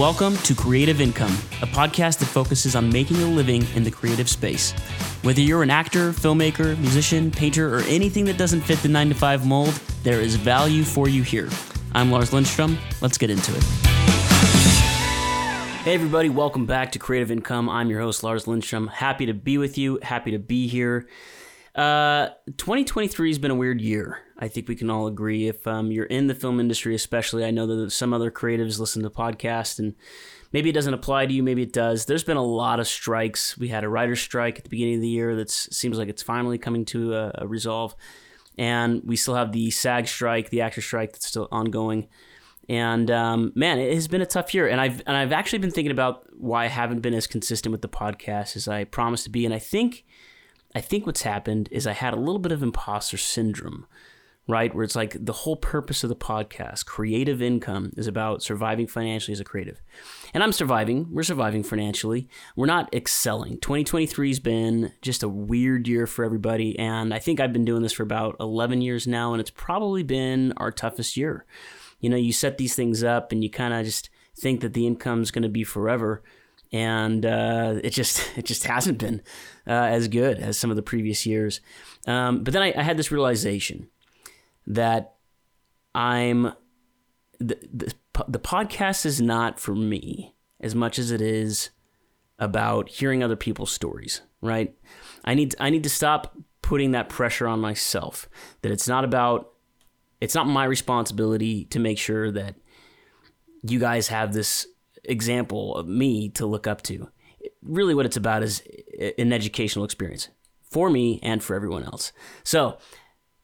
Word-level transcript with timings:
Welcome 0.00 0.38
to 0.38 0.54
Creative 0.54 0.98
Income, 0.98 1.32
a 1.60 1.66
podcast 1.66 2.20
that 2.20 2.24
focuses 2.24 2.74
on 2.74 2.90
making 2.90 3.18
a 3.18 3.26
living 3.26 3.66
in 3.74 3.84
the 3.84 3.90
creative 3.90 4.30
space. 4.30 4.72
Whether 5.20 5.42
you're 5.42 5.62
an 5.62 5.68
actor, 5.68 6.12
filmmaker, 6.12 6.78
musician, 6.78 7.30
painter, 7.30 7.76
or 7.76 7.80
anything 7.80 8.24
that 8.24 8.38
doesn't 8.38 8.62
fit 8.62 8.78
the 8.78 8.88
9 8.88 9.10
to 9.10 9.14
5 9.14 9.46
mold, 9.46 9.78
there 10.02 10.22
is 10.22 10.36
value 10.36 10.84
for 10.84 11.06
you 11.10 11.22
here. 11.22 11.50
I'm 11.92 12.10
Lars 12.10 12.32
Lindstrom. 12.32 12.78
Let's 13.02 13.18
get 13.18 13.28
into 13.28 13.54
it. 13.54 13.62
Hey, 15.84 15.92
everybody, 15.92 16.30
welcome 16.30 16.64
back 16.64 16.92
to 16.92 16.98
Creative 16.98 17.30
Income. 17.30 17.68
I'm 17.68 17.90
your 17.90 18.00
host, 18.00 18.24
Lars 18.24 18.46
Lindstrom. 18.46 18.86
Happy 18.86 19.26
to 19.26 19.34
be 19.34 19.58
with 19.58 19.76
you, 19.76 19.98
happy 20.00 20.30
to 20.30 20.38
be 20.38 20.66
here. 20.66 21.08
Uh, 21.74 22.30
2023 22.56 23.30
has 23.30 23.38
been 23.38 23.50
a 23.50 23.54
weird 23.54 23.80
year. 23.80 24.18
I 24.38 24.48
think 24.48 24.68
we 24.68 24.74
can 24.74 24.90
all 24.90 25.06
agree. 25.06 25.48
If 25.48 25.66
um, 25.66 25.92
you're 25.92 26.06
in 26.06 26.26
the 26.26 26.34
film 26.34 26.58
industry, 26.58 26.94
especially, 26.94 27.44
I 27.44 27.50
know 27.50 27.66
that 27.66 27.90
some 27.92 28.12
other 28.12 28.30
creatives 28.30 28.80
listen 28.80 29.02
to 29.02 29.10
podcasts 29.10 29.78
and 29.78 29.94
maybe 30.52 30.70
it 30.70 30.72
doesn't 30.72 30.94
apply 30.94 31.26
to 31.26 31.32
you, 31.32 31.42
maybe 31.42 31.62
it 31.62 31.72
does. 31.72 32.06
There's 32.06 32.24
been 32.24 32.36
a 32.36 32.42
lot 32.42 32.80
of 32.80 32.88
strikes. 32.88 33.56
We 33.56 33.68
had 33.68 33.84
a 33.84 33.88
writer's 33.88 34.20
strike 34.20 34.58
at 34.58 34.64
the 34.64 34.70
beginning 34.70 34.96
of 34.96 35.00
the 35.02 35.08
year 35.08 35.36
that 35.36 35.50
seems 35.50 35.96
like 35.96 36.08
it's 36.08 36.22
finally 36.22 36.58
coming 36.58 36.84
to 36.86 37.14
a, 37.14 37.32
a 37.36 37.46
resolve. 37.46 37.94
And 38.58 39.02
we 39.04 39.16
still 39.16 39.36
have 39.36 39.52
the 39.52 39.70
SAG 39.70 40.08
strike, 40.08 40.50
the 40.50 40.62
actor 40.62 40.80
strike 40.80 41.12
that's 41.12 41.26
still 41.26 41.48
ongoing. 41.52 42.08
And 42.68 43.10
um, 43.10 43.52
man, 43.54 43.78
it 43.78 43.94
has 43.94 44.08
been 44.08 44.22
a 44.22 44.26
tough 44.26 44.54
year. 44.54 44.68
And 44.68 44.80
I've 44.80 45.02
and 45.06 45.16
I've 45.16 45.32
actually 45.32 45.60
been 45.60 45.70
thinking 45.70 45.92
about 45.92 46.26
why 46.36 46.64
I 46.64 46.68
haven't 46.68 47.00
been 47.00 47.14
as 47.14 47.26
consistent 47.26 47.72
with 47.72 47.82
the 47.82 47.88
podcast 47.88 48.56
as 48.56 48.68
I 48.68 48.84
promised 48.84 49.24
to 49.24 49.30
be. 49.30 49.44
And 49.44 49.54
I 49.54 49.58
think 49.58 50.04
I 50.74 50.80
think 50.80 51.06
what's 51.06 51.22
happened 51.22 51.68
is 51.72 51.86
I 51.86 51.92
had 51.92 52.14
a 52.14 52.20
little 52.20 52.38
bit 52.38 52.52
of 52.52 52.62
imposter 52.62 53.16
syndrome, 53.16 53.86
right? 54.46 54.72
Where 54.74 54.84
it's 54.84 54.94
like 54.94 55.16
the 55.24 55.32
whole 55.32 55.56
purpose 55.56 56.04
of 56.04 56.08
the 56.08 56.16
podcast, 56.16 56.86
creative 56.86 57.42
income, 57.42 57.92
is 57.96 58.06
about 58.06 58.42
surviving 58.42 58.86
financially 58.86 59.32
as 59.32 59.40
a 59.40 59.44
creative. 59.44 59.80
And 60.32 60.42
I'm 60.42 60.52
surviving. 60.52 61.08
We're 61.10 61.24
surviving 61.24 61.64
financially. 61.64 62.28
We're 62.54 62.66
not 62.66 62.92
excelling. 62.94 63.58
2023 63.58 64.28
has 64.28 64.38
been 64.38 64.92
just 65.02 65.22
a 65.22 65.28
weird 65.28 65.88
year 65.88 66.06
for 66.06 66.24
everybody. 66.24 66.78
And 66.78 67.12
I 67.12 67.18
think 67.18 67.40
I've 67.40 67.52
been 67.52 67.64
doing 67.64 67.82
this 67.82 67.92
for 67.92 68.04
about 68.04 68.36
11 68.38 68.80
years 68.80 69.06
now, 69.06 69.32
and 69.32 69.40
it's 69.40 69.50
probably 69.50 70.04
been 70.04 70.52
our 70.56 70.70
toughest 70.70 71.16
year. 71.16 71.46
You 71.98 72.10
know, 72.10 72.16
you 72.16 72.32
set 72.32 72.58
these 72.58 72.74
things 72.74 73.02
up 73.02 73.32
and 73.32 73.42
you 73.42 73.50
kind 73.50 73.74
of 73.74 73.84
just 73.84 74.08
think 74.36 74.60
that 74.60 74.72
the 74.72 74.86
income's 74.86 75.30
going 75.30 75.42
to 75.42 75.48
be 75.48 75.64
forever 75.64 76.22
and 76.72 77.26
uh, 77.26 77.74
it 77.82 77.90
just 77.90 78.30
it 78.36 78.44
just 78.44 78.64
hasn't 78.64 78.98
been 78.98 79.22
uh, 79.66 79.72
as 79.72 80.08
good 80.08 80.38
as 80.38 80.58
some 80.58 80.70
of 80.70 80.76
the 80.76 80.82
previous 80.82 81.26
years. 81.26 81.60
Um, 82.06 82.42
but 82.42 82.52
then 82.52 82.62
I, 82.62 82.72
I, 82.76 82.82
had 82.82 82.96
this 82.96 83.10
realization 83.10 83.88
that 84.66 85.14
I'm 85.94 86.52
the, 87.38 87.58
the 87.72 87.94
the 88.28 88.38
podcast 88.38 89.04
is 89.04 89.20
not 89.20 89.60
for 89.60 89.74
me 89.74 90.34
as 90.60 90.74
much 90.74 90.98
as 90.98 91.10
it 91.10 91.20
is 91.20 91.70
about 92.38 92.88
hearing 92.88 93.22
other 93.22 93.36
people's 93.36 93.72
stories. 93.72 94.22
Right? 94.40 94.74
I 95.24 95.34
need 95.34 95.54
I 95.60 95.70
need 95.70 95.82
to 95.82 95.90
stop 95.90 96.36
putting 96.62 96.92
that 96.92 97.08
pressure 97.08 97.46
on 97.46 97.60
myself. 97.60 98.28
That 98.62 98.72
it's 98.72 98.88
not 98.88 99.04
about 99.04 99.52
it's 100.20 100.34
not 100.34 100.46
my 100.46 100.64
responsibility 100.64 101.64
to 101.66 101.78
make 101.78 101.98
sure 101.98 102.30
that 102.30 102.54
you 103.62 103.78
guys 103.78 104.08
have 104.08 104.32
this 104.32 104.66
example 105.04 105.76
of 105.76 105.86
me 105.86 106.28
to 106.30 106.46
look 106.46 106.66
up 106.66 106.82
to. 106.82 107.08
Really, 107.62 107.94
what 107.94 108.06
it's 108.06 108.16
about 108.16 108.42
is 108.42 108.62
an 109.18 109.32
educational 109.32 109.84
experience 109.84 110.28
for 110.70 110.90
me 110.90 111.20
and 111.22 111.42
for 111.42 111.54
everyone 111.56 111.84
else. 111.84 112.12
So 112.44 112.78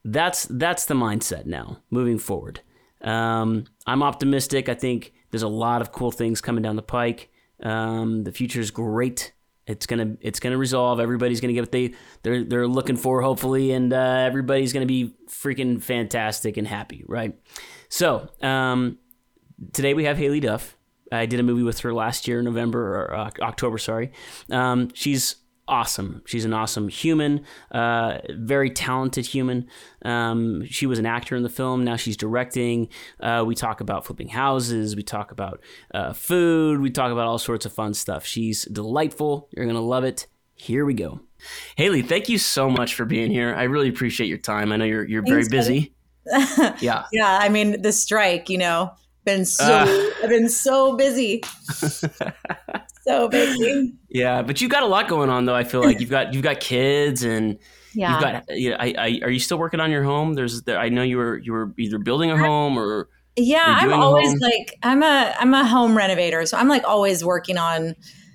that's 0.04 0.46
that's 0.46 0.86
the 0.86 0.94
mindset 0.94 1.46
now 1.46 1.78
moving 1.90 2.18
forward. 2.18 2.60
Um, 3.02 3.64
I'm 3.86 4.02
optimistic. 4.02 4.68
I 4.68 4.74
think 4.74 5.12
there's 5.30 5.42
a 5.42 5.48
lot 5.48 5.82
of 5.82 5.92
cool 5.92 6.10
things 6.10 6.40
coming 6.40 6.62
down 6.62 6.76
the 6.76 6.82
pike. 6.82 7.30
Um, 7.62 8.24
the 8.24 8.32
future 8.32 8.60
is 8.60 8.70
great. 8.70 9.32
It's 9.66 9.86
gonna 9.86 10.16
it's 10.20 10.38
gonna 10.38 10.58
resolve. 10.58 11.00
Everybody's 11.00 11.40
gonna 11.40 11.52
get 11.52 11.62
what 11.62 11.72
they 11.72 11.94
they're 12.22 12.44
they're 12.44 12.68
looking 12.68 12.96
for, 12.96 13.22
hopefully, 13.22 13.72
and 13.72 13.92
uh, 13.92 13.96
everybody's 13.96 14.72
gonna 14.72 14.86
be 14.86 15.14
freaking 15.28 15.82
fantastic 15.82 16.56
and 16.56 16.68
happy, 16.68 17.04
right? 17.06 17.34
So 17.88 18.28
um, 18.42 18.98
today 19.72 19.94
we 19.94 20.04
have 20.04 20.16
Haylie 20.16 20.40
Duff. 20.40 20.76
I 21.12 21.26
did 21.26 21.40
a 21.40 21.42
movie 21.42 21.62
with 21.62 21.80
her 21.80 21.92
last 21.92 22.26
year, 22.26 22.42
November 22.42 22.96
or 22.96 23.14
uh, 23.14 23.30
October, 23.40 23.78
sorry. 23.78 24.12
Um, 24.50 24.90
she's 24.94 25.36
awesome. 25.68 26.22
She's 26.26 26.44
an 26.44 26.52
awesome 26.52 26.88
human, 26.88 27.44
uh, 27.70 28.18
very 28.30 28.70
talented 28.70 29.26
human. 29.26 29.68
Um, 30.04 30.64
she 30.66 30.86
was 30.86 30.98
an 30.98 31.06
actor 31.06 31.36
in 31.36 31.42
the 31.42 31.48
film. 31.48 31.84
Now 31.84 31.96
she's 31.96 32.16
directing. 32.16 32.88
Uh, 33.20 33.44
we 33.46 33.54
talk 33.54 33.80
about 33.80 34.06
flipping 34.06 34.28
houses. 34.28 34.96
We 34.96 35.02
talk 35.02 35.32
about 35.32 35.60
uh, 35.92 36.12
food. 36.12 36.80
We 36.80 36.90
talk 36.90 37.12
about 37.12 37.26
all 37.26 37.38
sorts 37.38 37.66
of 37.66 37.72
fun 37.72 37.94
stuff. 37.94 38.24
She's 38.24 38.64
delightful. 38.64 39.48
You're 39.52 39.66
gonna 39.66 39.80
love 39.80 40.04
it. 40.04 40.26
Here 40.54 40.86
we 40.86 40.94
go. 40.94 41.20
Haylie, 41.78 42.06
thank 42.06 42.28
you 42.28 42.38
so 42.38 42.70
much 42.70 42.94
for 42.94 43.04
being 43.04 43.30
here. 43.30 43.54
I 43.54 43.64
really 43.64 43.88
appreciate 43.88 44.28
your 44.28 44.38
time. 44.38 44.72
I 44.72 44.76
know 44.76 44.84
you're 44.84 45.06
you're 45.06 45.24
Thanks, 45.24 45.48
very 45.48 45.60
busy. 45.60 45.94
yeah. 46.80 47.04
Yeah. 47.12 47.38
I 47.40 47.48
mean, 47.48 47.82
the 47.82 47.92
strike, 47.92 48.48
you 48.48 48.58
know, 48.58 48.92
been 49.26 49.44
so 49.44 49.64
uh. 49.64 50.10
I've 50.22 50.30
been 50.30 50.48
so 50.48 50.96
busy. 50.96 51.42
so 53.06 53.28
busy. 53.28 53.92
Yeah, 54.08 54.40
but 54.40 54.62
you've 54.62 54.70
got 54.70 54.82
a 54.82 54.86
lot 54.86 55.08
going 55.08 55.28
on 55.28 55.44
though. 55.44 55.54
I 55.54 55.64
feel 55.64 55.82
like 55.82 56.00
you've 56.00 56.08
got 56.08 56.32
you've 56.32 56.42
got 56.42 56.60
kids 56.60 57.22
and 57.22 57.58
yeah. 57.92 58.12
you've 58.12 58.20
got 58.22 58.56
you 58.56 58.70
know, 58.70 58.76
I, 58.78 58.94
I, 58.96 59.20
are 59.22 59.30
you 59.30 59.40
still 59.40 59.58
working 59.58 59.80
on 59.80 59.90
your 59.90 60.04
home? 60.04 60.32
There's 60.32 60.62
there, 60.62 60.78
I 60.78 60.88
know 60.88 61.02
you 61.02 61.18
were 61.18 61.36
you 61.38 61.52
were 61.52 61.74
either 61.76 61.98
building 61.98 62.30
a 62.30 62.38
home 62.38 62.78
or 62.78 63.10
yeah, 63.36 63.64
I'm 63.66 63.92
always 63.92 64.40
like 64.40 64.78
I'm 64.82 65.02
a 65.02 65.34
I'm 65.38 65.52
a 65.52 65.66
home 65.66 65.94
renovator, 65.96 66.46
so 66.46 66.56
I'm 66.56 66.68
like 66.68 66.84
always 66.84 67.22
working 67.22 67.58
on 67.58 67.94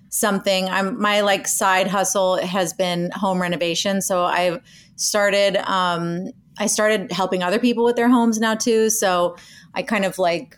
something. 0.09 0.69
I'm 0.69 1.01
my 1.01 1.21
like 1.21 1.47
side 1.47 1.87
hustle 1.87 2.37
has 2.37 2.73
been 2.73 3.09
home 3.11 3.41
renovation. 3.41 4.01
So 4.01 4.25
I've 4.25 4.61
started 4.97 5.57
um 5.67 6.27
I 6.59 6.67
started 6.67 7.11
helping 7.11 7.41
other 7.41 7.57
people 7.57 7.83
with 7.83 7.95
their 7.95 8.09
homes 8.09 8.39
now 8.39 8.53
too. 8.53 8.89
So 8.91 9.37
I 9.73 9.81
kind 9.81 10.05
of 10.05 10.19
like 10.19 10.57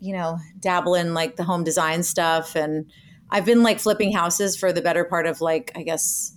you 0.00 0.12
know, 0.12 0.38
dabble 0.60 0.94
in 0.94 1.14
like 1.14 1.36
the 1.36 1.44
home 1.44 1.64
design 1.64 2.02
stuff. 2.02 2.54
And 2.54 2.90
I've 3.30 3.44
been 3.44 3.62
like 3.62 3.80
flipping 3.80 4.12
houses 4.12 4.56
for 4.56 4.72
the 4.72 4.82
better 4.82 5.04
part 5.04 5.26
of 5.26 5.40
like, 5.40 5.72
I 5.74 5.82
guess, 5.82 6.32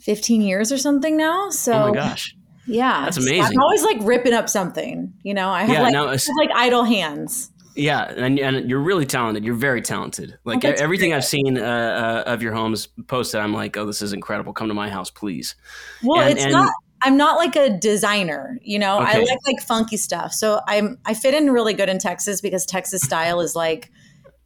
15 0.00 0.42
years 0.42 0.70
or 0.70 0.78
something 0.78 1.16
now. 1.16 1.50
So, 1.50 1.72
oh 1.72 1.88
my 1.88 1.94
gosh. 1.94 2.36
Yeah. 2.66 3.04
That's 3.04 3.16
amazing. 3.16 3.42
I'm 3.42 3.60
always 3.60 3.82
like 3.82 3.98
ripping 4.02 4.32
up 4.32 4.48
something, 4.48 5.12
you 5.22 5.34
know, 5.34 5.50
I 5.50 5.62
have, 5.62 5.70
yeah, 5.70 5.82
like, 5.82 5.94
I 5.94 6.12
have 6.12 6.20
like 6.38 6.50
idle 6.54 6.84
hands. 6.84 7.50
Yeah, 7.76 8.04
and, 8.04 8.38
and 8.38 8.70
you're 8.70 8.80
really 8.80 9.04
talented. 9.04 9.44
You're 9.44 9.54
very 9.56 9.82
talented. 9.82 10.38
Like 10.44 10.64
oh, 10.64 10.72
everything 10.76 11.10
great. 11.10 11.16
I've 11.16 11.24
seen 11.24 11.58
uh, 11.58 12.22
uh, 12.26 12.30
of 12.30 12.40
your 12.40 12.52
homes 12.52 12.86
posted, 13.08 13.40
I'm 13.40 13.52
like, 13.52 13.76
oh, 13.76 13.84
this 13.84 14.00
is 14.00 14.12
incredible. 14.12 14.52
Come 14.52 14.68
to 14.68 14.74
my 14.74 14.88
house, 14.88 15.10
please. 15.10 15.56
Well, 16.02 16.20
and, 16.20 16.32
it's 16.32 16.44
and, 16.44 16.52
not. 16.52 16.70
I'm 17.04 17.16
not 17.18 17.36
like 17.36 17.54
a 17.54 17.70
designer, 17.70 18.58
you 18.62 18.78
know. 18.78 19.00
Okay. 19.00 19.18
I 19.18 19.18
like 19.20 19.38
like 19.46 19.60
funky 19.60 19.98
stuff. 19.98 20.32
So 20.32 20.60
I'm 20.66 20.98
I 21.04 21.14
fit 21.14 21.34
in 21.34 21.50
really 21.50 21.74
good 21.74 21.88
in 21.90 21.98
Texas 21.98 22.40
because 22.40 22.64
Texas 22.64 23.02
style 23.02 23.40
is 23.40 23.54
like, 23.54 23.90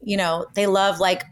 you 0.02 0.16
know, 0.16 0.44
they 0.54 0.66
love 0.66 0.98
like 0.98 1.24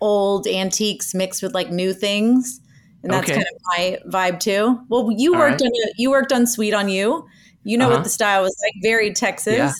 old 0.00 0.46
antiques 0.48 1.14
mixed 1.14 1.42
with 1.42 1.54
like 1.54 1.70
new 1.70 1.92
things. 1.92 2.60
And 3.02 3.12
that's 3.12 3.30
okay. 3.30 3.34
kind 3.34 3.46
of 3.46 3.62
my 3.66 3.98
vibe 4.10 4.40
too. 4.40 4.78
Well, 4.88 5.08
you 5.16 5.34
All 5.34 5.40
worked 5.40 5.60
right. 5.60 5.66
on 5.66 5.88
a, 5.88 5.92
you 5.96 6.10
worked 6.10 6.32
on 6.32 6.46
Sweet 6.46 6.74
on 6.74 6.88
You. 6.88 7.26
You 7.62 7.78
know 7.78 7.86
uh-huh. 7.86 7.96
what 7.96 8.04
the 8.04 8.10
style 8.10 8.42
was 8.42 8.56
like, 8.62 8.74
very 8.82 9.12
Texas. 9.12 9.56
Yeah. 9.56 9.72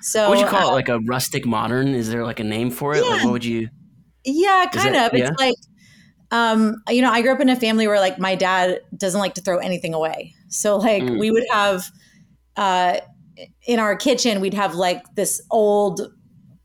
So 0.00 0.28
what 0.28 0.38
would 0.38 0.40
you 0.40 0.46
call 0.46 0.68
uh, 0.68 0.72
it? 0.72 0.74
Like 0.74 0.88
a 0.88 1.00
rustic 1.00 1.44
modern? 1.44 1.94
Is 1.94 2.10
there 2.10 2.24
like 2.24 2.40
a 2.40 2.44
name 2.44 2.70
for 2.70 2.94
it? 2.94 3.04
Yeah. 3.04 3.10
Like 3.10 3.24
what 3.24 3.32
would 3.32 3.44
you? 3.44 3.68
Yeah, 4.24 4.66
kind 4.72 4.96
of. 4.96 5.12
Yeah? 5.12 5.28
It's 5.28 5.40
like 5.40 5.54
um, 6.34 6.82
you 6.88 7.00
know, 7.00 7.12
I 7.12 7.22
grew 7.22 7.32
up 7.32 7.38
in 7.38 7.48
a 7.48 7.54
family 7.54 7.86
where 7.86 8.00
like 8.00 8.18
my 8.18 8.34
dad 8.34 8.80
doesn't 8.96 9.20
like 9.20 9.34
to 9.34 9.40
throw 9.40 9.58
anything 9.58 9.94
away. 9.94 10.34
So 10.48 10.78
like 10.78 11.04
mm. 11.04 11.20
we 11.20 11.30
would 11.30 11.44
have 11.48 11.92
uh, 12.56 12.98
in 13.68 13.78
our 13.78 13.94
kitchen, 13.94 14.40
we'd 14.40 14.52
have 14.52 14.74
like 14.74 15.02
this 15.14 15.40
old 15.52 16.12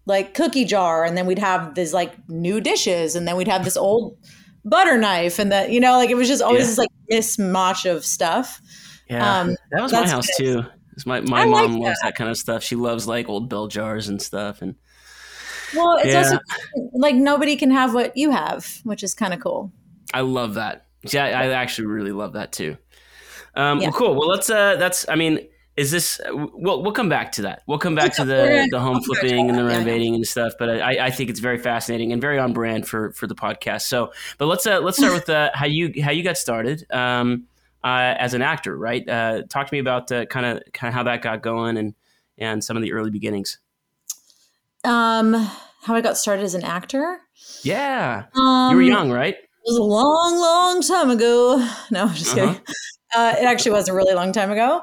like 0.07 0.33
cookie 0.33 0.65
jar, 0.65 1.05
and 1.05 1.15
then 1.15 1.27
we'd 1.27 1.37
have 1.37 1.75
this 1.75 1.93
like 1.93 2.15
new 2.27 2.59
dishes, 2.59 3.15
and 3.15 3.27
then 3.27 3.37
we'd 3.37 3.47
have 3.47 3.63
this 3.63 3.77
old 3.77 4.17
butter 4.65 4.97
knife, 4.97 5.37
and 5.37 5.51
that 5.51 5.69
you 5.69 5.79
know, 5.79 5.97
like 5.97 6.09
it 6.09 6.15
was 6.15 6.27
just 6.27 6.41
always 6.41 6.61
yeah. 6.61 6.65
this 6.65 6.77
like 6.79 6.89
mismatch 7.11 7.89
of 7.89 8.03
stuff. 8.03 8.59
Yeah, 9.07 9.41
um, 9.41 9.55
that 9.69 9.83
was 9.83 9.93
my 9.93 10.07
house 10.07 10.27
too. 10.35 10.63
My 11.05 11.21
my 11.21 11.43
I 11.43 11.45
mom 11.45 11.73
like 11.73 11.81
loves 11.83 11.99
that. 12.01 12.07
that 12.07 12.15
kind 12.15 12.31
of 12.31 12.37
stuff. 12.37 12.63
She 12.63 12.75
loves 12.75 13.07
like 13.07 13.29
old 13.29 13.49
bell 13.49 13.67
jars 13.67 14.07
and 14.07 14.19
stuff, 14.19 14.63
and 14.63 14.73
well, 15.75 15.97
it's 15.97 16.13
yeah. 16.13 16.17
also 16.17 16.39
like 16.93 17.15
nobody 17.15 17.55
can 17.55 17.71
have 17.71 17.93
what 17.93 18.15
you 18.15 18.31
have, 18.31 18.81
which 18.83 19.03
is 19.03 19.13
kind 19.13 19.33
of 19.33 19.39
cool. 19.39 19.71
I 20.13 20.21
love 20.21 20.55
that. 20.55 20.85
Yeah, 21.03 21.25
I 21.25 21.51
actually 21.51 21.87
really 21.87 22.11
love 22.11 22.33
that 22.33 22.51
too. 22.51 22.77
Um, 23.55 23.79
yeah. 23.79 23.89
Well, 23.89 23.97
cool. 23.97 24.15
Well, 24.15 24.27
let's. 24.27 24.49
Uh, 24.49 24.75
that's. 24.75 25.07
I 25.07 25.15
mean, 25.15 25.47
is 25.75 25.91
this? 25.91 26.19
We'll 26.29 26.83
we'll 26.83 26.91
come 26.91 27.09
back 27.09 27.31
to 27.33 27.43
that. 27.43 27.63
We'll 27.67 27.79
come 27.79 27.95
back 27.95 28.13
to 28.15 28.25
the 28.25 28.67
the 28.69 28.79
home 28.79 29.01
flipping 29.01 29.49
and 29.49 29.57
the 29.57 29.63
renovating 29.63 30.15
and 30.15 30.25
stuff. 30.25 30.53
But 30.59 30.81
I, 30.81 31.05
I 31.05 31.11
think 31.11 31.29
it's 31.29 31.39
very 31.39 31.57
fascinating 31.57 32.11
and 32.11 32.21
very 32.21 32.37
on 32.37 32.53
brand 32.53 32.87
for 32.87 33.11
for 33.13 33.27
the 33.27 33.35
podcast. 33.35 33.83
So, 33.83 34.11
but 34.37 34.47
let's 34.47 34.67
uh, 34.67 34.79
let's 34.79 34.97
start 34.97 35.13
with 35.13 35.29
uh, 35.29 35.51
how 35.53 35.65
you 35.67 35.93
how 36.03 36.11
you 36.11 36.23
got 36.23 36.37
started 36.37 36.85
um, 36.91 37.45
uh, 37.83 38.15
as 38.17 38.33
an 38.33 38.41
actor, 38.41 38.77
right? 38.77 39.07
Uh, 39.07 39.43
talk 39.49 39.67
to 39.67 39.73
me 39.73 39.79
about 39.79 40.09
kind 40.09 40.45
of 40.45 40.61
kind 40.73 40.89
of 40.89 40.93
how 40.93 41.03
that 41.03 41.21
got 41.21 41.41
going 41.41 41.77
and 41.77 41.93
and 42.37 42.63
some 42.63 42.75
of 42.75 42.83
the 42.83 42.91
early 42.91 43.11
beginnings. 43.11 43.59
Um, 44.83 45.33
how 45.83 45.95
I 45.95 46.01
got 46.01 46.17
started 46.17 46.43
as 46.43 46.53
an 46.55 46.63
actor. 46.63 47.19
Yeah, 47.63 48.25
Um, 48.35 48.71
you 48.71 48.75
were 48.77 48.81
young, 48.81 49.11
right? 49.11 49.35
It 49.35 49.47
was 49.65 49.77
a 49.77 49.83
long, 49.83 50.37
long 50.39 50.81
time 50.81 51.09
ago. 51.09 51.57
No, 51.91 52.03
I'm 52.05 52.13
just 52.15 52.35
Uh-huh. 52.37 52.47
kidding. 52.53 52.61
Uh, 53.15 53.35
it 53.39 53.45
actually 53.45 53.71
was 53.71 53.87
a 53.89 53.93
really 53.93 54.13
long 54.13 54.31
time 54.31 54.51
ago. 54.51 54.81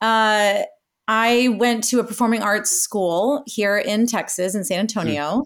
Uh, 0.00 0.62
I 1.08 1.48
went 1.58 1.84
to 1.84 1.98
a 2.00 2.04
performing 2.04 2.42
arts 2.42 2.70
school 2.70 3.42
here 3.46 3.76
in 3.76 4.06
Texas, 4.06 4.54
in 4.54 4.64
San 4.64 4.78
Antonio, 4.80 5.42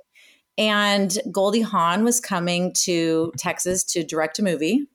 and 0.57 1.17
Goldie 1.33 1.63
Hawn 1.63 2.05
was 2.05 2.21
coming 2.21 2.73
to 2.85 3.33
Texas 3.39 3.83
to 3.85 4.05
direct 4.05 4.39
a 4.39 4.43
movie. 4.43 4.87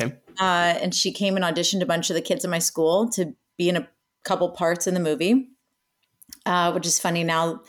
Okay. 0.00 0.14
Uh, 0.40 0.74
and 0.82 0.94
she 0.94 1.12
came 1.12 1.36
and 1.36 1.44
auditioned 1.44 1.80
a 1.82 1.86
bunch 1.86 2.10
of 2.10 2.14
the 2.14 2.22
kids 2.22 2.44
in 2.44 2.50
my 2.50 2.58
school 2.58 3.08
to 3.10 3.34
be 3.56 3.68
in 3.68 3.76
a 3.76 3.88
couple 4.24 4.50
parts 4.50 4.86
in 4.86 4.94
the 4.94 5.00
movie, 5.00 5.48
uh, 6.44 6.72
which 6.72 6.86
is 6.86 6.98
funny 6.98 7.22
now 7.24 7.60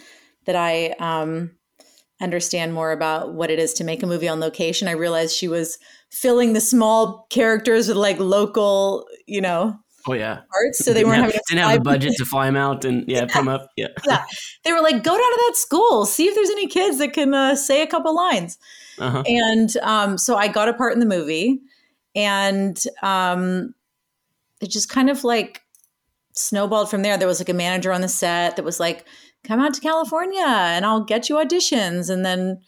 that 0.46 0.56
I 0.56 0.96
um, 1.00 1.52
understand 2.22 2.74
more 2.74 2.92
about 2.92 3.34
what 3.34 3.52
it 3.52 3.60
is 3.60 3.74
to 3.76 3.84
make 3.84 4.04
a 4.04 4.08
movie 4.08 4.28
on 4.28 4.40
location. 4.40 4.88
I 4.88 4.92
realized 4.92 5.36
she 5.36 5.48
was 5.48 5.78
filling 6.12 6.54
the 6.54 6.62
small 6.62 7.28
characters 7.30 7.88
with 7.88 7.98
like 7.98 8.20
local, 8.20 9.06
you 9.28 9.42
know, 9.42 9.78
Oh 10.08 10.14
yeah. 10.14 10.42
parts, 10.52 10.86
so 10.86 10.94
they 10.94 11.00
didn't 11.00 11.10
weren't 11.10 11.22
have, 11.24 11.32
having 11.32 11.42
didn't 11.50 11.64
have 11.64 11.74
the 11.74 11.80
budget 11.80 12.14
to 12.18 12.26
fly 12.26 12.46
them 12.46 12.56
out 12.56 12.86
and 12.86 13.06
yeah, 13.08 13.26
them 13.26 13.48
up. 13.48 13.70
Yeah. 13.76 13.88
They 14.64 14.72
were 14.72 14.82
like, 14.82 15.04
go 15.04 15.12
down 15.12 15.18
to 15.20 15.44
that 15.48 15.56
school, 15.56 16.06
see 16.06 16.28
if 16.28 16.36
there's 16.36 16.50
any 16.50 16.68
kids 16.68 16.98
that 17.00 17.14
can 17.14 17.34
uh, 17.34 17.56
say 17.56 17.82
a 17.82 17.88
couple 17.88 18.16
lines. 18.16 18.58
Uh-huh. 18.98 19.24
And 19.26 19.76
um, 19.78 20.18
so 20.18 20.36
I 20.36 20.48
got 20.48 20.70
a 20.70 20.74
part 20.74 20.94
in 20.94 21.00
the 21.00 21.06
movie, 21.06 21.60
and 22.16 22.82
um, 23.04 23.74
it 24.62 24.70
just 24.70 24.90
kind 24.90 25.10
of 25.10 25.24
like 25.24 25.62
snowballed 26.34 26.90
from 26.90 27.02
there. 27.02 27.18
There 27.18 27.28
was 27.28 27.40
like 27.40 27.50
a 27.50 27.54
manager 27.54 27.92
on 27.92 28.02
the 28.02 28.08
set 28.08 28.56
that 28.56 28.66
was 28.66 28.80
like, 28.80 29.06
"Come 29.46 29.60
out 29.60 29.74
to 29.76 29.82
California, 29.82 30.46
and 30.46 30.86
I'll 30.86 31.04
get 31.04 31.30
you 31.30 31.36
auditions." 31.36 32.10
And 32.10 32.26
then 32.26 32.60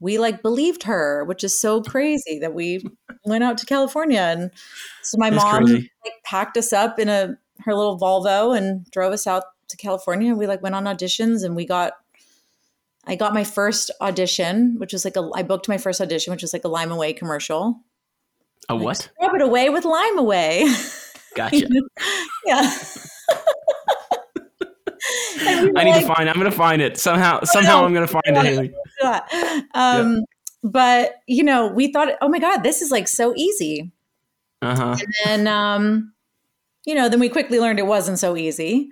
we 0.00 0.18
like 0.18 0.42
believed 0.42 0.84
her, 0.84 1.24
which 1.24 1.42
is 1.42 1.58
so 1.58 1.82
crazy 1.82 2.38
that 2.38 2.54
we 2.54 2.84
went 3.24 3.44
out 3.44 3.58
to 3.58 3.66
California. 3.66 4.20
And 4.20 4.50
so 5.02 5.18
my 5.18 5.30
That's 5.30 5.42
mom 5.42 5.64
crazy. 5.66 5.90
like 6.04 6.14
packed 6.24 6.56
us 6.56 6.72
up 6.72 6.98
in 6.98 7.08
a 7.08 7.36
her 7.60 7.74
little 7.74 7.98
Volvo 7.98 8.56
and 8.56 8.88
drove 8.90 9.12
us 9.12 9.26
out 9.26 9.44
to 9.68 9.76
California. 9.76 10.34
We 10.34 10.46
like 10.46 10.62
went 10.62 10.74
on 10.74 10.84
auditions, 10.84 11.44
and 11.44 11.56
we 11.56 11.66
got 11.66 11.94
I 13.04 13.16
got 13.16 13.32
my 13.32 13.44
first 13.44 13.90
audition, 14.00 14.76
which 14.78 14.92
was 14.92 15.04
like 15.04 15.16
a 15.16 15.28
I 15.34 15.42
booked 15.42 15.68
my 15.68 15.78
first 15.78 16.00
audition, 16.00 16.30
which 16.30 16.42
was 16.42 16.52
like 16.52 16.64
a 16.64 16.68
Lime-A-Way 16.68 17.14
commercial. 17.14 17.80
A 18.68 18.76
what? 18.76 19.08
Rub 19.20 19.34
it 19.34 19.42
away 19.42 19.70
with 19.70 19.84
Lime-A-Way. 19.84 20.66
Gotcha. 21.34 21.66
yeah. 22.44 22.70
I 25.40 25.84
need 25.84 25.90
like, 25.92 26.00
to 26.06 26.06
find. 26.14 26.28
I'm 26.28 26.36
gonna 26.36 26.50
find 26.50 26.82
it 26.82 26.98
somehow. 26.98 27.42
Somehow 27.44 27.84
I'm 27.84 27.94
gonna 27.94 28.06
find 28.06 28.22
it. 28.26 28.34
Haylie. 28.34 28.72
"Yeah." 29.02 29.60
um, 29.74 30.24
but 30.62 31.16
you 31.26 31.42
know, 31.44 31.68
we 31.68 31.92
thought, 31.92 32.08
oh 32.20 32.28
my 32.28 32.38
God, 32.38 32.58
this 32.58 32.82
is 32.82 32.90
like 32.90 33.08
so 33.08 33.34
easy. 33.36 33.92
Uh 34.62 34.74
huh. 34.76 34.96
And 35.26 35.46
um, 35.48 36.12
you 36.84 36.94
know, 36.94 37.08
then 37.08 37.20
we 37.20 37.28
quickly 37.28 37.58
learned 37.60 37.78
it 37.78 37.86
wasn't 37.86 38.18
so 38.18 38.36
easy. 38.36 38.90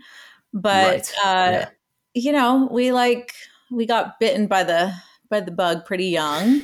But 0.52 0.86
Right. 0.86 1.12
uh, 1.24 1.50
Yeah. 1.50 1.68
you 2.14 2.32
know, 2.32 2.68
we 2.70 2.92
like 2.92 3.32
we 3.70 3.84
got 3.86 4.18
bitten 4.20 4.46
by 4.46 4.62
the 4.64 4.92
by 5.28 5.40
the 5.40 5.50
bug 5.50 5.84
pretty 5.84 6.06
young. 6.06 6.62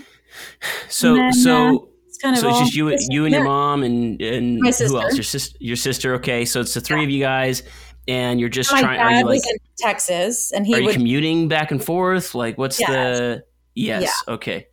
So 0.89 1.15
then, 1.15 1.33
so 1.33 1.89
It's 2.07 2.19
kind 2.19 2.35
of 2.37 2.41
so 2.41 2.49
it's 2.51 2.59
just 2.61 2.75
you 2.75 2.97
you 3.11 3.25
and 3.25 3.35
your 3.35 3.45
mom 3.45 3.83
and 3.83 4.21
and 4.23 4.61
who 4.61 4.67
else? 5.01 5.15
Your 5.15 5.25
sister. 5.25 5.57
Your 5.61 5.77
sister. 5.77 6.15
Okay. 6.15 6.45
So 6.45 6.61
it's 6.61 6.75
the 6.75 6.81
three 6.81 7.03
of 7.03 7.11
you 7.11 7.21
guys, 7.21 7.63
and 8.09 8.41
you're 8.41 8.49
just 8.49 8.73
My 8.73 8.81
trying. 8.81 9.01
Are 9.01 9.11
dad 9.11 9.19
you 9.21 9.25
like? 9.27 9.35
was 9.37 9.51
in 9.51 9.57
Texas, 9.79 10.53
and 10.53 10.67
he 10.67 10.75
Are 10.75 10.81
you 10.81 10.93
commuting 10.93 11.49
back 11.49 11.71
and 11.71 11.83
forth? 11.83 12.35
Like, 12.35 12.59
what's 12.59 12.79
Yes. 12.81 12.91
the? 12.91 13.45
Yes. 13.75 14.13
Okay. 14.29 14.67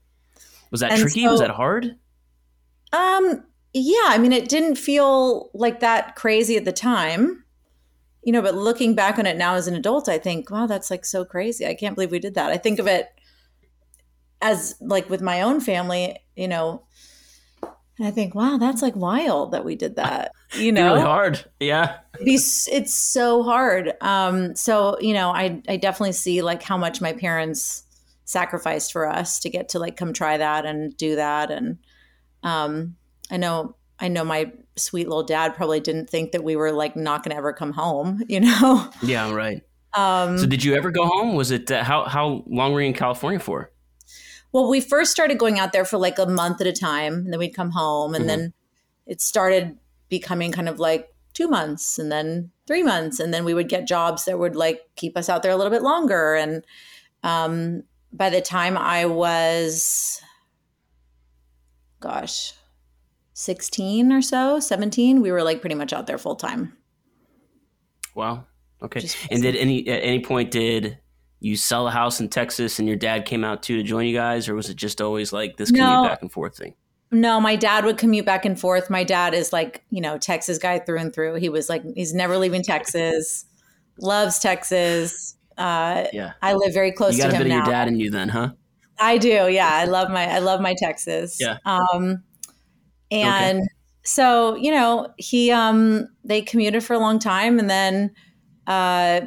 Was 0.71 0.81
that 0.81 0.91
And 0.91 1.01
tricky? 1.01 1.27
was 1.27 1.39
that 1.39 1.49
hard? 1.51 1.95
Um, 2.91 3.43
yeah, 3.73 4.05
I 4.07 4.17
mean, 4.17 4.31
it 4.33 4.49
didn't 4.49 4.75
feel 4.75 5.49
like 5.53 5.79
that 5.79 6.15
crazy 6.15 6.57
at 6.57 6.65
the 6.65 6.71
time, 6.71 7.43
you 8.23 8.31
know. 8.31 8.41
But 8.41 8.55
looking 8.55 8.95
back 8.95 9.19
on 9.19 9.25
it 9.25 9.37
now 9.37 9.55
as 9.55 9.67
an 9.67 9.75
adult, 9.75 10.09
I 10.09 10.17
think, 10.17 10.49
wow, 10.51 10.67
that's 10.67 10.89
like 10.91 11.05
so 11.05 11.23
crazy. 11.25 11.65
I 11.67 11.75
can't 11.75 11.95
believe 11.95 12.11
we 12.11 12.19
did 12.19 12.33
that. 12.35 12.51
I 12.51 12.57
think 12.57 12.79
of 12.79 12.87
it 12.87 13.07
as 14.41 14.75
like 14.81 15.09
with 15.09 15.21
my 15.21 15.41
own 15.41 15.59
family, 15.61 16.17
you 16.35 16.47
know. 16.47 16.83
And 17.99 18.07
I 18.07 18.11
think, 18.11 18.33
wow, 18.33 18.57
that's 18.57 18.81
like 18.81 18.95
wild 18.95 19.51
that 19.51 19.63
we 19.65 19.75
did 19.75 19.95
that. 19.97 20.31
You 20.57 20.71
know, 20.71 20.93
Really 20.93 21.01
hard. 21.05 21.45
Yeah. 21.59 21.97
It'd 22.15 22.25
be 22.25 22.35
s- 22.35 22.67
it's 22.71 22.93
so 22.93 23.43
hard. 23.43 23.93
Um, 24.01 24.55
so 24.55 24.97
you 24.99 25.13
know, 25.13 25.29
I 25.29 25.61
I 25.67 25.77
definitely 25.77 26.13
see 26.13 26.41
like 26.41 26.63
how 26.63 26.77
much 26.77 27.01
my 27.01 27.13
parents 27.13 27.83
sacrificed 28.25 28.91
for 28.93 29.07
us 29.07 29.39
to 29.41 29.49
get 29.49 29.69
to 29.69 29.79
like 29.79 29.97
come 29.97 30.13
try 30.13 30.37
that 30.37 30.65
and 30.65 30.95
do 30.97 31.15
that, 31.17 31.51
and 31.51 31.77
um, 32.43 32.95
I 33.29 33.37
know 33.37 33.75
I 33.99 34.07
know 34.07 34.23
my 34.23 34.51
sweet 34.75 35.07
little 35.09 35.23
dad 35.23 35.55
probably 35.55 35.79
didn't 35.81 36.09
think 36.09 36.31
that 36.31 36.43
we 36.43 36.55
were 36.55 36.71
like 36.71 36.95
not 36.95 37.21
going 37.23 37.31
to 37.31 37.37
ever 37.37 37.53
come 37.53 37.73
home. 37.73 38.23
You 38.29 38.39
know. 38.39 38.89
Yeah. 39.03 39.31
Right. 39.31 39.61
Um, 39.93 40.37
So 40.37 40.45
did 40.45 40.63
you 40.63 40.75
ever 40.75 40.89
go 40.91 41.05
home? 41.05 41.35
Was 41.35 41.51
it 41.51 41.69
uh, 41.71 41.83
how 41.83 42.05
how 42.05 42.43
long 42.47 42.73
were 42.73 42.81
you 42.81 42.87
in 42.87 42.93
California 42.93 43.39
for? 43.39 43.71
Well, 44.51 44.69
we 44.69 44.81
first 44.81 45.11
started 45.11 45.37
going 45.37 45.59
out 45.59 45.73
there 45.73 45.85
for 45.85 45.97
like 45.97 46.17
a 46.19 46.25
month 46.25 46.59
at 46.61 46.67
a 46.67 46.73
time, 46.73 47.13
and 47.13 47.31
then 47.31 47.39
we'd 47.39 47.55
come 47.55 47.71
home, 47.71 48.15
and 48.15 48.25
Mhm. 48.25 48.27
then 48.27 48.53
it 49.05 49.21
started 49.21 49.77
becoming 50.09 50.51
kind 50.51 50.67
of 50.67 50.79
like 50.79 51.13
two 51.33 51.47
months, 51.47 51.99
and 51.99 52.11
then 52.11 52.51
three 52.65 52.83
months, 52.83 53.19
and 53.19 53.33
then 53.33 53.45
we 53.45 53.53
would 53.53 53.69
get 53.69 53.87
jobs 53.87 54.25
that 54.25 54.39
would 54.39 54.55
like 54.55 54.81
keep 54.95 55.15
us 55.17 55.29
out 55.29 55.43
there 55.43 55.51
a 55.51 55.55
little 55.55 55.71
bit 55.71 55.83
longer. 55.83 56.35
And 56.35 56.65
um, 57.23 57.83
by 58.11 58.29
the 58.29 58.41
time 58.41 58.77
I 58.77 59.05
was, 59.05 60.21
gosh, 61.99 62.53
sixteen 63.33 64.11
or 64.11 64.21
so, 64.21 64.59
seventeen, 64.59 65.21
we 65.21 65.31
were 65.31 65.43
like 65.43 65.61
pretty 65.61 65.75
much 65.75 65.93
out 65.93 66.07
there 66.07 66.17
full 66.17 66.35
time. 66.35 66.75
Wow. 68.15 68.45
Okay. 68.81 69.01
Just 69.01 69.17
And 69.29 69.41
did 69.41 69.55
any 69.55 69.87
at 69.87 70.03
any 70.03 70.21
point 70.23 70.51
did 70.51 70.97
you 71.39 71.55
sell 71.55 71.87
a 71.87 71.91
house 71.91 72.19
in 72.19 72.29
Texas 72.29 72.79
and 72.79 72.87
your 72.87 72.97
dad 72.97 73.25
came 73.25 73.43
out 73.43 73.63
too 73.63 73.77
to 73.77 73.83
join 73.83 74.05
you 74.05 74.13
guys, 74.13 74.49
or 74.49 74.55
was 74.55 74.69
it 74.69 74.75
just 74.75 75.01
always 75.01 75.31
like 75.33 75.57
this 75.57 75.69
commute 75.71 75.87
No. 75.87 76.03
back 76.03 76.21
and 76.21 76.31
forth 76.31 76.57
thing? 76.57 76.75
No, 77.11 77.39
my 77.39 77.55
dad 77.55 77.85
would 77.85 77.97
commute 77.97 78.25
back 78.25 78.45
and 78.45 78.59
forth. 78.59 78.89
My 78.89 79.03
dad 79.03 79.33
is 79.33 79.51
like, 79.51 79.83
you 79.89 79.99
know, 80.01 80.17
Texas 80.17 80.57
guy 80.59 80.77
through 80.79 80.99
and 80.99 81.13
through. 81.13 81.35
He 81.35 81.49
was 81.49 81.67
like, 81.69 81.81
he's 81.95 82.13
never 82.13 82.37
leaving 82.37 82.61
Texas, 82.61 83.45
loves 83.99 84.37
Texas. 84.39 85.35
Uh, 85.57 86.05
Yeah. 86.13 86.33
I 86.41 86.53
live 86.53 86.73
very 86.73 86.91
close 86.91 87.15
You 87.17 87.23
got 87.23 87.29
to 87.29 87.35
a 87.35 87.37
him 87.37 87.43
bit 87.45 87.51
of 87.53 87.57
now. 87.59 87.65
your 87.65 87.73
dad 87.73 87.87
and 87.87 87.99
you 87.99 88.11
then, 88.11 88.29
huh? 88.29 88.49
I 88.99 89.17
do. 89.17 89.49
Yeah. 89.49 89.69
I 89.71 89.85
love 89.85 90.11
my, 90.11 90.27
I 90.29 90.39
love 90.39 90.61
my 90.61 90.75
Texas. 90.77 91.37
Yeah. 91.39 91.57
Um, 91.65 92.21
and 93.11 93.61
so, 94.03 94.55
you 94.55 94.71
know, 94.71 95.07
he, 95.17 95.51
um, 95.51 96.07
they 96.23 96.41
commuted 96.41 96.83
for 96.83 96.93
a 96.93 96.99
long 96.99 97.17
time 97.17 97.59
and 97.59 97.69
then, 97.69 98.11
uh, 98.67 99.21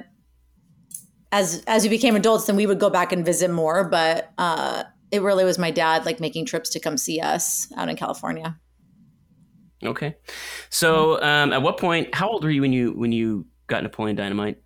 as, 1.33 1.65
as 1.67 1.83
we 1.83 1.89
became 1.89 2.15
adults, 2.15 2.47
then 2.47 2.55
we 2.55 2.67
would 2.67 2.79
go 2.79 2.91
back 2.91 3.13
and 3.13 3.25
visit 3.25 3.51
more, 3.51 3.83
but, 3.85 4.33
uh, 4.39 4.85
it 5.11 5.21
really 5.21 5.45
was 5.45 5.59
my 5.59 5.71
dad 5.71 6.07
like 6.07 6.21
making 6.21 6.47
trips 6.47 6.71
to 6.71 6.81
come 6.81 6.97
see 6.97 7.21
us 7.21 7.71
out 7.77 7.89
in 7.89 7.97
California. 7.97 8.59
Okay. 9.85 10.17
So 10.71 11.23
um, 11.23 11.53
at 11.53 11.63
what 11.63 11.77
point 11.77 12.15
how 12.15 12.31
old 12.31 12.43
were 12.43 12.51
you 12.51 12.63
when 12.63 12.73
you 12.73 12.93
when 12.93 13.13
you 13.13 13.47
got 13.67 13.83
Napoleon 13.83 14.17
Dynamite? 14.17 14.59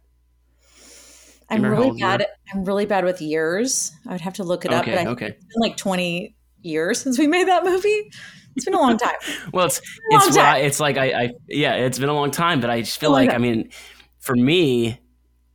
I'm 1.51 1.63
really 1.63 1.87
old 1.89 1.99
you 1.99 2.05
were? 2.05 2.11
bad. 2.11 2.23
At, 2.23 2.29
I'm 2.53 2.65
really 2.65 2.87
bad 2.87 3.05
with 3.05 3.21
years. 3.21 3.93
I 4.07 4.13
would 4.13 4.21
have 4.21 4.35
to 4.35 4.45
look 4.45 4.65
it 4.65 4.73
up. 4.73 4.83
Okay, 4.83 4.95
But 4.95 5.07
I, 5.07 5.11
okay. 5.11 5.27
it's 5.29 5.45
been 5.45 5.61
like 5.61 5.77
20 5.77 6.35
years 6.63 7.01
since 7.01 7.19
we 7.19 7.27
made 7.27 7.49
that 7.49 7.65
movie. 7.65 8.11
It's 8.57 8.65
been 8.65 8.75
a 8.75 8.81
long 8.81 8.97
time. 8.97 9.15
Well, 9.53 9.67
it's 9.67 9.81
it's 10.11 10.29
what 10.29 10.39
I, 10.39 10.59
it's 10.59 10.81
like 10.81 10.97
I, 10.97 11.07
I 11.11 11.31
yeah, 11.49 11.75
it's 11.75 11.99
been 11.99 12.09
a 12.09 12.15
long 12.15 12.31
time, 12.31 12.61
but 12.61 12.71
I 12.71 12.81
just 12.81 12.99
feel 12.99 13.11
like 13.11 13.31
time. 13.31 13.37
I 13.37 13.39
mean, 13.39 13.71
for 14.19 14.35
me, 14.35 14.99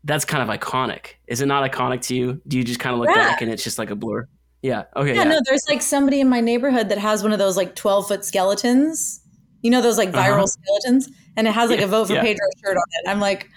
that's 0.03 0.25
kind 0.25 0.41
of 0.49 0.59
iconic. 0.59 1.13
Is 1.27 1.41
it 1.41 1.45
not 1.45 1.69
iconic 1.69 2.01
to 2.07 2.15
you? 2.15 2.41
Do 2.47 2.57
you 2.57 2.63
just 2.63 2.79
kind 2.79 2.93
of 2.93 2.99
look 2.99 3.09
Yeah. 3.09 3.15
back 3.29 3.41
and 3.41 3.51
it's 3.51 3.63
just 3.63 3.77
like 3.77 3.89
a 3.91 3.95
blur? 3.95 4.27
Yeah. 4.61 4.83
Okay. 4.95 5.15
yeah, 5.15 5.23
Yeah. 5.23 5.29
no, 5.29 5.39
there's 5.45 5.63
like 5.69 5.81
somebody 5.81 6.19
in 6.21 6.29
my 6.29 6.39
neighborhood 6.41 6.89
that 6.89 6.97
has 6.97 7.23
one 7.23 7.31
of 7.33 7.39
those 7.39 7.57
like 7.57 7.75
12 7.75 8.07
foot 8.07 8.25
skeletons. 8.25 9.21
You 9.61 9.69
know 9.71 9.81
those 9.81 9.97
like 9.97 10.11
viral 10.11 10.37
Uh-huh. 10.37 10.47
skeletons, 10.47 11.09
and 11.37 11.47
it 11.47 11.51
has 11.53 11.69
like 11.69 11.79
Yeah, 11.79 11.85
a 11.85 11.89
vote 11.89 12.07
for. 12.07 12.15
Pedro 12.15 12.47
shirt 12.63 12.77
on 12.77 12.83
it. 13.03 13.09
I'm 13.09 13.19
like, 13.19 13.47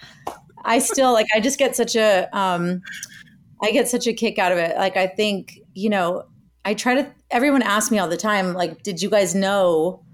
I 0.65 0.79
still 0.79 1.13
like. 1.15 1.27
I 1.35 1.41
just 1.41 1.59
get 1.59 1.75
such 1.77 1.97
a, 1.97 2.29
um, 2.37 2.83
I 3.63 3.71
get 3.71 3.89
such 3.89 4.07
a 4.07 4.13
kick 4.13 4.39
out 4.39 4.53
of 4.53 4.59
it. 4.59 4.77
Like 4.77 4.97
I 4.99 5.07
think 5.07 5.59
you 5.75 5.89
know, 5.89 6.25
I 6.65 6.75
try 6.75 6.95
to. 6.95 7.11
Everyone 7.31 7.63
asks 7.63 7.91
me 7.91 7.99
all 7.99 8.09
the 8.09 8.17
time, 8.19 8.53
like, 8.53 8.83
did 8.83 9.01
you 9.03 9.09
guys 9.11 9.35
know 9.35 10.05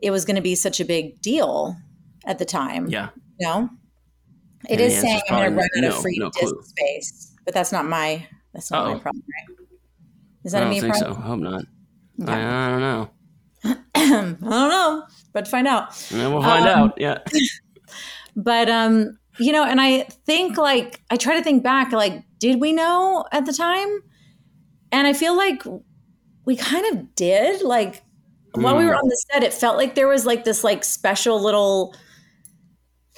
it 0.00 0.10
was 0.12 0.24
going 0.24 0.36
to 0.36 0.42
be 0.42 0.54
such 0.54 0.78
a 0.80 0.84
big 0.84 1.20
deal 1.20 1.76
at 2.24 2.38
the 2.38 2.44
time? 2.44 2.86
yeah. 2.88 3.08
You 3.40 3.46
know, 3.48 3.68
it 4.68 4.72
And 4.72 4.80
is 4.80 5.00
saying 5.00 5.20
I'm 5.30 5.36
going 5.36 5.50
to 5.50 5.56
run 5.56 5.68
out 5.76 5.80
no, 5.82 5.88
of 5.96 6.02
free 6.02 6.16
no 6.18 6.30
disk 6.30 6.54
clue. 6.54 6.62
space, 6.62 7.34
but 7.44 7.54
that's 7.54 7.72
not 7.72 7.86
my 7.86 8.26
that's 8.52 8.70
not 8.70 8.86
my 8.86 8.92
Uh-oh. 8.92 8.98
problem, 9.00 9.22
right? 9.26 9.56
Is 10.44 10.52
that 10.52 10.62
a 10.62 10.66
don't 10.66 10.80
think 10.80 10.94
so. 10.96 11.14
problem? 11.14 11.22
I 11.22 11.26
hope 11.26 11.40
not. 12.18 12.30
Okay. 12.30 12.40
I, 12.42 12.66
I 12.66 12.70
don't 12.70 12.80
know. 12.80 13.10
I 13.94 14.30
don't 14.40 14.40
know, 14.42 15.04
but 15.32 15.48
find 15.48 15.66
out. 15.68 16.10
And 16.12 16.32
we'll 16.32 16.42
find 16.42 16.68
Um, 16.68 16.78
out. 16.78 16.94
Yeah. 17.00 17.18
But 18.34 18.70
um, 18.70 19.18
you 19.38 19.52
know, 19.52 19.64
and 19.64 19.80
I 19.80 20.04
think 20.26 20.56
like 20.56 21.00
I 21.10 21.16
try 21.16 21.36
to 21.36 21.42
think 21.44 21.62
back, 21.62 21.92
like, 21.92 22.24
did 22.38 22.60
we 22.60 22.72
know 22.72 23.24
at 23.30 23.44
the 23.46 23.52
time? 23.52 23.88
And 24.90 25.06
I 25.06 25.12
feel 25.12 25.36
like 25.36 25.62
we 26.44 26.56
kind 26.56 26.84
of 26.96 27.14
did. 27.14 27.62
Like 27.62 28.02
mm. 28.56 28.62
while 28.62 28.76
we 28.76 28.84
were 28.86 28.92
mm. 28.94 28.98
on 28.98 29.08
the 29.08 29.22
set, 29.30 29.42
it 29.42 29.52
felt 29.52 29.76
like 29.76 29.94
there 29.94 30.08
was 30.08 30.24
like 30.26 30.44
this 30.44 30.64
like 30.64 30.82
special 30.84 31.42
little 31.42 31.94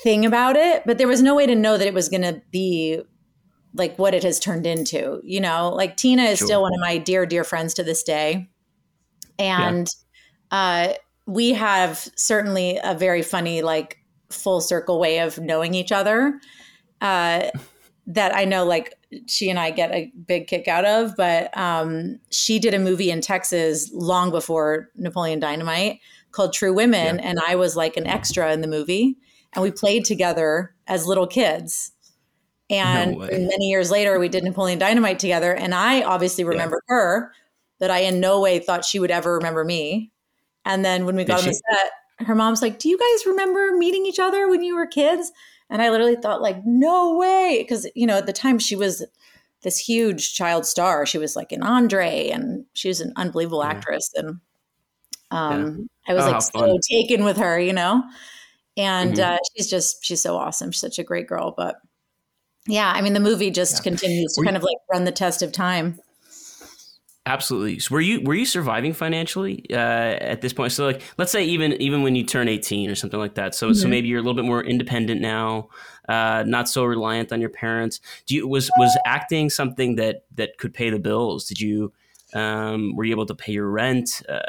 thing 0.02 0.26
about 0.26 0.56
it, 0.56 0.82
but 0.84 0.98
there 0.98 1.08
was 1.08 1.22
no 1.22 1.34
way 1.34 1.46
to 1.46 1.54
know 1.54 1.78
that 1.78 1.86
it 1.86 1.94
was 1.94 2.08
going 2.08 2.22
to 2.22 2.42
be 2.50 3.00
like 3.74 3.96
what 3.98 4.14
it 4.14 4.22
has 4.22 4.38
turned 4.38 4.66
into. 4.66 5.20
You 5.24 5.40
know, 5.40 5.72
like 5.74 5.96
Tina 5.96 6.24
is 6.24 6.38
sure. 6.38 6.46
still 6.46 6.62
one 6.62 6.74
of 6.74 6.80
my 6.80 6.98
dear, 6.98 7.26
dear 7.26 7.44
friends 7.44 7.74
to 7.74 7.82
this 7.82 8.02
day. 8.02 8.48
And 9.38 9.88
yeah. 10.52 10.58
uh, 10.58 10.92
we 11.26 11.52
have 11.52 12.08
certainly 12.16 12.78
a 12.82 12.94
very 12.94 13.22
funny, 13.22 13.62
like 13.62 13.98
full 14.30 14.60
circle 14.60 14.98
way 14.98 15.18
of 15.18 15.38
knowing 15.38 15.74
each 15.74 15.92
other. 15.92 16.40
Uh, 17.00 17.50
that 18.06 18.34
I 18.34 18.44
know, 18.44 18.64
like 18.64 18.94
she 19.26 19.48
and 19.48 19.58
I 19.58 19.70
get 19.70 19.90
a 19.92 20.12
big 20.26 20.46
kick 20.46 20.68
out 20.68 20.84
of. 20.84 21.16
But 21.16 21.56
um, 21.56 22.18
she 22.30 22.58
did 22.58 22.74
a 22.74 22.78
movie 22.78 23.10
in 23.10 23.20
Texas 23.20 23.90
long 23.92 24.30
before 24.30 24.90
Napoleon 24.96 25.40
Dynamite 25.40 26.00
called 26.32 26.52
True 26.52 26.74
Women, 26.74 27.16
yeah. 27.16 27.22
and 27.22 27.38
I 27.46 27.54
was 27.56 27.76
like 27.76 27.96
an 27.96 28.06
extra 28.06 28.52
in 28.52 28.60
the 28.60 28.66
movie, 28.66 29.16
and 29.54 29.62
we 29.62 29.70
played 29.70 30.04
together 30.04 30.74
as 30.86 31.06
little 31.06 31.26
kids. 31.26 31.92
And 32.70 33.16
no 33.16 33.26
many 33.26 33.68
years 33.68 33.90
later, 33.90 34.18
we 34.18 34.28
did 34.28 34.42
Napoleon 34.42 34.78
Dynamite 34.78 35.18
together, 35.18 35.54
and 35.54 35.74
I 35.74 36.02
obviously 36.02 36.44
remember 36.44 36.82
yeah. 36.88 36.94
her, 36.94 37.32
but 37.78 37.90
I 37.90 38.00
in 38.00 38.20
no 38.20 38.40
way 38.40 38.58
thought 38.58 38.84
she 38.84 38.98
would 38.98 39.10
ever 39.10 39.34
remember 39.34 39.64
me. 39.64 40.12
And 40.64 40.84
then 40.84 41.04
when 41.04 41.14
we 41.14 41.24
got 41.24 41.40
did 41.40 41.48
on 41.48 41.50
the 41.50 41.54
set, 41.70 42.26
her 42.26 42.34
mom's 42.34 42.62
like, 42.62 42.78
"Do 42.78 42.88
you 42.88 42.98
guys 42.98 43.26
remember 43.26 43.72
meeting 43.76 44.06
each 44.06 44.18
other 44.18 44.48
when 44.48 44.62
you 44.62 44.76
were 44.76 44.86
kids?" 44.86 45.30
And 45.70 45.82
I 45.82 45.90
literally 45.90 46.16
thought, 46.16 46.42
like, 46.42 46.64
no 46.64 47.16
way. 47.16 47.58
Because, 47.60 47.86
you 47.94 48.06
know, 48.06 48.18
at 48.18 48.26
the 48.26 48.32
time 48.32 48.58
she 48.58 48.76
was 48.76 49.04
this 49.62 49.78
huge 49.78 50.34
child 50.34 50.66
star. 50.66 51.06
She 51.06 51.18
was 51.18 51.34
like 51.34 51.52
an 51.52 51.62
Andre 51.62 52.28
and 52.28 52.64
she 52.74 52.88
was 52.88 53.00
an 53.00 53.12
unbelievable 53.16 53.62
yeah. 53.62 53.70
actress. 53.70 54.12
And 54.14 54.40
um, 55.30 55.88
yeah. 56.06 56.12
I 56.12 56.14
was 56.14 56.24
oh, 56.24 56.30
like 56.30 56.42
so 56.42 56.50
fun. 56.60 56.78
taken 56.88 57.24
with 57.24 57.38
her, 57.38 57.58
you 57.58 57.72
know? 57.72 58.04
And 58.76 59.14
mm-hmm. 59.14 59.34
uh, 59.34 59.38
she's 59.54 59.70
just, 59.70 60.04
she's 60.04 60.22
so 60.22 60.36
awesome. 60.36 60.70
She's 60.72 60.80
such 60.80 60.98
a 60.98 61.04
great 61.04 61.26
girl. 61.26 61.54
But 61.56 61.76
yeah, 62.66 62.90
I 62.94 63.02
mean, 63.02 63.12
the 63.12 63.20
movie 63.20 63.50
just 63.50 63.76
yeah. 63.76 63.90
continues 63.90 64.34
to 64.34 64.44
kind 64.44 64.56
of 64.56 64.62
like 64.62 64.78
run 64.92 65.04
the 65.04 65.12
test 65.12 65.42
of 65.42 65.52
time. 65.52 66.00
Absolutely. 67.26 67.78
So 67.78 67.94
were 67.94 68.02
you 68.02 68.20
were 68.20 68.34
you 68.34 68.44
surviving 68.44 68.92
financially 68.92 69.64
uh, 69.70 69.76
at 69.76 70.42
this 70.42 70.52
point? 70.52 70.72
So 70.72 70.84
like, 70.84 71.00
let's 71.16 71.32
say 71.32 71.42
even 71.44 71.72
even 71.80 72.02
when 72.02 72.14
you 72.14 72.22
turn 72.22 72.48
eighteen 72.48 72.90
or 72.90 72.94
something 72.94 73.18
like 73.18 73.36
that. 73.36 73.54
So 73.54 73.68
mm-hmm. 73.68 73.74
so 73.74 73.88
maybe 73.88 74.08
you're 74.08 74.18
a 74.18 74.22
little 74.22 74.34
bit 74.34 74.44
more 74.44 74.62
independent 74.62 75.22
now, 75.22 75.70
uh, 76.06 76.44
not 76.46 76.68
so 76.68 76.84
reliant 76.84 77.32
on 77.32 77.40
your 77.40 77.48
parents. 77.48 78.00
Do 78.26 78.34
you 78.34 78.46
was 78.46 78.70
was 78.76 78.94
acting 79.06 79.48
something 79.48 79.96
that 79.96 80.24
that 80.34 80.58
could 80.58 80.74
pay 80.74 80.90
the 80.90 80.98
bills? 80.98 81.46
Did 81.46 81.62
you 81.62 81.94
um, 82.34 82.94
were 82.94 83.04
you 83.04 83.12
able 83.12 83.24
to 83.24 83.34
pay 83.34 83.52
your 83.52 83.70
rent? 83.70 84.20
Uh, 84.28 84.40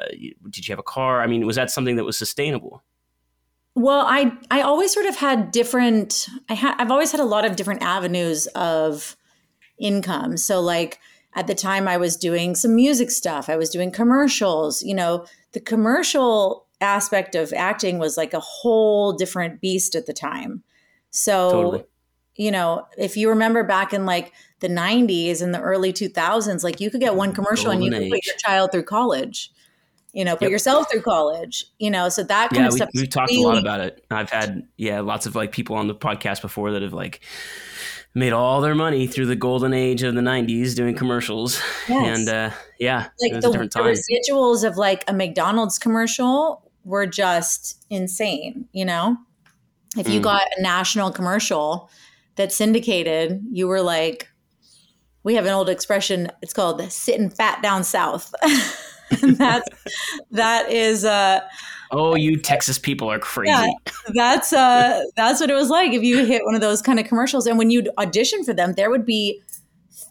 did 0.50 0.67
you 0.67 0.74
have 0.74 0.79
a 0.79 0.84
car? 0.84 1.22
I 1.22 1.27
mean, 1.27 1.46
was 1.46 1.55
that 1.55 1.72
something 1.72 1.96
that 1.96 2.03
was 2.03 2.17
sustainable? 2.17 2.84
Well, 3.75 4.05
I 4.08 4.32
I 4.50 4.62
always 4.62 4.94
sort 4.94 5.05
of 5.05 5.17
had 5.17 5.51
different. 5.51 6.27
I 6.50 6.55
ha- 6.55 6.75
I've 6.79 6.91
always 6.91 7.12
had 7.12 7.20
a 7.20 7.25
lot 7.25 7.46
of 7.46 7.55
different 7.55 7.84
avenues 7.84 8.48
of 8.48 9.17
income. 9.77 10.38
So 10.38 10.62
like 10.62 11.00
at 11.36 11.48
the 11.48 11.55
time 11.55 11.88
I 11.88 11.98
was 11.98 12.15
doing 12.15 12.55
some 12.55 12.75
music 12.75 13.12
stuff. 13.12 13.50
I 13.50 13.58
was 13.58 13.70
doing 13.70 13.91
commercials. 13.91 14.82
You 14.82 14.96
know, 14.96 15.25
the 15.51 15.60
commercial 15.60 16.65
aspect 16.82 17.36
of 17.36 17.53
acting 17.53 18.00
was 18.00 18.17
like 18.17 18.34
a 18.34 18.39
whole 18.39 19.13
different 19.13 19.62
beast 19.62 19.96
at 19.96 20.05
the 20.05 20.13
time. 20.13 20.63
So, 21.12 21.51
totally. 21.51 21.84
you 22.36 22.51
know, 22.51 22.88
if 22.98 23.17
you 23.17 23.29
remember 23.29 23.63
back 23.63 23.94
in 23.94 24.05
like 24.05 24.34
the 24.60 24.67
90s 24.67 25.41
and 25.41 25.53
the 25.53 25.62
early 25.62 25.94
2000s, 25.94 26.63
like 26.63 26.79
you 26.79 26.89
could 26.89 27.01
get 27.01 27.15
one 27.15 27.34
commercial 27.34 27.72
Golden 27.72 27.84
and 27.84 27.86
you 27.86 27.91
could 27.91 28.05
age. 28.05 28.12
put 28.12 28.25
your 28.25 28.36
child 28.38 28.72
through 28.72 28.84
college. 28.84 29.51
You 30.15 30.24
know, 30.24 30.36
put 30.36 30.43
yep. 30.43 30.51
yourself 30.51 30.89
through 30.89 31.01
college. 31.01 31.65
You 31.77 31.91
know, 31.91 32.10
so 32.10 32.24
that 32.24 32.50
kind 32.50 32.62
yeah, 32.62 32.67
of 32.67 32.74
we, 32.74 32.77
stuff. 32.77 32.89
We've 32.95 33.10
talked 33.10 33.31
really- 33.31 33.43
a 33.43 33.48
lot 33.48 33.57
about 33.57 33.81
it. 33.81 34.05
I've 34.10 34.29
had 34.29 34.67
yeah, 34.77 35.01
lots 35.01 35.25
of 35.25 35.36
like 35.36 35.51
people 35.51 35.75
on 35.75 35.88
the 35.88 35.95
podcast 35.95 36.41
before 36.41 36.72
that 36.72 36.81
have 36.81 36.93
like 36.93 37.22
made 38.15 38.31
all 38.31 38.62
their 38.62 38.74
money 38.74 39.05
through 39.05 39.25
the 39.25 39.36
golden 39.36 39.74
age 39.74 40.01
of 40.01 40.15
the 40.15 40.22
90s 40.22 40.74
doing 40.74 40.95
commercials 40.95 41.62
yes. 41.89 42.17
and 42.17 42.29
uh, 42.29 42.50
yeah 42.79 43.10
like 43.19 43.34
the, 43.41 43.50
the, 43.51 44.29
residuals 44.29 44.65
of 44.65 44.77
like 44.77 45.03
a 45.10 45.13
mcdonald's 45.13 45.77
commercial 45.77 46.72
were 46.86 47.05
just 47.05 47.86
insane 47.89 48.67
you 48.72 48.86
know 48.86 49.17
if 49.98 50.07
you 50.07 50.19
mm. 50.22 50.24
got 50.24 50.43
a 50.57 50.62
national 50.62 51.12
commercial 51.12 51.89
that 52.38 52.53
syndicated 52.53 53.43
you 53.51 53.67
were 53.67 53.81
like 53.81 54.29
we 55.24 55.36
have 55.36 55.45
an 55.45 55.51
old 55.51 55.67
expression 55.67 56.31
it's 56.41 56.53
called 56.53 56.81
sitting 56.89 57.29
fat 57.29 57.62
down 57.62 57.84
south 57.84 58.34
that's 59.21 59.69
that 60.31 60.71
is 60.71 61.05
uh 61.05 61.41
Oh, 61.91 62.15
you 62.15 62.38
Texas 62.38 62.79
people 62.79 63.09
are 63.12 63.19
crazy. 63.19 63.51
Yeah, 63.51 63.71
that's 64.13 64.51
uh 64.51 65.03
that's 65.15 65.39
what 65.39 65.50
it 65.50 65.53
was 65.53 65.69
like 65.69 65.93
if 65.93 66.03
you 66.03 66.25
hit 66.25 66.43
one 66.43 66.55
of 66.55 66.62
those 66.62 66.81
kind 66.81 67.00
of 67.00 67.05
commercials 67.05 67.45
and 67.45 67.57
when 67.57 67.69
you'd 67.69 67.89
audition 67.97 68.43
for 68.43 68.53
them 68.53 68.74
there 68.74 68.89
would 68.89 69.05
be 69.05 69.41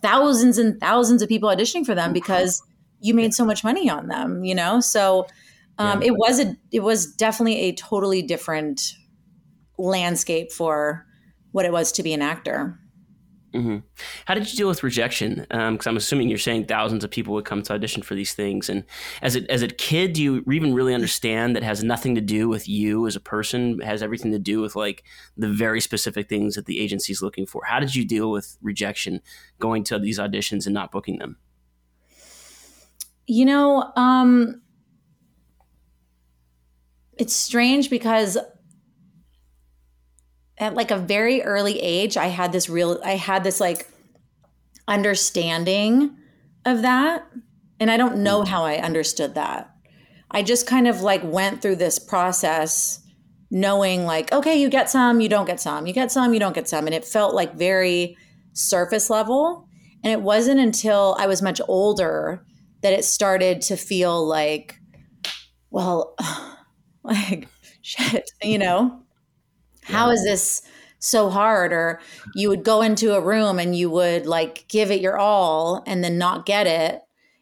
thousands 0.04 0.58
and 0.58 0.78
thousands 0.80 1.22
of 1.22 1.28
people 1.30 1.48
auditioning 1.48 1.84
for 1.84 1.94
them 1.94 2.12
because 2.12 2.62
you 3.00 3.14
made 3.14 3.34
so 3.34 3.44
much 3.44 3.64
money 3.64 3.88
on 3.88 4.08
them, 4.08 4.44
you 4.44 4.54
know? 4.54 4.80
So 4.80 5.26
um, 5.78 6.00
yeah. 6.00 6.08
it 6.08 6.16
was 6.16 6.40
a 6.40 6.56
it 6.70 6.80
was 6.80 7.12
definitely 7.14 7.56
a 7.62 7.72
totally 7.72 8.22
different 8.22 8.94
landscape 9.78 10.52
for 10.52 11.06
what 11.52 11.64
it 11.64 11.72
was 11.72 11.90
to 11.92 12.02
be 12.02 12.12
an 12.12 12.22
actor. 12.22 12.78
Mm-hmm. 13.54 13.78
How 14.24 14.34
did 14.34 14.50
you 14.50 14.56
deal 14.56 14.68
with 14.68 14.82
rejection? 14.82 15.46
Because 15.48 15.86
um, 15.86 15.92
I'm 15.92 15.96
assuming 15.96 16.28
you're 16.28 16.38
saying 16.38 16.66
thousands 16.66 17.04
of 17.04 17.10
people 17.10 17.34
would 17.34 17.44
come 17.44 17.62
to 17.62 17.72
audition 17.74 18.02
for 18.02 18.16
these 18.16 18.34
things. 18.34 18.68
And 18.68 18.84
as 19.22 19.36
a, 19.36 19.50
as 19.50 19.62
a 19.62 19.68
kid, 19.68 20.14
do 20.14 20.22
you 20.22 20.44
even 20.50 20.74
really 20.74 20.92
understand 20.92 21.54
that 21.54 21.62
has 21.62 21.84
nothing 21.84 22.16
to 22.16 22.20
do 22.20 22.48
with 22.48 22.68
you 22.68 23.06
as 23.06 23.14
a 23.14 23.20
person? 23.20 23.78
Has 23.80 24.02
everything 24.02 24.32
to 24.32 24.40
do 24.40 24.60
with 24.60 24.74
like 24.74 25.04
the 25.36 25.48
very 25.48 25.80
specific 25.80 26.28
things 26.28 26.56
that 26.56 26.66
the 26.66 26.80
agency 26.80 27.12
is 27.12 27.22
looking 27.22 27.46
for. 27.46 27.62
How 27.64 27.78
did 27.78 27.94
you 27.94 28.04
deal 28.04 28.30
with 28.30 28.58
rejection 28.60 29.22
going 29.60 29.84
to 29.84 30.00
these 30.00 30.18
auditions 30.18 30.66
and 30.66 30.74
not 30.74 30.90
booking 30.90 31.18
them? 31.18 31.36
You 33.26 33.44
know, 33.44 33.92
um, 33.94 34.62
it's 37.16 37.34
strange 37.34 37.88
because 37.88 38.36
at 40.58 40.74
like 40.74 40.90
a 40.90 40.98
very 40.98 41.42
early 41.42 41.80
age, 41.80 42.16
I 42.16 42.26
had 42.26 42.52
this 42.52 42.68
real, 42.68 43.00
I 43.04 43.16
had 43.16 43.44
this 43.44 43.60
like 43.60 43.88
understanding 44.86 46.16
of 46.64 46.82
that. 46.82 47.26
And 47.80 47.90
I 47.90 47.96
don't 47.96 48.18
know 48.18 48.44
how 48.44 48.64
I 48.64 48.76
understood 48.76 49.34
that. 49.34 49.70
I 50.30 50.42
just 50.42 50.66
kind 50.66 50.88
of 50.88 51.00
like 51.00 51.22
went 51.24 51.60
through 51.60 51.76
this 51.76 51.98
process 51.98 53.00
knowing 53.50 54.04
like, 54.04 54.32
okay, 54.32 54.60
you 54.60 54.68
get 54.68 54.90
some, 54.90 55.20
you 55.20 55.28
don't 55.28 55.46
get 55.46 55.60
some, 55.60 55.86
you 55.86 55.92
get 55.92 56.10
some, 56.10 56.34
you 56.34 56.40
don't 56.40 56.54
get 56.54 56.68
some. 56.68 56.86
And 56.86 56.94
it 56.94 57.04
felt 57.04 57.34
like 57.34 57.54
very 57.54 58.16
surface 58.52 59.10
level. 59.10 59.68
And 60.02 60.12
it 60.12 60.20
wasn't 60.20 60.60
until 60.60 61.16
I 61.18 61.26
was 61.26 61.40
much 61.40 61.60
older 61.68 62.44
that 62.82 62.92
it 62.92 63.04
started 63.04 63.60
to 63.62 63.76
feel 63.76 64.26
like, 64.26 64.78
well, 65.70 66.16
like 67.02 67.48
shit, 67.82 68.30
you 68.42 68.58
know? 68.58 69.03
How 69.84 70.10
is 70.10 70.24
this 70.24 70.62
so 70.98 71.30
hard? 71.30 71.72
Or 71.72 72.00
you 72.34 72.48
would 72.48 72.64
go 72.64 72.82
into 72.82 73.14
a 73.14 73.20
room 73.20 73.58
and 73.58 73.76
you 73.76 73.90
would 73.90 74.26
like 74.26 74.66
give 74.68 74.90
it 74.90 75.00
your 75.00 75.18
all 75.18 75.82
and 75.86 76.02
then 76.02 76.18
not 76.18 76.46
get 76.46 76.66
it 76.66 77.00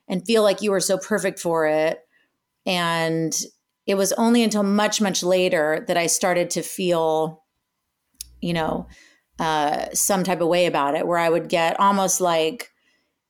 and 0.09 0.27
feel 0.27 0.43
like 0.43 0.63
you 0.63 0.71
were 0.71 0.81
so 0.81 0.99
perfect 0.99 1.39
for 1.39 1.67
it. 1.67 2.01
And 2.67 3.35
it 3.87 3.95
was 3.97 4.13
only 4.15 4.43
until 4.43 4.63
much 4.63 5.01
much 5.01 5.23
later 5.23 5.85
that 5.89 5.97
i 5.97 6.07
started 6.07 6.51
to 6.51 6.63
feel 6.63 7.43
you 8.41 8.53
know 8.53 8.87
uh, 9.39 9.87
some 9.93 10.23
type 10.23 10.41
of 10.41 10.47
way 10.47 10.67
about 10.67 10.95
it 10.95 11.07
where 11.07 11.19
i 11.19 11.29
would 11.29 11.49
get 11.49 11.79
almost 11.81 12.21
like 12.21 12.71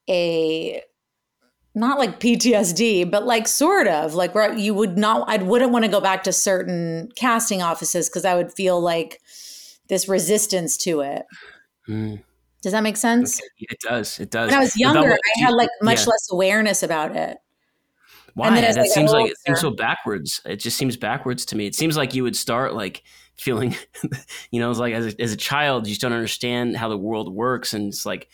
a 0.08 0.82
not 1.74 1.98
like 1.98 2.20
PTSD, 2.20 3.10
but 3.10 3.24
like 3.24 3.48
sort 3.48 3.86
of 3.86 4.14
like 4.14 4.34
where 4.34 4.52
you 4.52 4.74
would 4.74 4.98
not, 4.98 5.28
I 5.28 5.38
wouldn't 5.38 5.72
want 5.72 5.84
to 5.84 5.90
go 5.90 6.00
back 6.00 6.24
to 6.24 6.32
certain 6.32 7.10
casting 7.16 7.62
offices 7.62 8.08
because 8.08 8.24
I 8.24 8.34
would 8.34 8.52
feel 8.52 8.80
like 8.80 9.20
this 9.88 10.08
resistance 10.08 10.76
to 10.78 11.00
it. 11.00 11.24
Mm. 11.88 12.22
Does 12.62 12.72
that 12.72 12.82
make 12.82 12.96
sense? 12.96 13.40
Okay. 13.40 13.66
It 13.70 13.80
does. 13.80 14.20
It 14.20 14.30
does. 14.30 14.50
When 14.50 14.58
I 14.58 14.62
was 14.62 14.76
younger, 14.76 15.12
I 15.12 15.40
had 15.40 15.54
like 15.54 15.70
much 15.80 16.00
yeah. 16.00 16.10
less 16.10 16.28
awareness 16.30 16.82
about 16.82 17.16
it. 17.16 17.38
Why? 18.34 18.60
That 18.60 18.76
like 18.76 18.90
seems 18.90 19.12
like 19.12 19.30
it 19.30 19.38
seems 19.38 19.60
so 19.60 19.70
backwards. 19.70 20.40
It 20.46 20.56
just 20.56 20.78
seems 20.78 20.96
backwards 20.96 21.44
to 21.46 21.56
me. 21.56 21.66
It 21.66 21.74
seems 21.74 21.96
like 21.96 22.14
you 22.14 22.22
would 22.22 22.36
start 22.36 22.74
like 22.74 23.02
feeling, 23.36 23.74
you 24.50 24.60
know, 24.60 24.70
it's 24.70 24.78
like 24.78 24.94
as 24.94 25.14
a, 25.14 25.20
as 25.20 25.32
a 25.32 25.36
child, 25.36 25.86
you 25.86 25.90
just 25.90 26.00
don't 26.00 26.12
understand 26.12 26.76
how 26.76 26.88
the 26.88 26.96
world 26.96 27.34
works, 27.34 27.74
and 27.74 27.88
it's 27.88 28.06
like 28.06 28.28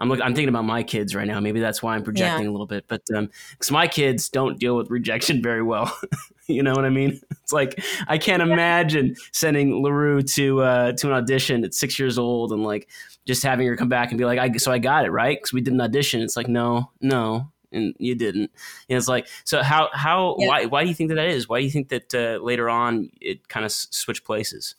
I'm 0.00 0.08
look, 0.08 0.20
I'm 0.20 0.34
thinking 0.34 0.48
about 0.48 0.64
my 0.64 0.82
kids 0.82 1.14
right 1.14 1.26
now. 1.26 1.40
Maybe 1.40 1.60
that's 1.60 1.82
why 1.82 1.94
I'm 1.94 2.02
projecting 2.02 2.44
yeah. 2.44 2.50
a 2.50 2.52
little 2.52 2.66
bit, 2.66 2.84
but 2.88 3.02
because 3.06 3.70
um, 3.70 3.74
my 3.74 3.86
kids 3.86 4.28
don't 4.28 4.58
deal 4.58 4.76
with 4.76 4.90
rejection 4.90 5.42
very 5.42 5.62
well. 5.62 5.96
you 6.46 6.62
know 6.62 6.74
what 6.74 6.84
I 6.84 6.90
mean? 6.90 7.20
It's 7.42 7.52
like 7.52 7.82
I 8.08 8.18
can't 8.18 8.42
imagine 8.42 9.16
sending 9.32 9.82
Larue 9.82 10.22
to 10.22 10.60
uh, 10.62 10.92
to 10.92 11.06
an 11.08 11.12
audition 11.12 11.64
at 11.64 11.74
six 11.74 11.98
years 11.98 12.18
old 12.18 12.52
and 12.52 12.62
like 12.62 12.88
just 13.26 13.42
having 13.42 13.66
her 13.66 13.76
come 13.76 13.88
back 13.88 14.10
and 14.10 14.18
be 14.18 14.24
like, 14.24 14.38
"I 14.38 14.52
so 14.56 14.72
I 14.72 14.78
got 14.78 15.04
it 15.04 15.10
right 15.10 15.36
because 15.36 15.52
we 15.52 15.60
did 15.60 15.72
an 15.74 15.80
audition." 15.80 16.20
It's 16.22 16.36
like, 16.36 16.48
no, 16.48 16.90
no, 17.00 17.50
and 17.72 17.94
you 17.98 18.14
didn't. 18.14 18.50
And 18.88 18.98
it's 18.98 19.08
like, 19.08 19.28
so 19.44 19.62
how 19.62 19.90
how 19.92 20.36
Yeah. 20.38 20.48
why 20.48 20.64
why 20.66 20.82
do 20.82 20.88
you 20.88 20.94
think 20.94 21.08
that 21.08 21.16
that 21.16 21.28
is? 21.28 21.48
Why 21.48 21.60
do 21.60 21.64
you 21.64 21.70
think 21.70 21.88
that 21.88 22.14
uh, 22.14 22.42
later 22.42 22.68
on 22.68 23.10
it 23.20 23.48
kind 23.48 23.64
of 23.64 23.70
s- 23.70 23.88
switched 23.90 24.24
places? 24.24 24.74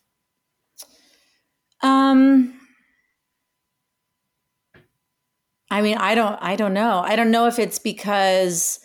Um 1.82 2.60
I 5.72 5.82
mean, 5.82 5.98
I 5.98 6.16
don't 6.16 6.38
I 6.42 6.56
don't 6.56 6.74
know. 6.74 7.00
I 7.00 7.16
don't 7.16 7.32
know 7.32 7.48
if 7.48 7.60
it's 7.60 7.80
because 7.80 8.80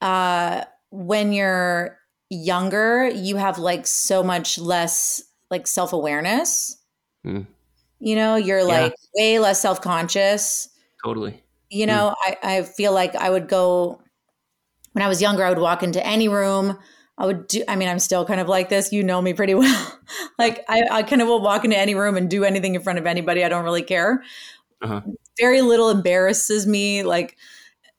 uh 0.00 0.64
when 0.90 1.32
you're 1.32 1.98
younger, 2.30 3.08
you 3.08 3.36
have 3.36 3.58
like 3.58 3.86
so 3.86 4.22
much 4.22 4.58
less 4.58 5.22
like 5.50 5.66
self-awareness. 5.66 6.76
Hmm. 7.24 7.42
You 7.98 8.16
know, 8.16 8.36
you're 8.36 8.58
Yeah. 8.58 8.64
like 8.64 8.94
way 9.14 9.38
less 9.38 9.60
self-conscious. 9.60 10.68
Totally. 11.04 11.42
You 11.70 11.86
know, 11.86 12.14
I, 12.20 12.36
I 12.42 12.62
feel 12.62 12.92
like 12.92 13.14
I 13.14 13.30
would 13.30 13.48
go 13.48 14.00
when 14.92 15.02
I 15.04 15.08
was 15.08 15.22
younger, 15.22 15.44
I 15.44 15.50
would 15.50 15.58
walk 15.58 15.82
into 15.82 16.04
any 16.04 16.28
room. 16.28 16.76
I 17.16 17.26
would 17.26 17.46
do, 17.48 17.62
I 17.68 17.76
mean, 17.76 17.88
I'm 17.88 17.98
still 17.98 18.24
kind 18.24 18.40
of 18.40 18.48
like 18.48 18.70
this. 18.70 18.92
You 18.92 19.04
know 19.04 19.20
me 19.22 19.34
pretty 19.34 19.54
well. 19.56 19.98
like, 20.38 20.64
I, 20.68 20.82
I 20.90 21.02
kind 21.02 21.20
of 21.22 21.28
will 21.28 21.40
walk 21.42 21.64
into 21.64 21.76
any 21.78 21.94
room 21.94 22.16
and 22.16 22.28
do 22.30 22.44
anything 22.44 22.74
in 22.74 22.82
front 22.82 22.98
of 22.98 23.06
anybody. 23.06 23.44
I 23.44 23.48
don't 23.48 23.62
really 23.64 23.82
care. 23.82 24.22
Uh-huh. 24.82 25.02
Very 25.38 25.60
little 25.62 25.90
embarrasses 25.90 26.66
me. 26.66 27.02
Like, 27.02 27.36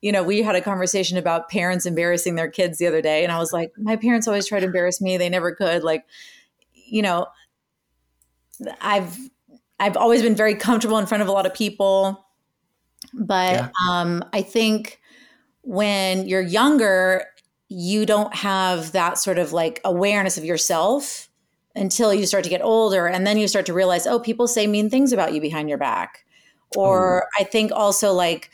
you 0.01 0.11
know, 0.11 0.23
we 0.23 0.41
had 0.41 0.55
a 0.55 0.61
conversation 0.61 1.17
about 1.17 1.49
parents 1.49 1.85
embarrassing 1.85 2.35
their 2.35 2.49
kids 2.49 2.77
the 2.77 2.87
other 2.87 3.01
day. 3.01 3.23
And 3.23 3.31
I 3.31 3.37
was 3.39 3.53
like, 3.53 3.71
my 3.77 3.95
parents 3.95 4.27
always 4.27 4.47
tried 4.47 4.61
to 4.61 4.65
embarrass 4.67 5.01
me. 5.01 5.17
They 5.17 5.29
never 5.29 5.53
could. 5.53 5.83
Like, 5.83 6.05
you 6.73 7.01
know, 7.01 7.27
I've, 8.81 9.17
I've 9.79 9.97
always 9.97 10.21
been 10.21 10.35
very 10.35 10.55
comfortable 10.55 10.97
in 10.97 11.05
front 11.05 11.21
of 11.23 11.27
a 11.27 11.31
lot 11.31 11.45
of 11.45 11.53
people. 11.53 12.25
But 13.13 13.51
Yeah. 13.53 13.69
um, 13.89 14.23
I 14.33 14.41
think 14.41 14.99
when 15.63 16.27
you're 16.27 16.41
younger, 16.41 17.25
you 17.69 18.05
don't 18.05 18.33
have 18.35 18.91
that 18.93 19.17
sort 19.17 19.39
of 19.39 19.53
like 19.53 19.81
awareness 19.85 20.37
of 20.37 20.45
yourself 20.45 21.29
until 21.75 22.13
you 22.13 22.25
start 22.25 22.43
to 22.43 22.49
get 22.49 22.61
older. 22.61 23.07
And 23.07 23.25
then 23.25 23.37
you 23.37 23.47
start 23.47 23.65
to 23.67 23.73
realize, 23.73 24.05
oh, 24.05 24.19
people 24.19 24.47
say 24.47 24.67
mean 24.67 24.89
things 24.89 25.13
about 25.13 25.33
you 25.33 25.41
behind 25.41 25.69
your 25.69 25.77
back. 25.77 26.25
Or 26.77 27.27
I 27.39 27.43
think 27.43 27.71
also 27.71 28.13
like 28.13 28.49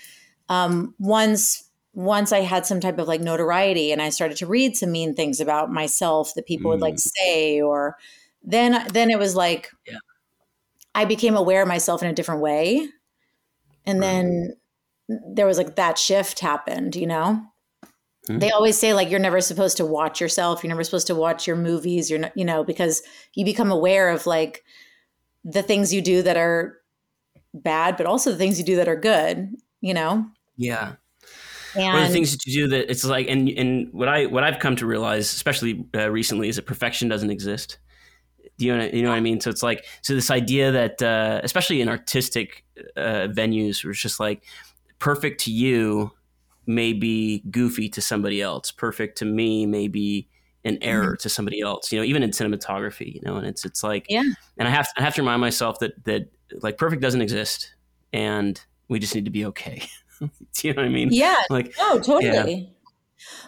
um, 0.49 0.95
once 0.99 1.63
once 1.93 2.31
I 2.31 2.41
had 2.41 2.65
some 2.65 2.79
type 2.79 2.99
of 2.99 3.07
like 3.07 3.21
notoriety 3.21 3.91
and 3.91 4.01
I 4.01 4.09
started 4.09 4.37
to 4.37 4.45
read 4.47 4.75
some 4.77 4.91
mean 4.91 5.15
things 5.15 5.39
about 5.39 5.71
myself 5.71 6.33
that 6.35 6.45
people 6.45 6.69
would 6.71 6.81
like 6.81 6.95
Mm. 6.95 6.99
say, 6.99 7.61
or 7.61 7.97
then 8.43 8.87
then 8.93 9.09
it 9.09 9.19
was 9.19 9.35
like 9.35 9.71
Yeah. 9.87 9.97
I 10.95 11.05
became 11.05 11.35
aware 11.35 11.61
of 11.61 11.67
myself 11.67 12.01
in 12.03 12.09
a 12.09 12.13
different 12.13 12.41
way. 12.41 12.87
And 13.85 13.99
Right. 13.99 14.07
then 14.07 14.53
there 15.35 15.45
was 15.47 15.57
like 15.57 15.75
that 15.75 15.97
shift 15.97 16.39
happened, 16.39 16.95
you 16.95 17.07
know? 17.07 17.41
Hmm. 18.27 18.39
They 18.39 18.51
always 18.51 18.77
say 18.77 18.93
like 18.93 19.09
you're 19.09 19.19
never 19.19 19.41
supposed 19.41 19.77
to 19.77 19.85
watch 19.85 20.21
yourself, 20.21 20.63
you're 20.63 20.69
never 20.69 20.83
supposed 20.83 21.07
to 21.07 21.15
watch 21.15 21.47
your 21.47 21.55
movies, 21.55 22.09
you're 22.09 22.19
not, 22.19 22.37
you 22.37 22.45
know, 22.45 22.63
because 22.63 23.01
you 23.35 23.45
become 23.45 23.71
aware 23.71 24.09
of 24.09 24.27
like 24.27 24.63
the 25.45 25.63
things 25.63 25.93
you 25.93 26.01
do 26.01 26.21
that 26.23 26.37
are 26.37 26.76
bad, 27.63 27.97
but 27.97 28.05
also 28.05 28.31
the 28.31 28.37
things 28.37 28.57
you 28.59 28.65
do 28.65 28.75
that 28.77 28.87
are 28.87 28.95
good, 28.95 29.55
you 29.81 29.93
know? 29.93 30.25
Yeah. 30.55 30.93
And 31.75 31.93
One 31.93 32.03
of 32.03 32.07
the 32.07 32.13
things 32.13 32.31
that 32.31 32.45
you 32.45 32.63
do 32.63 32.67
that 32.69 32.89
it's 32.89 33.03
like, 33.03 33.27
and 33.27 33.49
and 33.49 33.93
what 33.93 34.07
I 34.07 34.25
what 34.25 34.43
I've 34.43 34.59
come 34.59 34.75
to 34.77 34.85
realize, 34.85 35.31
especially 35.33 35.85
uh, 35.95 36.09
recently, 36.09 36.49
is 36.49 36.55
that 36.55 36.65
perfection 36.65 37.07
doesn't 37.07 37.29
exist. 37.29 37.77
Do 38.57 38.65
you 38.65 38.75
know 38.75 38.83
what, 38.83 38.93
you 38.93 39.03
know 39.03 39.09
what 39.09 39.15
I 39.15 39.19
mean? 39.21 39.39
So 39.39 39.51
it's 39.51 39.61
like 39.61 39.85
so 40.01 40.15
this 40.15 40.31
idea 40.31 40.71
that 40.71 41.01
uh, 41.01 41.41
especially 41.43 41.81
in 41.81 41.89
artistic 41.89 42.65
uh, 42.95 43.27
venues, 43.29 43.83
where 43.83 43.91
it's 43.91 44.01
just 44.01 44.19
like 44.19 44.43
perfect 44.97 45.41
to 45.41 45.51
you 45.51 46.11
may 46.65 46.93
be 46.93 47.43
goofy 47.51 47.89
to 47.89 48.01
somebody 48.01 48.41
else. 48.41 48.71
Perfect 48.71 49.17
to 49.19 49.25
me 49.25 49.65
may 49.67 49.87
be 49.87 50.27
an 50.65 50.77
error 50.81 51.15
to 51.17 51.29
somebody 51.29 51.61
else. 51.61 51.91
You 51.91 51.99
know, 51.99 52.05
even 52.05 52.23
in 52.23 52.31
cinematography, 52.31 53.13
you 53.13 53.21
know, 53.23 53.37
and 53.37 53.45
it's 53.45 53.65
it's 53.65 53.83
like 53.83 54.05
Yeah. 54.09 54.23
And 54.57 54.67
I 54.67 54.71
have 54.71 54.87
I 54.97 55.03
have 55.03 55.13
to 55.15 55.21
remind 55.21 55.41
myself 55.41 55.79
that 55.79 56.03
that 56.05 56.31
like 56.61 56.77
perfect 56.77 57.01
doesn't 57.01 57.21
exist, 57.21 57.73
and 58.13 58.59
we 58.87 58.99
just 58.99 59.13
need 59.15 59.25
to 59.25 59.31
be 59.31 59.45
okay. 59.45 59.83
Do 60.19 60.27
you 60.67 60.73
know 60.73 60.81
what 60.81 60.87
I 60.87 60.89
mean? 60.89 61.09
yeah, 61.11 61.41
Like 61.49 61.73
Oh, 61.79 61.99
totally. 62.03 62.73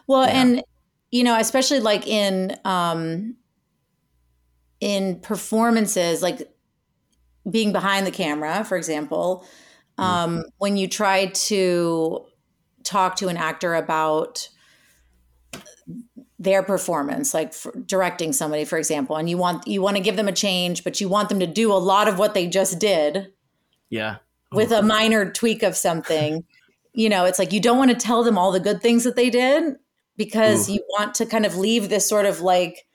Well, 0.08 0.24
Yeah. 0.28 0.42
and 0.42 0.64
you 1.12 1.24
know, 1.24 1.38
especially 1.40 1.80
like 1.80 2.08
in 2.08 2.56
um 2.66 3.36
in 4.80 5.20
performances, 5.20 6.22
like 6.22 6.50
being 7.50 7.72
behind 7.72 8.06
the 8.08 8.12
camera, 8.12 8.64
for 8.64 8.78
example, 8.78 9.46
Mm. 9.98 10.04
um, 10.04 10.44
when 10.58 10.78
you 10.78 10.88
try 10.88 11.26
to 11.28 12.26
talk 12.84 13.18
to 13.18 13.28
an 13.28 13.36
actor 13.38 13.76
about 13.76 14.48
their 16.42 16.64
performance 16.64 17.34
like 17.34 17.54
for 17.54 17.78
directing 17.86 18.32
somebody 18.32 18.64
for 18.64 18.78
example 18.78 19.18
and 19.18 19.30
you 19.30 19.38
want 19.38 19.68
you 19.68 19.82
want 19.82 19.98
to 19.98 20.02
give 20.02 20.16
them 20.16 20.30
a 20.30 20.32
change 20.32 20.86
but 20.86 21.02
you 21.02 21.10
want 21.10 21.28
them 21.28 21.40
to 21.40 21.46
do 21.46 21.70
a 21.70 21.76
lot 21.76 22.08
of 22.08 22.18
what 22.18 22.34
they 22.34 22.48
just 22.48 22.80
did 22.80 23.34
yeah. 23.90 24.18
with 24.52 24.72
a 24.72 24.82
minor 24.82 25.32
tweak 25.32 25.64
of 25.64 25.76
something. 25.76 26.44
You 26.94 27.10
know, 27.10 27.26
it's 27.26 27.40
like 27.40 27.54
you 27.54 27.60
don't 27.60 27.78
want 27.78 27.92
to 27.92 27.98
tell 27.98 28.24
them 28.24 28.38
all 28.38 28.52
the 28.52 28.60
good 28.60 28.82
things 28.82 29.04
that 29.04 29.16
they 29.16 29.30
did 29.30 29.76
because 30.18 30.70
Ooh. 30.70 30.74
you 30.74 30.86
want 30.90 31.16
to 31.16 31.26
kind 31.26 31.46
of 31.46 31.56
leave 31.56 31.90
this 31.90 32.08
sort 32.08 32.26
of 32.26 32.42
like 32.42 32.86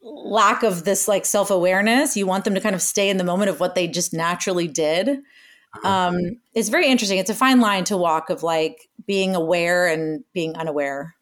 lack 0.00 0.62
of 0.62 0.84
this 0.84 1.08
like 1.08 1.24
self 1.24 1.50
awareness. 1.50 2.16
You 2.16 2.26
want 2.26 2.44
them 2.44 2.54
to 2.54 2.60
kind 2.60 2.74
of 2.74 2.82
stay 2.82 3.10
in 3.10 3.16
the 3.16 3.24
moment 3.24 3.50
of 3.50 3.60
what 3.60 3.74
they 3.74 3.86
just 3.86 4.12
naturally 4.12 4.68
did. 4.68 5.08
Uh-huh. 5.08 5.88
Um, 5.88 6.18
it's 6.54 6.68
very 6.68 6.88
interesting. 6.88 7.18
It's 7.18 7.30
a 7.30 7.34
fine 7.34 7.60
line 7.60 7.84
to 7.84 7.96
walk 7.96 8.30
of 8.30 8.42
like 8.42 8.88
being 9.06 9.36
aware 9.36 9.86
and 9.86 10.24
being 10.32 10.56
unaware. 10.56 11.14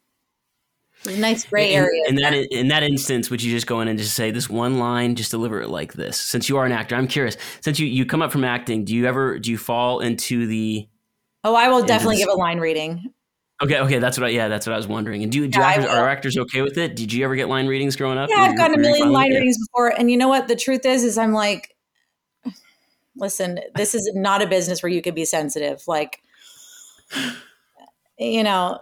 Nice 1.07 1.45
gray 1.45 1.73
in, 1.73 1.83
area. 1.83 2.03
In 2.07 2.15
that 2.15 2.33
in 2.33 2.67
that 2.69 2.83
instance, 2.83 3.29
would 3.29 3.41
you 3.41 3.51
just 3.51 3.67
go 3.67 3.81
in 3.81 3.87
and 3.87 3.97
just 3.97 4.13
say 4.13 4.31
this 4.31 4.49
one 4.49 4.79
line, 4.79 5.15
just 5.15 5.31
deliver 5.31 5.61
it 5.61 5.69
like 5.69 5.93
this? 5.93 6.17
Since 6.17 6.49
you 6.49 6.57
are 6.57 6.65
an 6.65 6.71
actor, 6.71 6.95
I'm 6.95 7.07
curious. 7.07 7.37
Since 7.61 7.79
you 7.79 7.87
you 7.87 8.05
come 8.05 8.21
up 8.21 8.31
from 8.31 8.43
acting, 8.43 8.85
do 8.85 8.95
you 8.95 9.05
ever 9.05 9.39
do 9.39 9.51
you 9.51 9.57
fall 9.57 9.99
into 9.99 10.47
the 10.47 10.87
oh, 11.43 11.55
I 11.55 11.69
will 11.69 11.83
definitely 11.83 12.17
give 12.17 12.29
a 12.29 12.33
line 12.33 12.59
reading. 12.59 13.13
Okay, 13.61 13.79
okay, 13.79 13.97
that's 13.97 14.19
what 14.19 14.27
I 14.27 14.29
yeah, 14.29 14.49
that's 14.49 14.67
what 14.67 14.73
I 14.73 14.77
was 14.77 14.87
wondering. 14.87 15.23
And 15.23 15.31
do 15.31 15.47
do 15.47 15.59
Yeah, 15.59 15.65
actors, 15.65 15.85
are 15.85 16.07
actors 16.07 16.37
okay 16.37 16.61
with 16.61 16.77
it? 16.77 16.95
Did 16.95 17.11
you 17.11 17.25
ever 17.25 17.35
get 17.35 17.49
line 17.49 17.67
readings 17.67 17.95
growing 17.95 18.17
up? 18.17 18.29
Yeah, 18.29 18.41
I've 18.43 18.57
gotten 18.57 18.75
a 18.75 18.81
million 18.81 19.11
line 19.11 19.31
it? 19.31 19.39
readings 19.39 19.57
before. 19.57 19.89
And 19.97 20.11
you 20.11 20.17
know 20.17 20.27
what? 20.27 20.47
The 20.47 20.55
truth 20.55 20.85
is, 20.85 21.03
is 21.03 21.17
I'm 21.17 21.33
like, 21.33 21.75
listen, 23.15 23.59
this 23.75 23.95
is 23.95 24.11
not 24.13 24.43
a 24.43 24.47
business 24.47 24.83
where 24.83 24.91
you 24.91 25.01
could 25.01 25.15
be 25.15 25.25
sensitive. 25.25 25.81
Like, 25.87 26.21
you 28.19 28.43
know, 28.43 28.79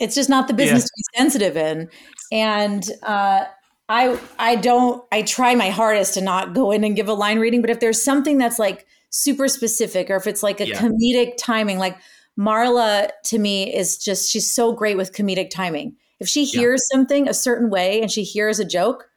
it's 0.00 0.14
just 0.16 0.28
not 0.28 0.48
the 0.48 0.54
business 0.54 0.82
Yeah. 0.82 0.86
to 0.86 0.92
be 0.96 1.18
sensitive 1.18 1.56
in. 1.56 1.88
And 2.32 2.88
uh, 3.02 3.44
I, 3.88 4.18
I 4.38 4.56
don't. 4.56 5.04
I 5.12 5.22
try 5.22 5.54
my 5.54 5.70
hardest 5.70 6.14
to 6.14 6.20
not 6.20 6.54
go 6.54 6.70
in 6.72 6.82
and 6.84 6.96
give 6.96 7.08
a 7.08 7.14
line 7.14 7.38
reading. 7.38 7.60
But 7.60 7.70
if 7.70 7.80
there's 7.80 8.02
something 8.02 8.38
that's 8.38 8.58
like 8.58 8.86
super 9.10 9.46
specific, 9.48 10.10
or 10.10 10.16
if 10.16 10.26
it's 10.26 10.42
like 10.42 10.60
a 10.60 10.68
Yeah. 10.68 10.78
comedic 10.80 11.36
timing, 11.38 11.78
like 11.78 11.96
Marla 12.38 13.10
to 13.24 13.38
me 13.38 13.74
is 13.74 13.98
just 13.98 14.30
she's 14.30 14.52
so 14.52 14.72
great 14.72 14.96
with 14.96 15.12
comedic 15.12 15.50
timing. 15.50 15.96
If 16.20 16.28
she 16.28 16.44
Yeah. 16.44 16.60
hears 16.60 16.86
something 16.92 17.28
a 17.28 17.34
certain 17.34 17.70
way 17.70 18.00
and 18.00 18.10
she 18.10 18.22
hears 18.24 18.58
a 18.60 18.64
joke, 18.64 19.08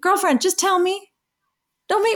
girlfriend, 0.00 0.40
just 0.40 0.58
tell 0.58 0.78
me. 0.78 1.10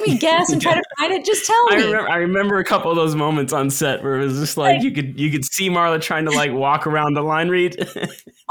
Don't 0.00 0.08
me 0.14 0.18
guess 0.18 0.50
and 0.50 0.60
try 0.60 0.74
to 0.74 0.82
find 0.98 1.12
it. 1.12 1.24
Just 1.24 1.46
tell 1.46 1.56
I 1.70 1.76
me. 1.76 1.84
remember, 1.84 2.10
I 2.10 2.16
remember 2.16 2.58
a 2.58 2.64
couple 2.64 2.90
of 2.90 2.96
those 2.96 3.14
moments 3.14 3.52
on 3.52 3.70
set 3.70 4.02
where 4.02 4.20
it 4.20 4.24
was 4.24 4.38
just 4.38 4.56
like 4.56 4.76
Like- 4.76 4.82
you 4.82 4.90
could 4.92 5.18
you 5.18 5.30
could 5.30 5.44
see 5.44 5.68
Marla 5.70 6.00
trying 6.00 6.24
to 6.24 6.30
like 6.30 6.52
walk 6.52 6.86
around 6.86 7.14
the 7.14 7.22
line 7.22 7.48
read. 7.48 7.76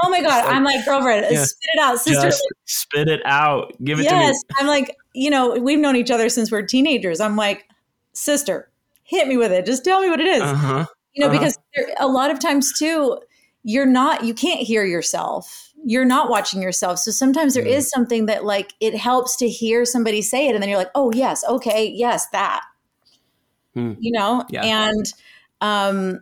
Oh 0.01 0.09
my 0.09 0.21
god, 0.21 0.45
like- 0.45 0.55
I'm 0.55 0.63
like 0.63 0.85
girlfriend, 0.85 1.27
Yeah. 1.29 1.43
spit 1.43 1.69
it 1.75 1.79
out, 1.79 1.99
sister. 1.99 2.27
just 2.27 2.43
spit 2.65 3.07
it 3.07 3.21
out. 3.25 3.73
Give 3.83 3.99
it 3.99 4.03
yes, 4.03 4.11
to 4.11 4.15
me. 4.17 4.23
Yes, 4.25 4.43
I'm 4.59 4.67
like, 4.67 4.95
you 5.13 5.29
know, 5.29 5.57
we've 5.59 5.79
known 5.79 5.95
each 5.95 6.11
other 6.11 6.29
since 6.29 6.51
we're 6.51 6.61
teenagers. 6.63 7.19
I'm 7.19 7.35
like, 7.35 7.65
sister, 8.13 8.69
hit 9.03 9.27
me 9.27 9.37
with 9.37 9.51
it. 9.51 9.65
Just 9.65 9.83
tell 9.83 10.01
me 10.01 10.09
what 10.09 10.19
it 10.19 10.27
is. 10.27 10.41
Uh 10.41 10.55
huh. 10.55 10.85
you 11.13 11.21
know 11.23 11.29
uh-huh. 11.31 11.39
because 11.39 11.57
there, 11.75 11.87
a 11.99 12.07
lot 12.07 12.31
of 12.31 12.39
times 12.39 12.71
too 12.77 13.19
you're 13.63 13.85
not 13.85 14.23
you 14.23 14.33
can't 14.33 14.61
hear 14.61 14.85
yourself 14.85 15.68
you're 15.85 16.05
not 16.05 16.29
watching 16.29 16.61
yourself 16.61 16.99
so 16.99 17.11
sometimes 17.11 17.53
there 17.53 17.63
Mhm. 17.63 17.77
is 17.77 17.89
something 17.89 18.25
that 18.27 18.43
like 18.45 18.73
it 18.79 18.95
helps 18.95 19.35
to 19.37 19.47
hear 19.49 19.85
somebody 19.85 20.21
say 20.21 20.47
it 20.47 20.53
and 20.55 20.61
then 20.61 20.69
you're 20.69 20.77
like 20.77 20.91
oh 20.95 21.11
yes 21.13 21.43
okay 21.47 21.85
yes 21.95 22.27
that 22.29 22.61
Hmm. 23.73 23.93
you 23.99 24.11
know 24.11 24.43
Yeah. 24.49 24.63
and 24.65 25.05
um 25.61 26.21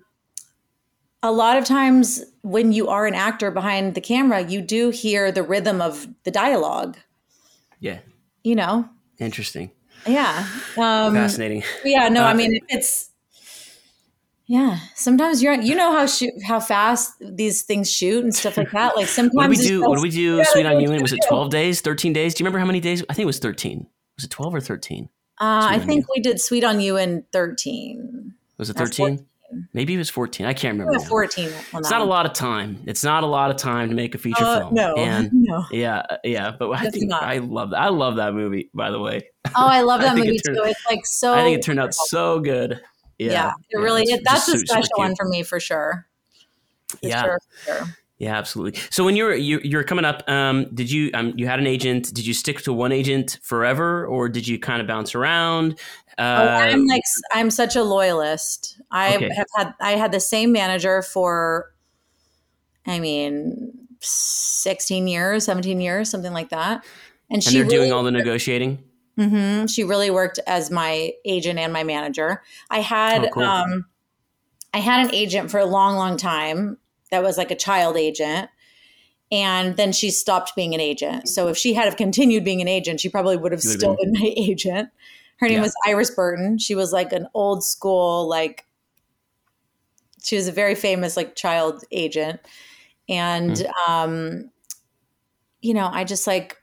a 1.24 1.32
lot 1.32 1.58
of 1.58 1.66
times 1.66 2.24
when 2.44 2.72
you 2.72 2.88
are 2.88 3.06
an 3.08 3.16
actor 3.16 3.52
behind 3.52 3.96
the 3.96 4.02
camera 4.02 4.42
you 4.42 4.62
do 4.62 4.90
hear 4.90 5.32
the 5.32 5.44
rhythm 5.44 5.82
of 5.82 6.08
the 6.24 6.32
dialogue 6.32 6.98
Yeah. 7.80 8.00
you 8.44 8.56
know 8.56 8.88
Interesting. 9.20 9.72
yeah 10.06 10.46
um 10.78 11.14
Fascinating. 11.14 11.64
yeah, 11.84 12.08
no, 12.10 12.24
Uh, 12.24 12.28
I 12.28 12.34
mean 12.34 12.60
it's 12.70 13.10
yeah. 14.48 14.80
Sometimes 14.96 15.42
you're 15.44 15.54
you 15.54 15.76
know 15.76 15.92
how 15.92 16.06
shoot 16.06 16.32
how 16.46 16.60
fast 16.60 17.14
these 17.20 17.64
things 17.64 17.92
shoot 17.92 18.24
and 18.24 18.34
stuff 18.34 18.58
like 18.58 18.72
that. 18.72 18.96
Like 18.96 19.08
sometimes 19.20 19.36
What 19.36 19.50
did 19.52 19.60
we 19.60 19.68
do? 19.68 19.82
What 19.82 19.96
did 19.96 20.02
we 20.04 20.10
do? 20.10 20.38
Yeah, 20.38 20.44
Sweet 20.44 20.66
on 20.66 20.80
you. 20.80 20.90
Was 21.02 21.14
it 21.14 21.20
twelve 21.28 21.50
days? 21.50 21.82
Thirteen 21.82 22.14
days? 22.14 22.34
Do 22.34 22.42
you 22.42 22.46
remember 22.46 22.60
how 22.60 22.66
many 22.66 22.80
days? 22.80 23.04
I 23.10 23.14
think 23.14 23.24
it 23.24 23.28
was 23.28 23.40
thirteen. 23.40 23.88
Was 24.16 24.26
it 24.26 24.32
twelve 24.32 24.56
or 24.56 24.60
thirteen? 24.62 25.10
Uh, 25.40 25.68
I 25.70 25.80
think 25.80 26.06
we 26.16 26.22
did 26.22 26.42
Sweet 26.42 26.64
on 26.64 26.80
You 26.82 26.98
in 26.98 27.24
thirteen. 27.32 28.34
Was 28.58 28.70
it 28.70 28.76
thirteen? 28.78 29.26
Maybe 29.72 29.94
it 29.96 29.98
was 29.98 30.10
14. 30.10 30.46
I 30.46 30.52
can't 30.54 30.78
remember. 30.78 31.00
14. 31.00 31.50
It's 31.76 31.90
not 31.90 32.02
a 32.02 32.04
lot 32.04 32.26
of 32.26 32.34
time. 32.34 32.84
It's 32.86 33.02
not 33.02 33.24
a 33.24 33.28
lot 33.28 33.50
of 33.50 33.56
time 33.56 33.88
to 33.88 33.96
make 33.96 34.14
a 34.14 34.18
feature 34.18 34.44
Uh, 34.44 34.60
film. 34.60 34.74
no, 34.74 34.94
And 34.96 35.30
no. 35.34 35.64
yeah, 35.72 36.04
yeah. 36.26 36.52
But 36.60 36.70
I 36.72 36.90
think 36.90 37.08
not. 37.08 37.24
I 37.24 37.38
love 37.38 37.70
that. 37.70 37.78
I 37.80 37.88
love 37.88 38.18
that 38.18 38.34
movie, 38.34 38.70
by 38.74 38.92
the 38.92 39.00
way. 39.00 39.22
Oh, 39.56 39.66
I 39.66 39.84
love 39.84 40.02
I 40.02 40.04
that 40.04 40.18
it 40.18 40.26
movie 40.26 40.40
turned- 40.40 40.58
too. 40.58 40.64
It's 40.66 40.86
like 40.90 41.06
so. 41.06 41.34
I 41.34 41.44
think 41.44 41.58
it 41.60 41.64
turned 41.64 41.80
out 41.80 41.94
so 41.94 42.42
good. 42.42 42.82
Yeah. 43.18 43.32
Yeah, 43.32 43.52
it 43.70 43.78
really. 43.78 44.04
It, 44.04 44.22
that's 44.24 44.48
a 44.48 44.58
special 44.60 44.90
one 44.98 45.16
for 45.16 45.28
me 45.28 45.44
for 45.44 45.60
sure. 45.60 46.08
For 46.90 46.98
Yeah. 47.02 47.22
sure, 47.24 47.40
for 47.50 47.72
sure. 47.72 47.88
Yeah, 48.20 48.36
absolutely. 48.36 48.80
So 48.90 49.04
when 49.04 49.16
you're 49.16 49.36
you, 49.36 49.60
you 49.64 49.78
were 49.78 49.84
coming 49.84 50.04
up, 50.04 50.28
um, 50.28 50.74
did 50.74 50.90
you 50.90 51.12
um, 51.14 51.34
you 51.36 51.46
had 51.46 51.60
an 51.60 51.68
agent? 51.68 52.12
Did 52.16 52.26
you 52.26 52.34
stick 52.34 52.62
to 52.64 52.74
one 52.74 52.92
agent 52.92 53.38
forever, 53.44 54.08
or 54.08 54.28
did 54.28 54.48
you 54.48 54.58
kind 54.58 54.82
of 54.82 54.88
bounce 54.88 55.14
around? 55.14 55.80
Oh, 56.18 56.24
Uh, 56.24 56.58
I'm 56.72 56.86
like 56.88 57.04
I'm 57.32 57.52
such 57.52 57.76
a 57.76 57.84
loyalist. 57.84 58.82
I 58.90 59.12
Okay. 59.14 59.30
have 59.36 59.46
had 59.56 59.74
I 59.80 59.92
had 59.92 60.12
the 60.12 60.20
same 60.20 60.52
manager 60.52 61.04
for, 61.04 61.72
I 62.88 63.00
mean, 63.00 63.72
16 64.00 65.08
years, 65.08 65.46
17 65.46 65.80
years, 65.80 66.10
something 66.10 66.34
like 66.34 66.50
that. 66.50 66.84
And 67.30 67.36
and 67.36 67.44
she 67.44 67.54
they're 67.54 67.66
really, 67.66 67.78
doing 67.78 67.92
all 67.94 68.02
the 68.04 68.10
negotiating. 68.12 68.84
Mhm. 69.18 69.70
She 69.74 69.84
really 69.84 70.12
worked 70.12 70.40
as 70.48 70.70
my 70.70 71.14
agent 71.26 71.60
and 71.60 71.74
my 71.74 71.84
manager. 71.84 72.44
I 72.70 72.82
had 72.82 73.26
Oh, 73.26 73.30
cool. 73.34 73.44
um, 73.44 73.86
I 74.74 74.80
had 74.80 75.06
an 75.06 75.14
agent 75.14 75.52
for 75.52 75.60
a 75.60 75.66
long, 75.66 75.96
long 75.96 76.18
time 76.18 76.78
that 77.12 77.24
was 77.24 77.38
like 77.38 77.52
a 77.52 77.56
child 77.56 77.98
agent. 77.98 78.50
And 79.32 79.76
then 79.78 79.92
she 79.92 80.12
stopped 80.12 80.56
being 80.56 80.74
an 80.74 80.80
agent. 80.82 81.28
So 81.30 81.48
if 81.50 81.58
she 81.58 81.74
had 81.74 81.86
have 81.86 81.98
continued 81.98 82.44
being 82.46 82.62
an 82.62 82.68
agent, 82.68 83.00
she 83.02 83.10
probably 83.10 83.38
would 83.38 83.52
have 83.52 83.62
still 83.64 83.96
been 84.02 84.14
my 84.20 84.34
agent. 84.38 84.90
Her 85.40 85.48
name 85.48 85.58
Yeah. 85.58 85.62
was 85.62 85.76
Iris 85.86 86.12
Burton. 86.12 86.58
She 86.60 86.76
was 86.76 86.94
like 86.94 87.12
an 87.14 87.28
old 87.34 87.64
school, 87.64 88.28
like 88.30 88.66
she 90.24 90.36
was 90.36 90.48
a 90.48 90.52
very 90.52 90.76
famous 90.76 91.16
like 91.18 91.36
child 91.36 91.84
agent. 91.92 92.40
And 93.10 93.58
Hmm. 93.58 93.92
um, 93.92 94.52
you 95.62 95.74
know, 95.74 95.90
I 95.92 96.04
just 96.04 96.28
like 96.28 96.58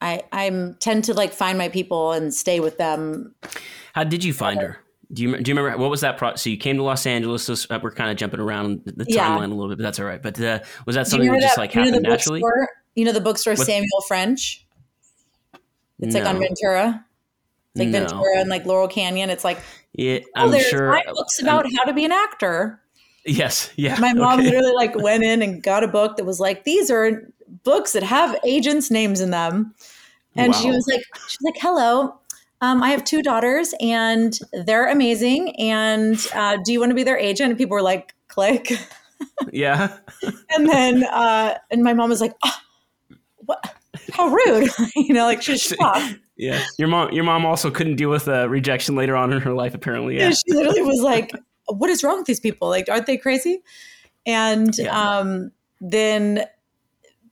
I 0.00 0.22
I'm 0.32 0.74
tend 0.74 1.04
to 1.04 1.14
like 1.14 1.32
find 1.32 1.56
my 1.58 1.68
people 1.68 2.12
and 2.12 2.32
stay 2.34 2.60
with 2.60 2.78
them. 2.78 3.34
How 3.94 4.04
did 4.04 4.22
you 4.24 4.32
find 4.32 4.60
her? 4.60 4.78
Do 5.12 5.22
you 5.22 5.36
do 5.40 5.50
you 5.50 5.56
remember 5.56 5.78
what 5.80 5.90
was 5.90 6.00
that? 6.02 6.18
Pro- 6.18 6.34
so 6.34 6.50
you 6.50 6.56
came 6.56 6.76
to 6.76 6.82
Los 6.82 7.06
Angeles. 7.06 7.44
So 7.44 7.54
uh, 7.74 7.78
we're 7.82 7.92
kind 7.92 8.10
of 8.10 8.16
jumping 8.16 8.40
around 8.40 8.82
the 8.84 9.04
Yeah. 9.08 9.28
timeline 9.28 9.52
a 9.52 9.54
little 9.54 9.68
bit, 9.68 9.78
but 9.78 9.84
that's 9.84 10.00
all 10.00 10.06
right. 10.06 10.22
But 10.22 10.40
uh, 10.40 10.60
was 10.84 10.96
that 10.96 11.06
something 11.06 11.30
that 11.30 11.40
just 11.40 11.58
like 11.58 11.72
happened 11.72 12.02
naturally? 12.02 12.40
bookstore? 12.40 12.68
You 12.94 13.04
know 13.04 13.12
the 13.12 13.20
bookstore 13.20 13.54
What- 13.54 13.66
Samuel 13.66 14.00
French? 14.08 14.66
It's 16.00 16.14
like 16.14 16.26
on 16.26 16.38
Ventura. 16.38 17.04
It's 17.74 17.78
like 17.80 17.88
No. 17.88 18.00
Ventura 18.00 18.38
and 18.40 18.50
like 18.50 18.66
Laurel 18.66 18.88
Canyon. 18.88 19.30
It's 19.30 19.44
like, 19.44 19.58
Yeah, 19.94 20.18
oh, 20.36 20.44
I'm 20.44 20.50
there's 20.50 20.66
sure. 20.66 20.90
my 20.90 21.02
books 21.06 21.40
about 21.40 21.66
how 21.76 21.84
to 21.84 21.92
be 21.94 22.04
an 22.04 22.12
actor. 22.12 22.80
Yes, 23.24 23.70
yeah. 23.76 23.98
My 23.98 24.12
mom 24.12 24.40
okay. 24.40 24.50
literally 24.50 24.72
like 24.74 24.94
went 25.02 25.24
in 25.24 25.42
and 25.42 25.62
got 25.62 25.82
a 25.84 25.88
book 25.88 26.16
that 26.16 26.24
was 26.24 26.38
like, 26.38 26.64
these 26.64 26.90
are 26.90 27.32
books 27.66 27.92
that 27.92 28.02
have 28.02 28.34
agents' 28.44 28.90
names 28.90 29.20
in 29.20 29.30
them. 29.30 29.74
And 30.36 30.54
she 30.54 30.70
was 30.70 30.86
like, 30.86 31.02
she's 31.28 31.42
like, 31.42 31.56
hello. 31.60 32.18
Um, 32.62 32.82
I 32.82 32.88
have 32.90 33.04
two 33.04 33.22
daughters 33.22 33.74
and 33.80 34.38
they're 34.64 34.88
amazing. 34.88 35.54
And 35.58 36.18
uh, 36.34 36.56
do 36.64 36.72
you 36.72 36.80
want 36.80 36.90
to 36.90 36.94
be 36.94 37.02
their 37.02 37.18
agent? 37.18 37.50
And 37.50 37.58
people 37.58 37.74
were 37.74 37.82
like, 37.82 38.14
click. 38.28 38.72
Yeah, 39.50 39.96
And 40.50 40.68
then, 40.68 41.04
uh, 41.04 41.56
and 41.70 41.82
my 41.82 41.94
mom 41.94 42.10
was 42.10 42.20
like, 42.20 42.34
oh, 42.44 42.56
what? 43.38 43.74
How 44.12 44.28
rude. 44.28 44.68
you 44.96 45.14
know, 45.14 45.24
like 45.24 45.40
she 45.42 45.52
was 45.52 45.62
shocked. 45.80 46.16
yeah. 46.36 46.62
Your 46.78 46.88
mom, 46.88 47.12
your 47.12 47.24
mom 47.24 47.46
also 47.46 47.70
couldn't 47.70 47.96
deal 47.96 48.10
with 48.10 48.28
uh, 48.28 48.46
rejection 48.48 48.94
later 48.94 49.16
on 49.16 49.32
in 49.32 49.40
her 49.40 49.52
life. 49.54 49.74
Apparently, 49.74 50.16
yeah. 50.18 50.26
And 50.26 50.34
she 50.36 50.52
literally 50.54 50.82
was 50.82 51.00
like, 51.00 51.32
what 51.66 51.88
is 51.88 52.04
wrong 52.04 52.18
with 52.18 52.26
these 52.26 52.40
people? 52.40 52.68
Like, 52.68 52.88
aren't 52.90 53.06
they 53.06 53.16
crazy? 53.16 53.62
And 54.26 54.76
Yeah. 54.76 55.18
um, 55.18 55.50
then 55.80 56.44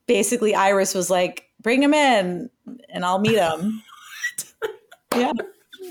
basically 0.06 0.54
Iris 0.54 0.94
was 0.94 1.10
like, 1.10 1.50
bring 1.60 1.82
him 1.82 1.94
in 1.94 2.50
and 2.90 3.04
I'll 3.04 3.18
meet 3.18 3.38
him. 3.38 3.82
yeah. 5.16 5.32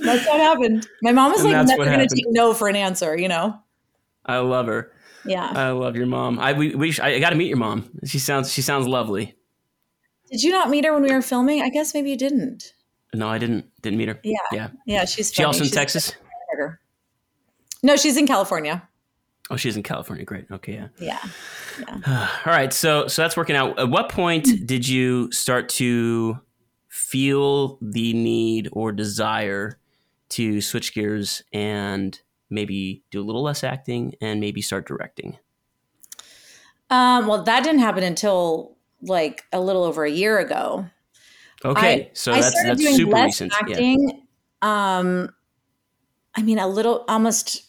That's 0.01 0.25
what 0.25 0.39
happened. 0.39 0.87
My 1.01 1.11
mom 1.11 1.31
was 1.31 1.41
And 1.43 1.53
like 1.53 1.67
never 1.67 1.85
going 1.85 2.07
to 2.07 2.15
take 2.15 2.25
no 2.29 2.53
for 2.53 2.67
an 2.67 2.75
answer, 2.75 3.17
you 3.17 3.27
know? 3.27 3.57
I 4.25 4.37
love 4.37 4.67
her. 4.67 4.91
Yeah. 5.25 5.51
I 5.53 5.71
love 5.71 5.95
your 5.95 6.05
mom. 6.05 6.39
I 6.39 6.53
we, 6.53 6.75
we 6.75 6.93
I 6.99 7.19
got 7.19 7.29
to 7.29 7.35
meet 7.35 7.47
your 7.47 7.57
mom. 7.57 7.89
She 8.05 8.19
sounds 8.19 8.51
she 8.51 8.61
sounds 8.61 8.87
lovely. 8.87 9.35
Did 10.31 10.43
you 10.43 10.51
not 10.51 10.69
meet 10.69 10.83
her 10.85 10.93
when 10.93 11.03
we 11.03 11.13
were 11.13 11.21
filming? 11.21 11.61
I 11.61 11.69
guess 11.69 11.93
maybe 11.93 12.09
you 12.09 12.17
didn't. 12.17 12.73
No, 13.13 13.29
I 13.29 13.37
didn't 13.37 13.65
didn't 13.81 13.99
meet 13.99 14.09
her. 14.09 14.19
Yeah. 14.23 14.37
Yeah. 14.51 14.69
Yeah. 14.85 15.05
She's 15.05 15.33
She 15.33 15.43
also 15.43 15.59
in 15.59 15.65
She's 15.65 15.73
Texas. 15.73 16.13
No, 17.83 17.97
she's 17.97 18.17
in 18.17 18.25
California. 18.25 18.87
Oh, 19.49 19.55
she's 19.57 19.75
in 19.75 19.83
California. 19.83 20.23
Great. 20.25 20.45
Okay, 20.51 20.73
yeah. 20.99 21.17
Yeah. 21.79 22.29
All 22.45 22.53
right. 22.53 22.71
So 22.71 23.07
so 23.07 23.21
that's 23.21 23.35
working 23.37 23.55
out. 23.55 23.77
At 23.79 23.89
what 23.89 24.09
point 24.09 24.47
did 24.65 24.87
you 24.87 25.31
start 25.31 25.69
to 25.69 26.39
feel 26.89 27.77
the 27.81 28.13
need 28.13 28.69
or 28.71 28.91
desire 28.91 29.77
to 30.29 30.61
switch 30.61 30.93
gears 30.93 31.43
and 31.51 32.19
maybe 32.49 33.03
do 33.11 33.21
a 33.21 33.25
little 33.25 33.43
less 33.43 33.63
acting 33.63 34.13
and 34.21 34.39
maybe 34.39 34.61
start 34.61 34.87
directing? 34.87 35.37
Um, 36.89 37.27
well, 37.27 37.43
that 37.43 37.63
didn't 37.63 37.79
happen 37.79 38.03
until 38.03 38.77
like 39.01 39.43
a 39.51 39.59
little 39.59 39.83
over 39.83 40.05
a 40.05 40.11
year 40.11 40.39
ago. 40.39 40.85
Okay. 41.65 41.93
I- 42.05 42.11
so 42.13 42.31
I 42.31 42.35
that's 42.41 42.49
started 42.51 42.69
that's 42.71 42.81
doing 42.81 42.95
super 42.95 43.11
less 43.11 43.25
recent. 43.41 43.53
Yeah. 43.67 43.71
acting. 43.73 44.27
Um, 44.61 45.29
I 46.35 46.41
mean, 46.41 46.59
a 46.59 46.67
little, 46.67 47.03
almost, 47.07 47.63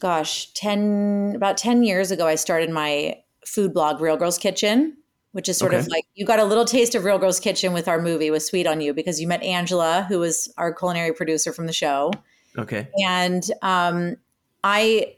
gosh, 0.00 0.52
ten 0.54 1.32
about 1.36 1.56
ten 1.56 1.82
years 1.82 2.10
ago, 2.10 2.26
I 2.26 2.34
started 2.34 2.70
my 2.70 3.16
food 3.44 3.72
blog, 3.74 4.00
Real 4.00 4.16
Girls 4.16 4.38
Kitchen, 4.38 4.96
which 5.32 5.48
is 5.48 5.56
sort 5.56 5.74
of 5.74 5.86
like 5.88 6.04
you 6.14 6.24
got 6.26 6.38
a 6.38 6.44
little 6.44 6.64
taste 6.64 6.94
of 6.94 7.04
Real 7.04 7.18
Girls 7.18 7.40
Kitchen 7.40 7.72
with 7.72 7.88
our 7.88 8.00
movie 8.00 8.30
with 8.30 8.42
Sweet 8.42 8.66
on 8.66 8.80
You 8.80 8.92
because 8.94 9.20
you 9.20 9.28
met 9.28 9.42
Angela, 9.42 10.04
who 10.08 10.18
was 10.18 10.52
our 10.56 10.72
culinary 10.72 11.12
producer 11.12 11.52
from 11.52 11.66
the 11.66 11.72
show, 11.72 12.10
Okay. 12.58 12.88
and 13.04 13.42
um, 13.62 14.16
I. 14.64 15.14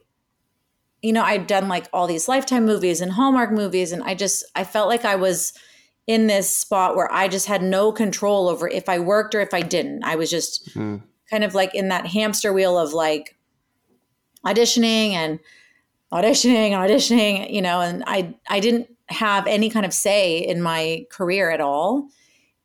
You 1.00 1.12
know, 1.12 1.22
I'd 1.22 1.46
done 1.46 1.68
like 1.68 1.86
all 1.92 2.08
these 2.08 2.26
Lifetime 2.26 2.66
movies 2.66 3.00
and 3.00 3.12
Hallmark 3.12 3.52
movies, 3.52 3.92
and 3.92 4.02
I 4.02 4.16
just 4.16 4.44
I 4.56 4.64
felt 4.64 4.88
like 4.88 5.04
I 5.04 5.14
was 5.14 5.52
in 6.08 6.26
this 6.26 6.50
spot 6.50 6.96
where 6.96 7.08
I 7.12 7.28
just 7.28 7.46
had 7.46 7.62
no 7.62 7.92
control 7.92 8.48
over 8.48 8.66
if 8.66 8.88
I 8.88 8.98
worked 8.98 9.32
or 9.36 9.40
if 9.40 9.54
I 9.54 9.60
didn't. 9.60 10.02
I 10.02 10.16
was 10.16 10.28
just 10.28 10.72
Hmm. 10.72 10.96
kind 11.30 11.44
of 11.44 11.54
like 11.54 11.72
in 11.72 11.86
that 11.90 12.06
hamster 12.06 12.52
wheel 12.52 12.76
of 12.76 12.94
like 12.94 13.36
auditioning 14.46 15.12
and 15.12 15.38
auditioning 16.12 16.70
and 16.70 16.74
auditioning, 16.74 17.52
you 17.52 17.62
know, 17.62 17.80
and 17.80 18.04
I 18.06 18.34
I 18.48 18.60
didn't 18.60 18.88
have 19.08 19.46
any 19.46 19.70
kind 19.70 19.86
of 19.86 19.92
say 19.92 20.38
in 20.38 20.62
my 20.62 21.06
career 21.10 21.50
at 21.50 21.60
all. 21.60 22.08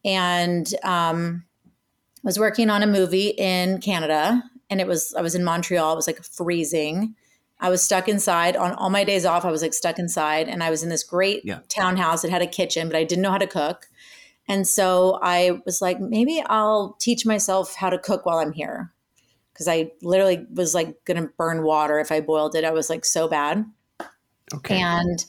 And 0.06 0.68
um 0.84 1.46
was 2.24 2.40
working 2.40 2.70
on 2.70 2.84
a 2.84 2.88
movie 2.88 3.30
in 3.30 3.80
Canada 3.82 4.44
and 4.70 4.80
it 4.80 4.88
was 4.88 5.14
I 5.18 5.22
was 5.22 5.36
in 5.36 5.44
Montreal. 5.44 5.94
It 5.94 5.96
was 5.96 6.08
like 6.08 6.24
freezing. 6.24 7.16
I 7.60 7.70
was 7.70 7.82
stuck 7.82 8.10
inside 8.10 8.56
on 8.58 8.74
all 8.74 8.90
my 8.90 9.04
days 9.04 9.26
off. 9.26 9.46
I 9.46 9.52
was 9.52 9.62
like 9.62 9.74
stuck 9.74 10.00
inside 10.00 10.50
and 10.50 10.64
I 10.64 10.70
was 10.70 10.84
in 10.84 10.90
this 10.90 11.04
great 11.04 11.44
Yeah. 11.46 11.60
townhouse 11.70 12.24
It 12.24 12.32
had 12.32 12.42
a 12.42 12.48
kitchen, 12.48 12.88
but 12.88 12.96
I 12.98 13.04
didn't 13.04 13.22
know 13.22 13.32
how 13.32 13.38
to 13.38 13.48
cook. 13.48 13.88
And 14.48 14.68
so 14.68 15.20
I 15.22 15.62
was 15.66 15.82
like, 15.82 16.00
maybe 16.00 16.44
I'll 16.48 16.98
teach 17.00 17.26
myself 17.26 17.76
how 17.76 17.90
to 17.90 17.98
cook 17.98 18.26
while 18.26 18.40
I'm 18.40 18.52
here. 18.52 18.93
Cause 19.56 19.68
I 19.68 19.92
literally 20.02 20.46
was 20.52 20.74
like 20.74 21.06
going 21.06 21.22
to 21.22 21.30
burn 21.38 21.64
water 21.64 22.00
if 22.00 22.12
I 22.12 22.22
boiled 22.22 22.56
it. 22.56 22.64
I 22.64 22.72
was 22.72 22.90
like 22.90 23.06
so 23.06 23.28
bad. 23.28 23.66
Okay. 24.54 24.80
And 24.80 25.24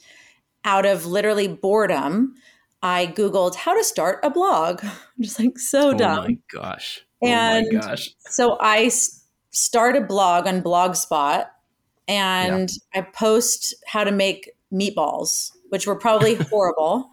out 0.63 0.85
of 0.85 1.05
literally 1.05 1.47
boredom, 1.47 2.33
I 2.81 3.07
Googled 3.07 3.55
how 3.55 3.75
to 3.75 3.83
start 3.83 4.19
a 4.23 4.29
blog. 4.29 4.83
I'm 4.83 4.91
just 5.21 5.39
like 5.39 5.57
so 5.59 5.89
oh 5.89 5.93
dumb. 5.93 6.19
oh 6.19 6.27
my 6.27 6.37
gosh. 6.51 7.05
And- 7.21 7.67
oh 7.67 7.73
my 7.73 7.79
gosh. 7.81 8.15
So 8.19 8.57
I 8.59 8.89
start 9.51 9.95
a 9.95 10.01
blog 10.01 10.47
on 10.47 10.61
Blogspot 10.61 11.47
and 12.07 12.69
I 12.93 13.01
post 13.01 13.73
how 13.87 14.03
to 14.03 14.11
make 14.11 14.51
meatballs, 14.71 15.51
which 15.69 15.87
were 15.87 15.95
probably 15.95 16.35
horrible. 16.49 17.09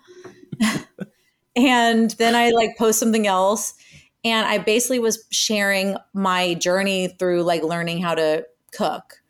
and 1.56 2.10
then 2.12 2.34
I 2.34 2.50
like 2.50 2.76
post 2.76 2.98
something 2.98 3.26
else 3.26 3.74
and 4.24 4.46
I 4.46 4.58
basically 4.58 4.98
was 4.98 5.24
sharing 5.30 5.96
my 6.14 6.54
journey 6.54 7.08
through 7.18 7.42
like 7.42 7.62
learning 7.62 8.00
how 8.00 8.14
to 8.14 8.46
cook. 8.72 9.20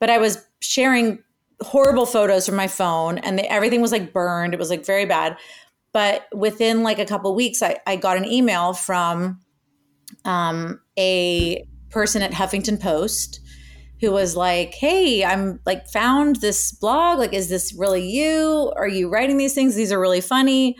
But 0.00 0.10
I 0.10 0.18
was 0.18 0.44
sharing 0.60 1.22
horrible 1.62 2.06
photos 2.06 2.46
from 2.46 2.56
my 2.56 2.66
phone 2.66 3.18
and 3.18 3.40
everything 3.40 3.80
was 3.80 3.92
like 3.92 4.12
burned. 4.12 4.52
It 4.52 4.60
was 4.60 4.70
like 4.70 4.84
very 4.84 5.06
bad. 5.06 5.38
But 5.92 6.26
within 6.34 6.82
like 6.82 6.98
a 6.98 7.06
couple 7.06 7.34
weeks, 7.34 7.62
I, 7.62 7.78
I 7.86 7.96
got 7.96 8.16
an 8.16 8.24
email 8.26 8.72
from 8.74 9.40
um, 10.24 10.80
a 10.98 11.64
person 11.90 12.20
at 12.20 12.32
Huffington 12.32 12.80
Post 12.80 13.40
who 14.00 14.10
was 14.10 14.36
like, 14.36 14.74
"Hey, 14.74 15.24
I'm 15.24 15.60
like 15.64 15.86
found 15.86 16.36
this 16.36 16.72
blog. 16.72 17.18
Like, 17.18 17.32
is 17.32 17.48
this 17.48 17.72
really 17.72 18.04
you? 18.04 18.72
Are 18.76 18.88
you 18.88 19.08
writing 19.08 19.36
these 19.36 19.54
things? 19.54 19.76
These 19.76 19.92
are 19.92 20.00
really 20.00 20.20
funny. 20.20 20.76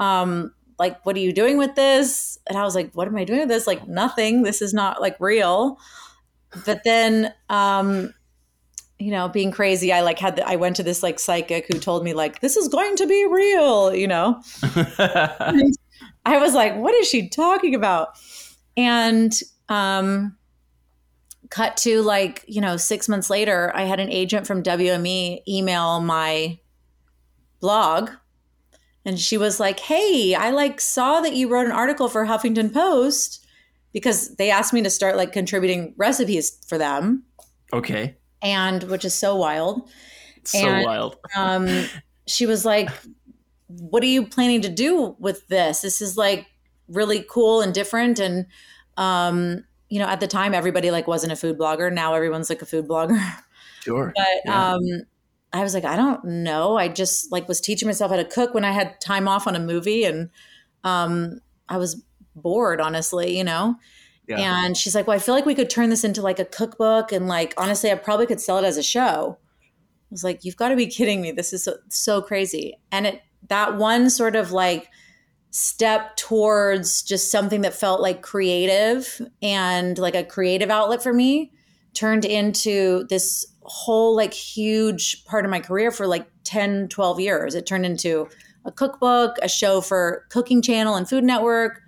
Um, 0.00 0.52
like, 0.78 1.04
what 1.04 1.16
are 1.16 1.20
you 1.20 1.32
doing 1.32 1.58
with 1.58 1.74
this?" 1.74 2.38
And 2.46 2.56
I 2.58 2.64
was 2.64 2.74
like, 2.74 2.92
"What 2.92 3.08
am 3.08 3.16
I 3.16 3.24
doing 3.24 3.40
with 3.40 3.48
this? 3.48 3.66
Like, 3.66 3.86
nothing. 3.88 4.42
This 4.42 4.62
is 4.62 4.74
not 4.74 5.00
like 5.00 5.16
real." 5.20 5.78
But 6.64 6.82
then 6.84 7.34
um, 7.48 8.14
you 8.98 9.10
know, 9.10 9.28
being 9.28 9.50
crazy, 9.50 9.92
I 9.92 10.00
like 10.00 10.18
had 10.18 10.36
the, 10.36 10.48
I 10.48 10.56
went 10.56 10.76
to 10.76 10.82
this 10.82 11.02
like 11.02 11.18
psychic 11.18 11.66
who 11.70 11.78
told 11.78 12.02
me 12.02 12.14
like 12.14 12.40
this 12.40 12.56
is 12.56 12.68
going 12.68 12.96
to 12.96 13.06
be 13.06 13.26
real, 13.26 13.94
you 13.94 14.08
know. 14.08 14.42
I 16.24 16.38
was 16.38 16.54
like, 16.54 16.76
what 16.76 16.94
is 16.94 17.08
she 17.08 17.28
talking 17.28 17.74
about? 17.74 18.18
And 18.76 19.32
um 19.68 20.36
cut 21.50 21.76
to 21.76 22.02
like, 22.02 22.44
you 22.48 22.60
know, 22.60 22.76
6 22.76 23.08
months 23.08 23.30
later, 23.30 23.70
I 23.74 23.82
had 23.82 24.00
an 24.00 24.10
agent 24.10 24.46
from 24.46 24.62
WME 24.62 25.42
email 25.46 26.00
my 26.00 26.58
blog 27.60 28.10
and 29.06 29.18
she 29.18 29.38
was 29.38 29.58
like, 29.58 29.80
"Hey, 29.80 30.34
I 30.34 30.50
like 30.50 30.82
saw 30.82 31.22
that 31.22 31.32
you 31.32 31.48
wrote 31.48 31.64
an 31.64 31.72
article 31.72 32.10
for 32.10 32.26
Huffington 32.26 32.74
Post 32.74 33.46
because 33.94 34.36
they 34.36 34.50
asked 34.50 34.74
me 34.74 34.82
to 34.82 34.90
start 34.90 35.16
like 35.16 35.32
contributing 35.32 35.94
recipes 35.96 36.58
for 36.66 36.76
them." 36.76 37.24
Okay 37.72 38.16
and 38.42 38.84
which 38.84 39.04
is 39.04 39.14
so 39.14 39.36
wild. 39.36 39.88
So 40.44 40.58
and, 40.58 40.84
wild. 40.84 41.16
um, 41.36 41.86
she 42.26 42.46
was 42.46 42.64
like, 42.64 42.88
"What 43.66 44.02
are 44.02 44.06
you 44.06 44.26
planning 44.26 44.62
to 44.62 44.68
do 44.68 45.16
with 45.18 45.46
this? 45.48 45.80
This 45.80 46.00
is 46.00 46.16
like 46.16 46.46
really 46.88 47.24
cool 47.28 47.60
and 47.60 47.74
different." 47.74 48.18
And 48.18 48.46
um, 48.96 49.64
you 49.88 49.98
know, 49.98 50.06
at 50.06 50.20
the 50.20 50.26
time, 50.28 50.54
everybody 50.54 50.90
like 50.90 51.06
wasn't 51.06 51.32
a 51.32 51.36
food 51.36 51.58
blogger. 51.58 51.92
Now 51.92 52.14
everyone's 52.14 52.48
like 52.48 52.62
a 52.62 52.66
food 52.66 52.88
blogger. 52.88 53.20
Sure. 53.80 54.12
But 54.16 54.26
yeah. 54.44 54.72
um, 54.72 54.82
I 55.56 55.62
was 55.62 55.74
like, 55.74 55.84
I 55.84 55.96
don't 55.96 56.24
know. 56.24 56.76
I 56.76 56.88
just 56.88 57.32
like 57.32 57.48
was 57.48 57.60
teaching 57.60 57.88
myself 57.88 58.10
how 58.10 58.16
to 58.16 58.24
cook 58.24 58.54
when 58.54 58.64
I 58.64 58.72
had 58.72 59.00
time 59.00 59.28
off 59.28 59.46
on 59.46 59.56
a 59.56 59.60
movie, 59.60 60.04
and 60.04 60.30
um, 60.84 61.40
I 61.68 61.78
was 61.78 62.02
bored, 62.34 62.80
honestly. 62.80 63.36
You 63.36 63.44
know. 63.44 63.76
Yeah. 64.28 64.64
And 64.64 64.76
she's 64.76 64.94
like, 64.94 65.06
Well, 65.06 65.16
I 65.16 65.20
feel 65.20 65.34
like 65.34 65.46
we 65.46 65.54
could 65.54 65.70
turn 65.70 65.90
this 65.90 66.04
into 66.04 66.20
like 66.20 66.38
a 66.38 66.44
cookbook. 66.44 67.12
And 67.12 67.28
like, 67.28 67.54
honestly, 67.56 67.90
I 67.90 67.94
probably 67.94 68.26
could 68.26 68.40
sell 68.40 68.58
it 68.58 68.64
as 68.64 68.76
a 68.76 68.82
show. 68.82 69.38
I 69.38 70.10
was 70.10 70.24
like, 70.24 70.44
You've 70.44 70.56
got 70.56 70.70
to 70.70 70.76
be 70.76 70.86
kidding 70.86 71.20
me. 71.20 71.30
This 71.30 71.52
is 71.52 71.64
so, 71.64 71.76
so 71.88 72.20
crazy. 72.20 72.74
And 72.90 73.06
it, 73.06 73.22
that 73.48 73.76
one 73.76 74.10
sort 74.10 74.34
of 74.36 74.50
like 74.50 74.88
step 75.50 76.16
towards 76.16 77.02
just 77.02 77.30
something 77.30 77.62
that 77.62 77.74
felt 77.74 78.00
like 78.00 78.20
creative 78.20 79.20
and 79.40 79.96
like 79.96 80.14
a 80.14 80.24
creative 80.24 80.70
outlet 80.70 81.02
for 81.02 81.12
me 81.12 81.52
turned 81.94 82.24
into 82.24 83.06
this 83.08 83.46
whole 83.66 84.14
like 84.14 84.32
huge 84.32 85.24
part 85.24 85.44
of 85.44 85.50
my 85.50 85.60
career 85.60 85.90
for 85.90 86.06
like 86.06 86.26
10, 86.44 86.88
12 86.88 87.20
years. 87.20 87.54
It 87.54 87.66
turned 87.66 87.86
into 87.86 88.28
a 88.64 88.72
cookbook, 88.72 89.36
a 89.42 89.48
show 89.48 89.80
for 89.80 90.26
Cooking 90.30 90.62
Channel 90.62 90.94
and 90.96 91.08
Food 91.08 91.24
Network 91.24 91.82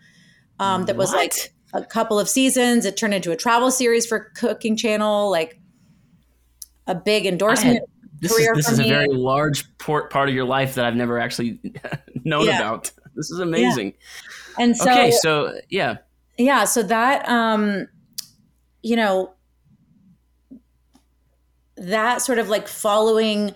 um, 0.60 0.86
that 0.86 0.96
was 0.96 1.10
what? 1.10 1.18
like 1.18 1.54
a 1.72 1.84
couple 1.84 2.18
of 2.18 2.28
seasons. 2.28 2.84
It 2.84 2.96
turned 2.96 3.14
into 3.14 3.30
a 3.32 3.36
travel 3.36 3.70
series 3.70 4.06
for 4.06 4.30
Cooking 4.36 4.76
Channel, 4.76 5.30
like 5.30 5.60
a 6.86 6.94
big 6.94 7.26
endorsement. 7.26 7.80
Had, 7.80 7.88
this 8.20 8.32
is, 8.32 8.48
this 8.54 8.68
is 8.70 8.80
a 8.80 8.88
very 8.88 9.08
large 9.08 9.76
part 9.78 10.10
part 10.10 10.28
of 10.28 10.34
your 10.34 10.44
life 10.44 10.74
that 10.74 10.84
I've 10.84 10.96
never 10.96 11.18
actually 11.18 11.60
known 12.24 12.46
yeah. 12.46 12.58
about. 12.58 12.90
This 13.14 13.32
is 13.32 13.40
amazing. 13.40 13.94
Yeah. 14.58 14.64
And 14.64 14.76
so, 14.76 14.92
okay, 14.92 15.10
so 15.10 15.60
yeah, 15.68 15.96
yeah, 16.38 16.62
so 16.62 16.84
that 16.84 17.28
um, 17.28 17.88
you 18.80 18.94
know, 18.94 19.34
that 21.80 22.22
sort 22.22 22.38
of 22.38 22.48
like 22.48 22.68
following 22.68 23.54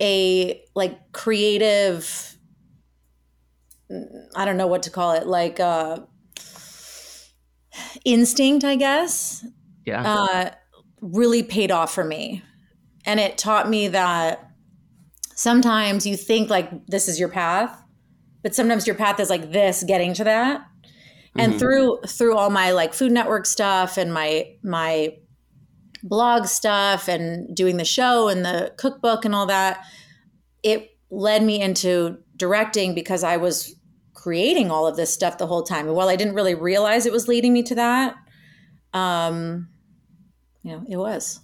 a 0.00 0.62
like 0.74 1.12
creative 1.12 2.36
I 4.34 4.44
don't 4.44 4.56
know 4.56 4.66
what 4.66 4.82
to 4.84 4.90
call 4.90 5.12
it, 5.12 5.26
like 5.26 5.60
uh 5.60 6.00
instinct, 8.04 8.64
I 8.64 8.76
guess, 8.76 9.46
yeah, 9.84 10.02
uh, 10.02 10.50
really 11.00 11.42
paid 11.42 11.70
off 11.70 11.94
for 11.94 12.04
me. 12.04 12.42
And 13.04 13.20
it 13.20 13.38
taught 13.38 13.68
me 13.68 13.88
that 13.88 14.50
sometimes 15.34 16.06
you 16.06 16.16
think 16.16 16.50
like 16.50 16.86
this 16.86 17.06
is 17.08 17.20
your 17.20 17.28
path, 17.28 17.82
but 18.42 18.54
sometimes 18.54 18.86
your 18.86 18.96
path 18.96 19.20
is 19.20 19.30
like 19.30 19.52
this 19.52 19.84
getting 19.84 20.14
to 20.14 20.24
that. 20.24 20.60
Mm-hmm. 20.60 21.40
And 21.40 21.58
through 21.58 22.00
through 22.08 22.36
all 22.36 22.50
my 22.50 22.72
like 22.72 22.94
Food 22.94 23.12
Network 23.12 23.46
stuff 23.46 23.98
and 23.98 24.12
my 24.12 24.52
my 24.62 25.16
blog 26.08 26.46
stuff 26.46 27.08
and 27.08 27.54
doing 27.54 27.76
the 27.76 27.84
show 27.84 28.28
and 28.28 28.44
the 28.44 28.72
cookbook 28.76 29.24
and 29.24 29.34
all 29.34 29.46
that, 29.46 29.84
it 30.62 30.96
led 31.10 31.42
me 31.42 31.60
into 31.60 32.18
directing 32.36 32.94
because 32.94 33.22
I 33.22 33.36
was 33.36 33.74
creating 34.14 34.70
all 34.70 34.86
of 34.86 34.96
this 34.96 35.12
stuff 35.12 35.38
the 35.38 35.46
whole 35.46 35.62
time. 35.62 35.86
And 35.86 35.94
while 35.94 36.08
I 36.08 36.16
didn't 36.16 36.34
really 36.34 36.54
realize 36.54 37.06
it 37.06 37.12
was 37.12 37.28
leading 37.28 37.52
me 37.52 37.62
to 37.64 37.74
that, 37.76 38.16
um, 38.92 39.68
you 40.62 40.72
know, 40.72 40.84
it 40.88 40.96
was. 40.96 41.40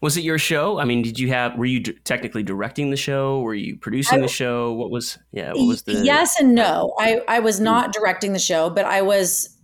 Was 0.00 0.16
it 0.16 0.22
your 0.22 0.38
show? 0.38 0.78
I 0.78 0.84
mean, 0.84 1.02
did 1.02 1.18
you 1.18 1.28
have? 1.28 1.56
Were 1.56 1.64
you 1.64 1.80
d- 1.80 1.98
technically 2.04 2.42
directing 2.42 2.90
the 2.90 2.96
show? 2.96 3.40
Were 3.40 3.54
you 3.54 3.76
producing 3.76 4.18
I, 4.18 4.22
the 4.22 4.28
show? 4.28 4.72
What 4.72 4.90
was? 4.90 5.18
Yeah, 5.32 5.52
what 5.52 5.66
was 5.66 5.82
the? 5.82 5.94
Yes 6.04 6.38
and 6.38 6.54
no. 6.54 6.94
I 6.98 7.22
I 7.26 7.38
was 7.38 7.58
not 7.58 7.88
mm. 7.88 7.92
directing 7.92 8.34
the 8.34 8.38
show, 8.38 8.68
but 8.68 8.84
I 8.84 9.00
was 9.00 9.56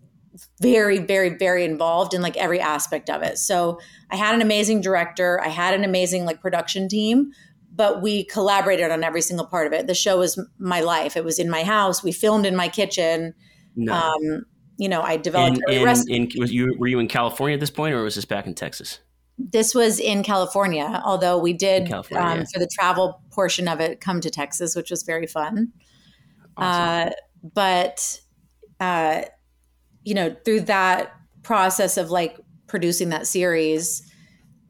very 0.60 0.98
very 0.98 1.30
very 1.30 1.64
involved 1.64 2.14
in 2.14 2.22
like 2.22 2.36
every 2.36 2.60
aspect 2.60 3.10
of 3.10 3.22
it. 3.22 3.38
So 3.38 3.80
I 4.10 4.16
had 4.16 4.34
an 4.34 4.42
amazing 4.42 4.80
director. 4.80 5.40
I 5.42 5.48
had 5.48 5.74
an 5.74 5.84
amazing 5.84 6.24
like 6.24 6.40
production 6.40 6.88
team, 6.88 7.32
but 7.74 8.02
we 8.02 8.24
collaborated 8.24 8.90
on 8.90 9.04
every 9.04 9.20
single 9.20 9.46
part 9.46 9.66
of 9.66 9.72
it. 9.72 9.86
The 9.86 9.94
show 9.94 10.18
was 10.18 10.42
my 10.58 10.80
life. 10.80 11.16
It 11.16 11.24
was 11.24 11.38
in 11.38 11.50
my 11.50 11.62
house. 11.62 12.02
We 12.02 12.12
filmed 12.12 12.46
in 12.46 12.56
my 12.56 12.68
kitchen. 12.68 13.34
No. 13.76 13.92
Um, 13.92 14.44
you 14.78 14.88
know, 14.88 15.02
I 15.02 15.16
developed 15.16 15.58
in, 15.68 15.74
in, 15.74 15.88
in, 16.08 16.30
was 16.38 16.52
you 16.52 16.74
were 16.78 16.86
you 16.86 16.98
in 17.00 17.08
California 17.08 17.54
at 17.54 17.60
this 17.60 17.70
point, 17.70 17.94
or 17.94 18.02
was 18.02 18.14
this 18.14 18.24
back 18.24 18.46
in 18.46 18.54
Texas? 18.54 19.00
This 19.38 19.74
was 19.74 20.00
in 20.00 20.22
California, 20.24 21.00
although 21.04 21.38
we 21.38 21.52
did 21.52 21.92
um, 21.92 22.04
yeah. 22.10 22.44
for 22.52 22.58
the 22.58 22.68
travel 22.72 23.22
portion 23.30 23.68
of 23.68 23.80
it 23.80 24.00
come 24.00 24.20
to 24.20 24.30
Texas, 24.30 24.74
which 24.74 24.90
was 24.90 25.04
very 25.04 25.26
fun. 25.26 25.72
Awesome. 26.56 27.08
Uh, 27.08 27.50
but 27.54 28.20
uh, 28.80 29.22
you 30.08 30.14
know, 30.14 30.34
through 30.46 30.60
that 30.62 31.12
process 31.42 31.98
of 31.98 32.10
like 32.10 32.40
producing 32.66 33.10
that 33.10 33.26
series, 33.26 34.02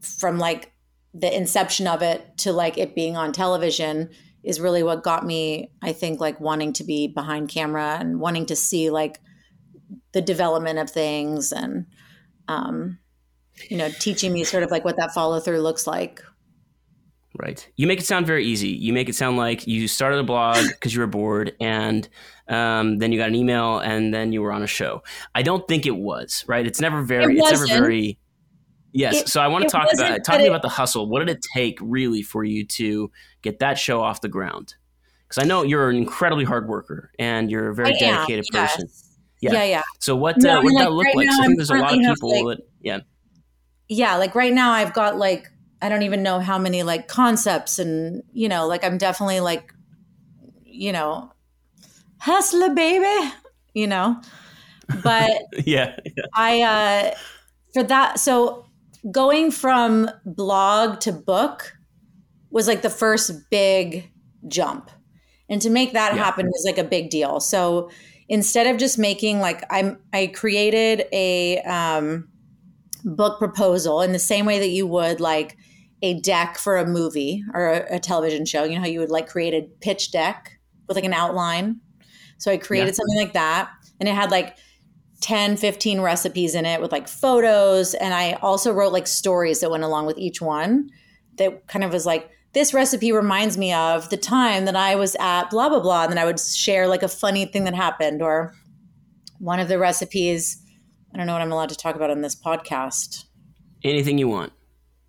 from 0.01 0.37
like 0.37 0.73
the 1.13 1.33
inception 1.33 1.87
of 1.87 2.01
it 2.01 2.37
to 2.39 2.51
like 2.51 2.77
it 2.77 2.93
being 2.93 3.15
on 3.15 3.31
television 3.31 4.09
is 4.43 4.59
really 4.59 4.83
what 4.83 5.03
got 5.03 5.25
me 5.25 5.71
i 5.81 5.91
think 5.91 6.19
like 6.19 6.39
wanting 6.39 6.71
to 6.71 6.83
be 6.83 7.07
behind 7.07 7.49
camera 7.49 7.97
and 7.99 8.19
wanting 8.19 8.45
to 8.45 8.55
see 8.55 8.89
like 8.89 9.19
the 10.13 10.21
development 10.21 10.79
of 10.79 10.89
things 10.89 11.51
and 11.51 11.85
um 12.47 12.97
you 13.69 13.75
know 13.75 13.89
teaching 13.99 14.31
me 14.31 14.43
sort 14.43 14.63
of 14.63 14.71
like 14.71 14.85
what 14.85 14.97
that 14.97 15.13
follow 15.13 15.39
through 15.39 15.59
looks 15.59 15.87
like 15.87 16.21
right 17.37 17.69
you 17.75 17.85
make 17.85 17.99
it 17.99 18.05
sound 18.05 18.25
very 18.25 18.43
easy 18.43 18.69
you 18.69 18.91
make 18.91 19.07
it 19.07 19.15
sound 19.15 19.37
like 19.37 19.67
you 19.67 19.87
started 19.87 20.19
a 20.19 20.23
blog 20.23 20.57
because 20.67 20.93
you 20.93 20.99
were 20.99 21.07
bored 21.07 21.55
and 21.59 22.09
um, 22.47 22.97
then 22.97 23.11
you 23.11 23.19
got 23.19 23.27
an 23.27 23.35
email 23.35 23.77
and 23.79 24.11
then 24.13 24.31
you 24.31 24.41
were 24.41 24.51
on 24.51 24.63
a 24.63 24.67
show 24.67 25.03
i 25.35 25.41
don't 25.41 25.67
think 25.67 25.85
it 25.85 25.95
was 25.95 26.43
right 26.47 26.65
it's 26.65 26.81
never 26.81 27.01
very 27.03 27.37
it 27.37 27.39
it's 27.39 27.51
never 27.51 27.67
very 27.67 28.17
Yes. 28.91 29.21
It, 29.21 29.29
so 29.29 29.41
I 29.41 29.47
want 29.47 29.63
to 29.63 29.69
talk 29.69 29.87
about 29.93 30.23
talking 30.23 30.45
it, 30.45 30.49
about 30.49 30.61
the 30.61 30.69
hustle. 30.69 31.07
What 31.07 31.19
did 31.19 31.29
it 31.29 31.45
take 31.53 31.77
really 31.81 32.21
for 32.21 32.43
you 32.43 32.65
to 32.65 33.11
get 33.41 33.59
that 33.59 33.77
show 33.77 34.01
off 34.01 34.21
the 34.21 34.29
ground? 34.29 34.75
Because 35.27 35.43
I 35.43 35.47
know 35.47 35.63
you're 35.63 35.89
an 35.89 35.95
incredibly 35.95 36.43
hard 36.43 36.67
worker 36.67 37.11
and 37.19 37.51
you're 37.51 37.69
a 37.69 37.75
very 37.75 37.95
I 37.95 37.99
dedicated 37.99 38.45
am, 38.53 38.63
person. 38.63 38.85
Yes. 38.87 39.05
Yeah. 39.41 39.53
yeah, 39.53 39.63
yeah. 39.63 39.81
So 39.99 40.15
what 40.15 40.37
no, 40.39 40.59
uh, 40.59 40.63
what 40.63 40.73
like 40.73 40.83
that 40.83 40.91
look 40.91 41.05
right 41.05 41.15
like? 41.15 41.31
So 41.31 41.43
I 41.43 41.45
think 41.45 41.57
there's 41.57 41.69
a 41.69 41.75
lot 41.75 41.93
of 41.93 41.99
people 41.99 42.45
like, 42.45 42.57
that 42.57 42.65
yeah. 42.81 42.99
Yeah, 43.87 44.15
like 44.17 44.35
right 44.35 44.53
now 44.53 44.71
I've 44.71 44.93
got 44.93 45.17
like 45.17 45.49
I 45.81 45.89
don't 45.89 46.03
even 46.03 46.23
know 46.23 46.39
how 46.39 46.57
many 46.57 46.83
like 46.83 47.07
concepts 47.07 47.79
and 47.79 48.23
you 48.33 48.49
know, 48.49 48.67
like 48.67 48.83
I'm 48.83 48.97
definitely 48.97 49.39
like 49.39 49.73
you 50.65 50.91
know, 50.91 51.31
hustler 52.19 52.73
baby, 52.73 53.31
you 53.73 53.87
know. 53.87 54.21
But 55.03 55.31
yeah, 55.65 55.95
yeah. 56.05 56.23
I 56.35 56.61
uh 56.61 57.15
for 57.73 57.83
that 57.83 58.19
so 58.19 58.65
going 59.11 59.51
from 59.51 60.09
blog 60.25 60.99
to 61.01 61.11
book 61.11 61.77
was 62.49 62.67
like 62.67 62.81
the 62.81 62.89
first 62.89 63.49
big 63.49 64.11
jump. 64.47 64.89
And 65.49 65.61
to 65.61 65.69
make 65.69 65.93
that 65.93 66.15
yeah. 66.15 66.23
happen 66.23 66.47
was 66.47 66.63
like 66.65 66.77
a 66.77 66.87
big 66.87 67.09
deal. 67.09 67.39
So 67.39 67.89
instead 68.27 68.67
of 68.67 68.77
just 68.77 68.97
making 68.97 69.39
like 69.39 69.63
I'm 69.69 69.99
I 70.13 70.27
created 70.27 71.05
a 71.11 71.59
um, 71.61 72.29
book 73.03 73.39
proposal 73.39 74.01
in 74.01 74.13
the 74.13 74.19
same 74.19 74.45
way 74.45 74.59
that 74.59 74.69
you 74.69 74.85
would 74.87 75.19
like 75.19 75.57
a 76.01 76.19
deck 76.21 76.57
for 76.57 76.77
a 76.77 76.85
movie 76.85 77.43
or 77.53 77.67
a, 77.67 77.95
a, 77.95 77.99
television 77.99 78.45
show. 78.45 78.63
You 78.63 78.75
know 78.75 78.81
how 78.81 78.87
you 78.87 78.99
would 78.99 79.09
like 79.09 79.27
create 79.27 79.53
a 79.53 79.67
pitch 79.81 80.11
deck 80.11 80.59
with 80.87 80.95
like 80.95 81.03
an 81.03 81.13
outline. 81.13 81.81
So 82.37 82.51
I 82.51 82.57
created 82.57 82.89
yeah. 82.89 82.93
something 82.93 83.17
like 83.17 83.33
that. 83.33 83.69
And 83.99 84.07
it 84.07 84.15
had 84.15 84.31
like 84.31 84.57
10, 85.21 85.57
15 85.57 85.99
recipes 86.01 86.55
in 86.55 86.65
it 86.65 86.79
with 86.79 86.91
like 86.91 87.07
photos. 87.07 87.93
And 87.93 88.13
I 88.13 88.33
also 88.41 88.71
wrote 88.71 88.93
like 88.93 89.07
stories 89.07 89.59
that 89.59 89.71
went 89.71 89.83
along 89.83 90.05
with 90.05 90.17
each 90.17 90.41
one 90.41 90.89
that 91.37 91.67
kind 91.67 91.83
of 91.83 91.91
was 91.91 92.05
like, 92.05 92.29
this 92.53 92.73
recipe 92.73 93.11
reminds 93.11 93.57
me 93.57 93.73
of 93.73 94.09
the 94.09 94.17
time 94.17 94.65
that 94.65 94.75
I 94.75 94.95
was 94.95 95.15
at 95.19 95.49
blah, 95.49 95.69
blah, 95.69 95.81
blah. 95.81 96.03
And 96.03 96.11
then 96.11 96.17
I 96.17 96.25
would 96.25 96.39
share 96.39 96.87
like 96.87 97.03
a 97.03 97.07
funny 97.07 97.45
thing 97.45 97.65
that 97.65 97.75
happened 97.75 98.21
or 98.21 98.55
one 99.37 99.59
of 99.59 99.67
the 99.67 99.77
recipes. 99.77 100.63
I 101.13 101.17
don't 101.17 101.27
know 101.27 101.33
what 101.33 101.41
I'm 101.41 101.51
allowed 101.51 101.69
to 101.69 101.75
talk 101.75 101.95
about 101.95 102.09
on 102.09 102.21
this 102.21 102.35
podcast. 102.35 103.25
Anything 103.83 104.17
you 104.17 104.27
want. 104.27 104.53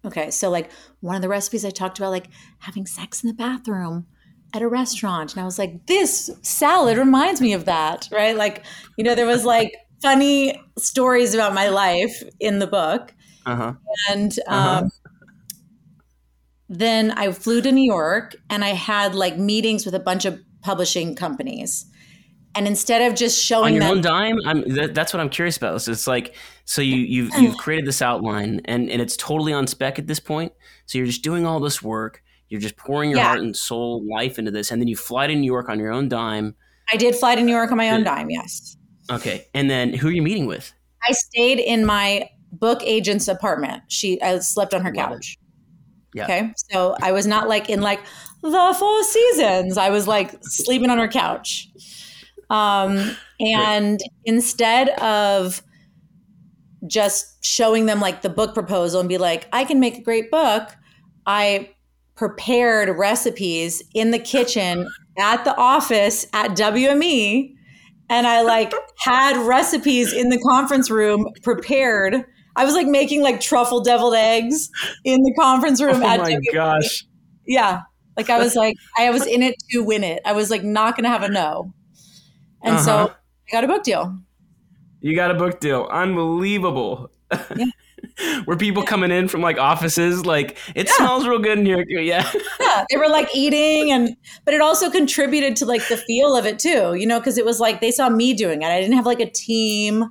Okay, 0.05 0.31
so 0.31 0.49
like 0.49 0.71
one 1.01 1.17
of 1.17 1.23
the 1.23 1.29
recipes 1.29 1.65
I 1.65 1.71
talked 1.71 1.99
about, 1.99 2.11
like 2.11 2.29
having 2.59 2.87
sex 2.87 3.23
in 3.23 3.29
the 3.29 3.35
bathroom 3.35 4.07
at 4.53 4.63
a 4.63 4.69
restaurant. 4.69 5.33
And 5.33 5.43
I 5.43 5.45
was 5.45 5.59
like, 5.59 5.87
this 5.87 6.31
salad 6.43 6.99
reminds 6.99 7.41
me 7.41 7.53
of 7.53 7.67
that, 7.67 8.09
right? 8.11 8.37
Like, 8.37 8.65
you 8.97 9.05
know, 9.05 9.15
there 9.15 9.27
was 9.27 9.45
like 9.45 9.75
funny 10.03 10.61
stories 10.79 11.35
about 11.35 11.55
my 11.55 11.69
life 11.69 12.23
in 12.41 12.59
the 12.59 12.67
book. 12.67 13.15
Uh-huh. 13.47 13.75
And 14.09 14.33
uh-huh. 14.47 14.79
um, 14.79 14.85
uh-huh. 14.85 14.89
then 16.69 17.11
I 17.13 17.31
flew 17.33 17.61
to 17.63 17.73
New 17.73 17.85
York 17.85 18.37
and 18.49 18.65
I 18.65 18.71
had 18.71 19.15
like 19.15 19.37
meetings 19.39 19.85
with 19.85 19.95
a 19.95 20.01
bunch 20.01 20.25
of 20.25 20.41
publishing 20.63 21.15
companies. 21.15 21.87
And 22.55 22.67
instead 22.67 23.11
of 23.11 23.17
just 23.17 23.43
showing 23.43 23.67
on 23.67 23.73
your 23.75 23.81
them, 23.83 23.91
own 23.99 24.01
dime, 24.01 24.37
I'm, 24.45 24.75
that, 24.75 24.95
that's 24.95 25.13
what 25.13 25.21
I'm 25.21 25.29
curious 25.29 25.57
about. 25.57 25.83
So 25.83 25.93
it's 25.93 26.07
like, 26.07 26.35
so 26.65 26.83
you, 26.83 26.97
you've 26.97 27.35
you've 27.39 27.57
created 27.57 27.87
this 27.87 28.03
outline, 28.03 28.61
and 28.65 28.91
and 28.91 29.01
it's 29.01 29.17
totally 29.17 29.53
on 29.53 29.67
spec 29.67 29.99
at 29.99 30.07
this 30.07 30.21
point. 30.21 30.53
So 30.87 30.99
you're 30.99 31.07
just 31.07 31.23
doing 31.23 31.47
all 31.47 31.61
this 31.61 31.83
work. 31.83 32.23
You're 32.49 32.61
just 32.61 32.77
pouring 32.77 33.11
your 33.11 33.21
yeah. 33.21 33.27
heart 33.27 33.41
and 33.41 33.57
soul, 33.57 34.05
life 34.11 34.39
into 34.39 34.51
this, 34.51 34.71
and 34.73 34.83
then 34.83 34.89
you 34.89 34.97
fly 34.97 35.29
to 35.29 35.35
New 35.35 35.47
York 35.47 35.69
on 35.69 35.79
your 35.79 35.93
own 35.93 36.09
dime. 36.09 36.57
I 36.93 36.97
did 36.97 37.15
fly 37.15 37.37
to 37.37 37.43
New 37.43 37.53
York 37.53 37.71
on 37.71 37.77
my 37.77 37.91
own 37.91 38.03
dime. 38.03 38.29
Yes. 38.31 38.77
Okay, 39.11 39.47
and 39.55 39.71
then 39.71 39.93
who 39.93 40.09
are 40.09 40.13
you 40.13 40.23
meeting 40.23 40.47
with? 40.47 40.73
I 41.09 41.13
stayed 41.13 41.61
in 41.61 41.87
my 41.87 42.29
book 42.53 42.83
agent's 42.83 43.29
apartment. 43.29 43.85
She 43.89 44.21
I 44.21 44.39
slept 44.41 44.75
on 44.75 44.83
her 44.83 44.93
couch. 44.93 45.37
Yeah. 46.15 46.25
Okay. 46.25 46.53
So 46.73 46.97
I 47.01 47.13
was 47.13 47.27
not 47.27 47.49
like 47.49 47.71
in 47.71 47.81
like 47.81 48.01
the 48.43 48.77
Four 48.79 49.05
Seasons. 49.05 49.79
I 49.79 49.91
was 49.91 50.09
like 50.09 50.35
sleeping 50.43 50.91
on 50.91 50.99
her 50.99 51.09
couch. 51.09 51.69
Um, 52.51 53.17
and 53.41 54.01
instead 54.25 54.91
of 55.01 55.63
just 56.87 57.45
showing 57.45 57.87
them 57.87 58.01
like 58.01 58.23
the 58.23 58.31
book 58.31 58.55
proposal 58.55 59.01
and 59.01 59.09
be 59.09 59.19
like, 59.19 59.49
I 59.53 59.65
can 59.65 59.81
make 59.81 59.99
a 59.99 60.03
great 60.03 60.31
book, 60.31 60.71
I 61.27 61.71
prepared 62.17 62.99
recipes 62.99 63.83
in 63.95 64.11
the 64.11 64.19
kitchen 64.19 64.87
at 65.19 65.45
the 65.45 65.57
office 65.57 66.27
at 66.33 66.51
WME 66.51 67.55
and 68.11 68.27
I 68.27 68.43
like 68.43 68.73
had 68.99 69.37
recipes 69.47 70.13
in 70.13 70.29
the 70.29 70.39
conference 70.39 70.91
room 70.91 71.27
prepared. 71.43 72.25
I 72.57 72.65
was 72.65 72.75
like 72.75 72.87
making 72.87 73.23
like 73.23 73.41
truffle 73.41 73.83
deviled 73.83 74.15
eggs 74.15 74.69
in 75.05 75.23
the 75.23 75.35
conference 75.39 75.81
room 75.81 76.03
oh 76.03 76.07
at 76.07 76.21
my 76.21 76.33
WME. 76.33 76.53
gosh. 76.53 77.07
Yeah. 77.47 77.81
Like 78.17 78.29
I 78.29 78.39
was 78.39 78.55
like 78.55 78.75
I 78.99 79.09
was 79.11 79.27
in 79.27 79.43
it 79.43 79.55
to 79.71 79.83
win 79.83 80.05
it. 80.05 80.21
I 80.27 80.33
was 80.33 80.51
like 80.51 80.65
not 80.65 80.97
going 80.97 81.05
to 81.05 81.11
have 81.11 81.23
a 81.23 81.29
no. 81.29 81.73
And 82.63 82.77
uh-huh. 82.77 82.85
so 82.85 83.15
I 83.49 83.51
got 83.53 83.65
a 83.65 83.69
book 83.69 83.83
deal. 83.83 84.19
You 85.01 85.15
got 85.15 85.31
a 85.31 85.35
book 85.35 85.61
deal. 85.61 85.89
Unbelievable. 85.91 87.11
Yeah. 87.57 87.67
were 88.47 88.57
people 88.57 88.83
coming 88.83 89.11
in 89.11 89.29
from 89.29 89.41
like 89.41 89.59
offices 89.59 90.25
like 90.27 90.57
it 90.75 90.87
yeah. 90.87 90.93
smells 90.95 91.27
real 91.27 91.39
good 91.39 91.59
in 91.59 91.67
here 91.67 91.85
yeah 91.89 92.31
yeah 92.61 92.85
they 92.91 92.97
were 92.97 93.09
like 93.09 93.29
eating 93.35 93.91
and 93.91 94.17
but 94.45 94.55
it 94.55 94.61
also 94.61 94.91
contributed 94.91 95.57
to 95.57 95.67
like 95.67 95.87
the 95.89 95.97
feel 95.97 96.37
of 96.37 96.47
it 96.47 96.59
too 96.59 96.95
you 96.95 97.07
know 97.07 97.19
because 97.19 97.39
it 97.39 97.45
was 97.45 97.61
like 97.61 97.81
they 97.81 97.91
saw 97.91 98.09
me 98.09 98.35
doing 98.35 98.63
it 98.63 98.67
i 98.67 98.81
didn't 98.81 98.95
have 98.95 99.07
like 99.07 99.21
a 99.21 99.31
team 99.31 100.05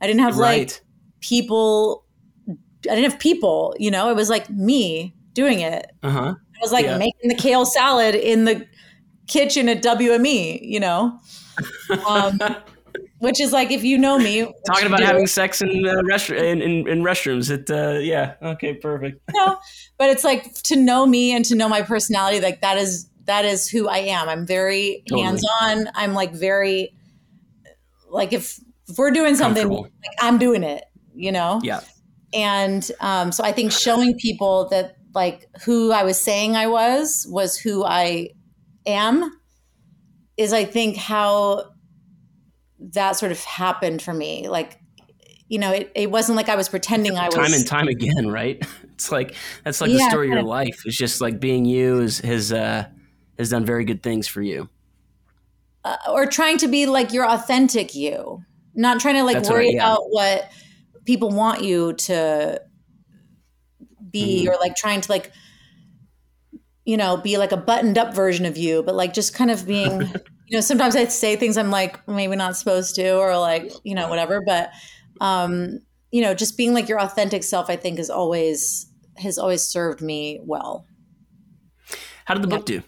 i 0.00 0.06
didn't 0.06 0.20
have 0.20 0.36
right. 0.36 0.70
like 0.70 0.80
people 1.20 2.04
i 2.48 2.94
didn't 2.94 3.10
have 3.10 3.20
people 3.20 3.74
you 3.78 3.90
know 3.90 4.08
it 4.08 4.16
was 4.16 4.30
like 4.30 4.48
me 4.50 5.14
doing 5.32 5.60
it 5.60 5.90
uh-huh 6.02 6.34
i 6.34 6.58
was 6.60 6.72
like 6.72 6.86
yeah. 6.86 6.98
making 6.98 7.28
the 7.28 7.36
kale 7.36 7.66
salad 7.66 8.14
in 8.14 8.44
the 8.44 8.66
kitchen 9.26 9.68
at 9.68 9.82
wme 9.82 10.60
you 10.62 10.80
know 10.80 11.18
um 12.06 12.38
which 13.18 13.40
is 13.40 13.52
like 13.52 13.70
if 13.70 13.84
you 13.84 13.96
know 13.96 14.18
me 14.18 14.42
talking 14.66 14.86
about 14.86 14.98
do, 14.98 15.04
having 15.04 15.26
sex 15.26 15.62
in, 15.62 15.86
uh, 15.86 16.02
rest- 16.04 16.30
in, 16.30 16.60
in, 16.60 16.88
in 16.88 17.02
restrooms 17.02 17.50
it 17.50 17.70
uh, 17.70 17.98
yeah 17.98 18.34
okay 18.42 18.74
perfect. 18.74 19.20
No 19.34 19.58
but 19.98 20.10
it's 20.10 20.24
like 20.24 20.52
to 20.64 20.76
know 20.76 21.06
me 21.06 21.32
and 21.32 21.44
to 21.46 21.54
know 21.54 21.68
my 21.68 21.82
personality 21.82 22.40
like 22.40 22.60
that 22.60 22.78
is 22.78 23.08
that 23.24 23.44
is 23.44 23.68
who 23.68 23.88
i 23.88 23.98
am. 23.98 24.28
I'm 24.28 24.46
very 24.46 25.04
totally. 25.08 25.26
hands-on. 25.26 25.88
I'm 25.94 26.12
like 26.12 26.34
very 26.34 26.94
like 28.08 28.32
if 28.32 28.58
if 28.88 28.98
we're 28.98 29.12
doing 29.12 29.36
something 29.36 29.68
like 29.68 29.92
i'm 30.20 30.38
doing 30.38 30.62
it 30.62 30.84
you 31.14 31.32
know? 31.32 31.60
Yeah. 31.62 31.80
And 32.34 32.90
um, 33.00 33.32
so 33.32 33.44
i 33.44 33.52
think 33.52 33.72
showing 33.72 34.16
people 34.16 34.68
that 34.70 34.96
like 35.14 35.46
who 35.64 35.92
i 35.92 36.02
was 36.02 36.18
saying 36.18 36.56
i 36.56 36.66
was 36.66 37.26
was 37.28 37.58
who 37.58 37.84
i 37.84 38.30
am 38.86 39.30
is 40.42 40.52
i 40.52 40.64
think 40.64 40.96
how 40.96 41.72
that 42.90 43.12
sort 43.12 43.32
of 43.32 43.42
happened 43.44 44.02
for 44.02 44.12
me. 44.12 44.48
Like, 44.48 44.78
you 45.48 45.58
know, 45.58 45.72
it, 45.72 45.92
it 45.94 46.10
wasn't 46.10 46.36
like 46.36 46.48
I 46.48 46.56
was 46.56 46.68
pretending 46.68 47.16
I 47.16 47.26
was 47.26 47.34
time 47.34 47.52
and 47.52 47.66
time 47.66 47.88
again, 47.88 48.28
right? 48.28 48.62
It's 48.92 49.10
like 49.10 49.34
that's 49.64 49.80
like 49.80 49.90
yeah, 49.90 49.96
the 49.96 50.10
story 50.10 50.28
of 50.28 50.34
your 50.34 50.44
life. 50.44 50.82
It's 50.84 50.96
just 50.96 51.20
like 51.20 51.40
being 51.40 51.64
you 51.64 52.02
is, 52.02 52.20
has 52.20 52.52
uh, 52.52 52.86
has 53.36 53.50
done 53.50 53.64
very 53.64 53.84
good 53.84 54.00
things 54.00 54.28
for 54.28 54.40
you. 54.40 54.68
Uh, 55.82 55.96
or 56.08 56.24
trying 56.24 56.56
to 56.58 56.68
be 56.68 56.86
like 56.86 57.12
your 57.12 57.28
authentic 57.28 57.96
you, 57.96 58.44
not 58.76 59.00
trying 59.00 59.16
to 59.16 59.24
like 59.24 59.38
that's 59.38 59.50
worry 59.50 59.74
what 59.74 59.74
I, 59.74 59.76
yeah. 59.76 59.92
about 59.92 60.04
what 60.10 60.52
people 61.04 61.30
want 61.30 61.64
you 61.64 61.94
to 61.94 62.62
be, 64.08 64.46
mm. 64.46 64.52
or 64.52 64.56
like 64.60 64.76
trying 64.76 65.00
to 65.00 65.10
like 65.10 65.32
you 66.84 66.96
know 66.96 67.16
be 67.16 67.36
like 67.36 67.50
a 67.50 67.56
buttoned 67.56 67.98
up 67.98 68.14
version 68.14 68.46
of 68.46 68.56
you, 68.56 68.84
but 68.84 68.94
like 68.94 69.12
just 69.12 69.34
kind 69.34 69.50
of 69.50 69.66
being 69.66 70.14
you 70.52 70.58
know, 70.58 70.60
sometimes 70.60 70.94
I 70.94 71.06
say 71.06 71.34
things 71.34 71.56
I'm 71.56 71.70
like 71.70 72.06
maybe 72.06 72.36
not 72.36 72.58
supposed 72.58 72.94
to, 72.96 73.16
or 73.16 73.38
like, 73.38 73.72
you 73.84 73.94
know, 73.94 74.10
whatever. 74.10 74.42
But, 74.44 74.70
um, 75.18 75.78
you 76.10 76.20
know, 76.20 76.34
just 76.34 76.58
being 76.58 76.74
like 76.74 76.90
your 76.90 77.00
authentic 77.00 77.42
self, 77.42 77.70
I 77.70 77.76
think 77.76 77.98
is 77.98 78.10
always, 78.10 78.86
has 79.16 79.38
always 79.38 79.62
served 79.62 80.02
me 80.02 80.40
well. 80.42 80.84
How 82.26 82.34
did 82.34 82.42
the 82.42 82.48
book 82.48 82.66
do? 82.66 82.82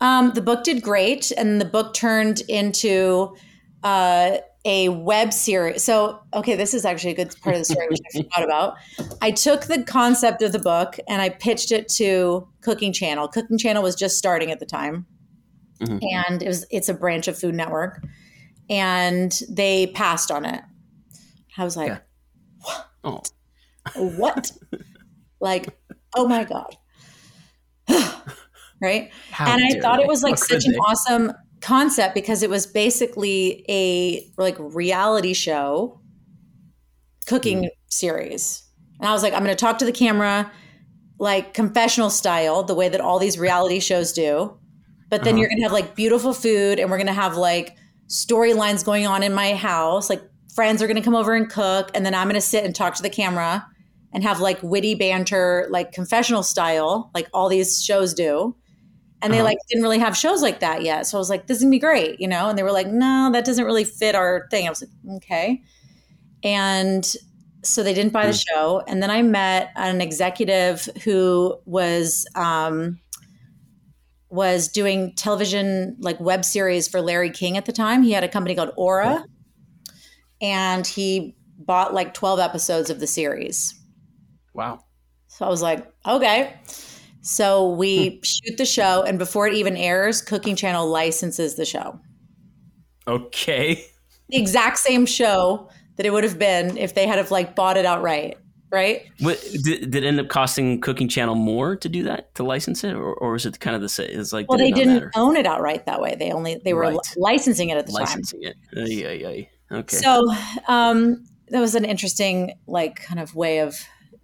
Um, 0.00 0.32
the 0.32 0.40
book 0.40 0.64
did 0.64 0.82
great. 0.82 1.30
And 1.36 1.60
the 1.60 1.66
book 1.66 1.92
turned 1.92 2.40
into, 2.48 3.36
uh, 3.82 4.38
a 4.64 4.88
web 4.88 5.34
series. 5.34 5.84
So, 5.84 6.18
okay, 6.32 6.54
this 6.54 6.72
is 6.72 6.86
actually 6.86 7.10
a 7.10 7.16
good 7.16 7.38
part 7.42 7.56
of 7.56 7.60
the 7.60 7.66
story, 7.66 7.88
which 7.90 8.00
I 8.08 8.22
forgot 8.22 8.42
about. 8.42 8.76
I 9.20 9.32
took 9.32 9.66
the 9.66 9.82
concept 9.82 10.40
of 10.40 10.52
the 10.52 10.58
book 10.58 10.98
and 11.06 11.20
I 11.20 11.28
pitched 11.28 11.72
it 11.72 11.90
to 11.96 12.48
Cooking 12.62 12.94
Channel. 12.94 13.28
Cooking 13.28 13.58
Channel 13.58 13.82
was 13.82 13.94
just 13.94 14.16
starting 14.16 14.50
at 14.50 14.60
the 14.60 14.66
time 14.66 15.04
mm-hmm. 15.80 15.98
and 16.00 16.42
it 16.42 16.46
was 16.46 16.66
it's 16.70 16.88
a 16.88 16.94
branch 16.94 17.28
of 17.28 17.38
Food 17.38 17.54
Network, 17.54 18.02
and 18.68 19.40
they 19.48 19.88
passed 19.88 20.30
on 20.30 20.44
it. 20.44 20.62
I 21.56 21.64
was 21.64 21.76
like, 21.76 21.88
yeah. 21.88 21.98
what? 23.02 23.30
Oh. 23.94 24.08
what? 24.16 24.52
like, 25.40 25.78
oh 26.16 26.26
my 26.26 26.44
god, 26.44 26.76
right? 28.80 29.10
How 29.30 29.52
and 29.52 29.62
I 29.64 29.80
thought 29.80 29.98
they? 29.98 30.04
it 30.04 30.08
was 30.08 30.22
like 30.22 30.38
such 30.38 30.64
an 30.64 30.72
they? 30.72 30.78
awesome 30.78 31.32
concept 31.60 32.14
because 32.14 32.42
it 32.42 32.50
was 32.50 32.66
basically 32.66 33.64
a 33.68 34.30
like 34.36 34.56
reality 34.58 35.32
show 35.32 36.00
cooking 37.26 37.64
mm. 37.64 37.68
series. 37.88 38.62
And 39.00 39.08
I 39.08 39.12
was 39.12 39.22
like, 39.22 39.32
I'm 39.32 39.42
going 39.42 39.56
to 39.56 39.60
talk 39.60 39.78
to 39.78 39.84
the 39.84 39.92
camera 39.92 40.52
like 41.18 41.54
confessional 41.54 42.10
style, 42.10 42.62
the 42.62 42.74
way 42.74 42.88
that 42.88 43.00
all 43.00 43.18
these 43.18 43.38
reality 43.38 43.80
shows 43.80 44.12
do. 44.12 44.58
But 45.14 45.22
then 45.22 45.34
uh-huh. 45.34 45.42
you're 45.42 45.48
going 45.48 45.58
to 45.58 45.62
have 45.62 45.72
like 45.72 45.94
beautiful 45.94 46.34
food 46.34 46.80
and 46.80 46.90
we're 46.90 46.96
going 46.96 47.06
to 47.06 47.12
have 47.12 47.36
like 47.36 47.76
storylines 48.08 48.84
going 48.84 49.06
on 49.06 49.22
in 49.22 49.32
my 49.32 49.54
house. 49.54 50.10
Like 50.10 50.20
friends 50.52 50.82
are 50.82 50.88
going 50.88 50.96
to 50.96 51.02
come 51.02 51.14
over 51.14 51.34
and 51.34 51.48
cook. 51.48 51.92
And 51.94 52.04
then 52.04 52.16
I'm 52.16 52.26
going 52.26 52.34
to 52.34 52.40
sit 52.40 52.64
and 52.64 52.74
talk 52.74 52.96
to 52.96 53.02
the 53.02 53.08
camera 53.08 53.64
and 54.12 54.24
have 54.24 54.40
like 54.40 54.60
witty 54.60 54.96
banter, 54.96 55.68
like 55.70 55.92
confessional 55.92 56.42
style, 56.42 57.12
like 57.14 57.28
all 57.32 57.48
these 57.48 57.80
shows 57.80 58.12
do. 58.12 58.56
And 59.22 59.32
they 59.32 59.38
uh-huh. 59.38 59.44
like 59.44 59.58
didn't 59.68 59.84
really 59.84 60.00
have 60.00 60.16
shows 60.16 60.42
like 60.42 60.58
that 60.58 60.82
yet. 60.82 61.06
So 61.06 61.16
I 61.16 61.20
was 61.20 61.30
like, 61.30 61.46
this 61.46 61.58
is 61.58 61.62
gonna 61.62 61.70
be 61.70 61.78
great, 61.78 62.18
you 62.18 62.26
know? 62.26 62.48
And 62.48 62.58
they 62.58 62.64
were 62.64 62.72
like, 62.72 62.88
no, 62.88 63.30
that 63.32 63.44
doesn't 63.44 63.64
really 63.64 63.84
fit 63.84 64.16
our 64.16 64.48
thing. 64.50 64.66
I 64.66 64.70
was 64.70 64.82
like, 64.82 65.16
okay. 65.18 65.62
And 66.42 67.06
so 67.62 67.84
they 67.84 67.94
didn't 67.94 68.12
buy 68.12 68.26
the 68.26 68.32
mm. 68.32 68.44
show. 68.48 68.82
And 68.88 69.00
then 69.00 69.12
I 69.12 69.22
met 69.22 69.70
an 69.76 70.00
executive 70.00 70.88
who 71.04 71.56
was 71.66 72.26
um, 72.34 72.98
was 74.34 74.66
doing 74.66 75.14
television 75.14 75.96
like 76.00 76.18
web 76.18 76.44
series 76.44 76.88
for 76.88 77.00
Larry 77.00 77.30
King 77.30 77.56
at 77.56 77.66
the 77.66 77.72
time. 77.72 78.02
He 78.02 78.10
had 78.10 78.24
a 78.24 78.28
company 78.28 78.56
called 78.56 78.72
Ora, 78.76 79.24
and 80.42 80.84
he 80.84 81.36
bought 81.56 81.94
like 81.94 82.14
12 82.14 82.40
episodes 82.40 82.90
of 82.90 82.98
the 82.98 83.06
series. 83.06 83.74
Wow. 84.52 84.80
So 85.28 85.46
I 85.46 85.48
was 85.48 85.62
like, 85.62 85.86
okay. 86.04 86.58
So 87.20 87.70
we 87.70 88.08
hmm. 88.08 88.22
shoot 88.22 88.56
the 88.58 88.66
show, 88.66 89.04
and 89.04 89.20
before 89.20 89.46
it 89.46 89.54
even 89.54 89.76
airs, 89.76 90.20
Cooking 90.20 90.56
Channel 90.56 90.88
licenses 90.88 91.54
the 91.54 91.64
show. 91.64 92.00
Okay. 93.06 93.84
The 94.30 94.36
exact 94.36 94.78
same 94.78 95.06
show 95.06 95.68
that 95.96 96.06
it 96.06 96.12
would 96.12 96.24
have 96.24 96.40
been 96.40 96.76
if 96.76 96.94
they 96.94 97.06
had 97.06 97.18
have 97.18 97.30
like 97.30 97.54
bought 97.54 97.76
it 97.76 97.86
outright 97.86 98.36
right? 98.74 99.08
What, 99.20 99.40
did, 99.62 99.90
did 99.90 99.94
it 99.94 100.04
end 100.04 100.20
up 100.20 100.28
costing 100.28 100.80
Cooking 100.80 101.08
Channel 101.08 101.36
more 101.36 101.76
to 101.76 101.88
do 101.88 102.02
that 102.02 102.34
to 102.34 102.42
license 102.42 102.84
it, 102.84 102.94
or, 102.94 103.14
or 103.14 103.32
was 103.32 103.46
it 103.46 103.60
kind 103.60 103.76
of 103.76 103.80
the 103.80 103.88
same? 103.88 104.10
It's 104.10 104.32
like 104.32 104.48
well, 104.48 104.58
they 104.58 104.72
didn't 104.72 104.94
matter? 104.94 105.12
own 105.14 105.36
it 105.36 105.46
outright 105.46 105.86
that 105.86 106.00
way. 106.00 106.16
They 106.18 106.32
only 106.32 106.60
they 106.64 106.74
were 106.74 106.82
right. 106.82 106.98
licensing 107.16 107.70
it 107.70 107.78
at 107.78 107.86
the 107.86 107.92
licensing 107.92 108.42
time. 108.42 108.54
Licensing 108.74 109.20
it. 109.20 109.48
Okay. 109.72 109.96
So 109.96 110.28
um, 110.68 111.24
that 111.48 111.60
was 111.60 111.74
an 111.74 111.84
interesting, 111.84 112.52
like, 112.66 112.96
kind 112.96 113.20
of 113.20 113.34
way 113.34 113.60
of 113.60 113.78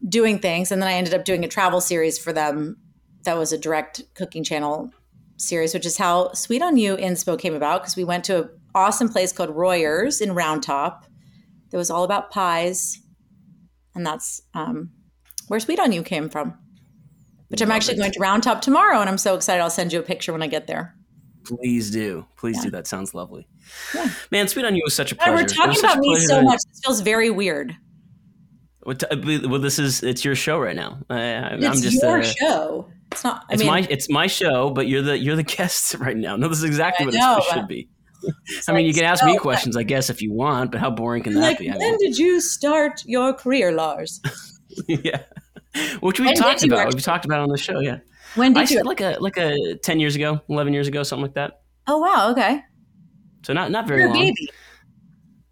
doing 0.09 0.39
things. 0.39 0.71
And 0.73 0.83
then 0.83 0.89
I 0.89 0.95
ended 0.95 1.15
up 1.15 1.25
doing 1.25 1.45
a 1.45 1.49
travel 1.49 1.81
series 1.81 2.19
for 2.19 2.33
them 2.33 2.77
that 3.25 3.37
was 3.37 3.53
a 3.53 3.59
direct 3.59 4.03
cooking 4.15 4.45
channel 4.45 4.91
series, 5.37 5.75
which 5.75 5.87
is 5.87 5.97
how 5.97 6.33
Sweet 6.33 6.63
on 6.63 6.77
You 6.77 6.97
inspo 6.97 7.39
came 7.39 7.55
about 7.55 7.83
because 7.83 7.97
we 7.97 8.05
went 8.05 8.25
to 8.25 8.43
an 8.43 8.51
awesome 8.75 9.09
place 9.09 9.33
called 9.33 9.51
Royers 9.51 10.21
in 10.21 10.35
Round 10.35 10.63
Top 10.63 11.07
that 11.71 11.77
was 11.77 11.91
all 11.91 12.05
about 12.05 12.31
pies. 12.31 12.99
And 13.95 14.07
that's 14.07 14.43
um, 14.55 14.91
where 15.49 15.61
Sweet 15.61 15.81
on 15.81 15.93
You 15.93 16.03
came 16.03 16.29
from, 16.29 16.59
which 17.49 17.61
I'm 17.61 17.71
actually 17.71 17.97
going 17.97 18.13
to 18.13 18.21
Round 18.21 18.43
Top 18.43 18.63
tomorrow. 18.63 19.01
And 19.01 19.09
I'm 19.09 19.19
so 19.19 19.35
excited. 19.35 19.61
I'll 19.61 19.71
send 19.71 19.93
you 19.93 19.99
a 19.99 20.03
picture 20.03 20.33
when 20.33 20.43
I 20.43 20.47
get 20.47 20.67
there. 20.67 20.95
Please 21.45 21.91
do. 21.91 22.27
Please 22.37 22.57
yeah. 22.59 22.65
do. 22.65 22.71
That 22.71 22.87
sounds 22.87 23.15
lovely. 23.15 23.49
Yeah. 23.95 24.11
Man, 24.31 24.49
Sweet 24.49 24.65
on 24.65 24.77
You 24.77 24.83
was 24.85 24.95
such 24.95 25.13
a 25.13 25.17
pleasure. 25.17 25.33
we're 25.33 25.45
talking 25.45 25.79
about 25.79 25.99
me 25.99 26.17
so 26.17 26.43
much. 26.43 26.61
This 26.69 26.81
feels 26.85 27.01
very 27.01 27.31
weird. 27.31 27.77
Well, 28.85 29.59
this 29.59 29.79
is 29.79 30.03
it's 30.03 30.25
your 30.25 30.35
show 30.35 30.59
right 30.59 30.77
now. 30.77 30.99
I, 31.11 31.21
am 31.21 31.61
just 31.61 32.03
your 32.03 32.21
uh, 32.21 32.23
show. 32.23 32.91
It's 33.13 33.25
not. 33.25 33.45
I 33.51 33.55
it's 33.55 33.61
mean, 33.61 33.71
my 33.71 33.87
it's 33.91 34.09
my 34.09 34.27
show, 34.27 34.71
but 34.71 34.89
you're 34.89 35.03
the 35.03 35.19
you're 35.19 35.37
the 35.37 35.43
guest 35.57 35.95
right 35.95 36.17
now. 36.17 36.37
No, 36.37 36.49
this 36.49 36.59
is 36.59 36.65
exactly 36.65 37.05
I 37.05 37.07
what 37.07 37.15
know, 37.15 37.37
it 37.39 37.45
should 37.53 37.69
be. 37.69 37.89
I 38.69 38.73
mean, 38.73 38.87
you 38.87 38.95
can 38.95 39.05
ask 39.05 39.25
me 39.25 39.37
questions, 39.39 39.77
I 39.77 39.83
guess, 39.83 40.11
if 40.11 40.23
you 40.23 40.33
want, 40.33 40.73
but 40.73 40.81
how 40.81 40.91
boring 40.91 41.23
can 41.23 41.35
that 41.35 41.41
like, 41.41 41.59
be? 41.59 41.69
When 41.69 41.77
I 41.77 41.79
mean, 41.79 41.99
did 41.99 42.19
you 42.19 42.41
start 42.41 43.03
your 43.07 43.33
career, 43.33 43.73
Lars? 43.73 44.21
yeah, 44.89 45.23
which 46.01 46.21
we 46.21 46.27
when 46.27 46.35
talked 46.35 46.63
about. 46.65 46.95
We 46.95 47.01
talked 47.01 47.25
about 47.25 47.41
on 47.41 47.49
the 47.49 47.59
show. 47.59 47.81
Yeah. 47.81 47.99
When 48.35 48.53
did 48.53 48.71
I 48.71 48.75
you? 48.75 48.83
Like 48.83 49.01
a 49.01 49.17
like 49.21 49.37
a 49.37 49.77
ten 49.83 50.01
years 50.01 50.17
ago, 50.17 50.41
eleven 50.49 50.73
years 50.73 50.89
ago, 50.89 51.03
something 51.03 51.23
like 51.23 51.35
that. 51.35 51.63
Oh 51.87 51.99
wow! 51.99 52.31
Okay. 52.33 52.61
So 53.43 53.53
not 53.53 53.71
not 53.71 53.87
very 53.87 54.03
You're 54.03 54.11
long. 54.11 54.21
baby. 54.21 54.49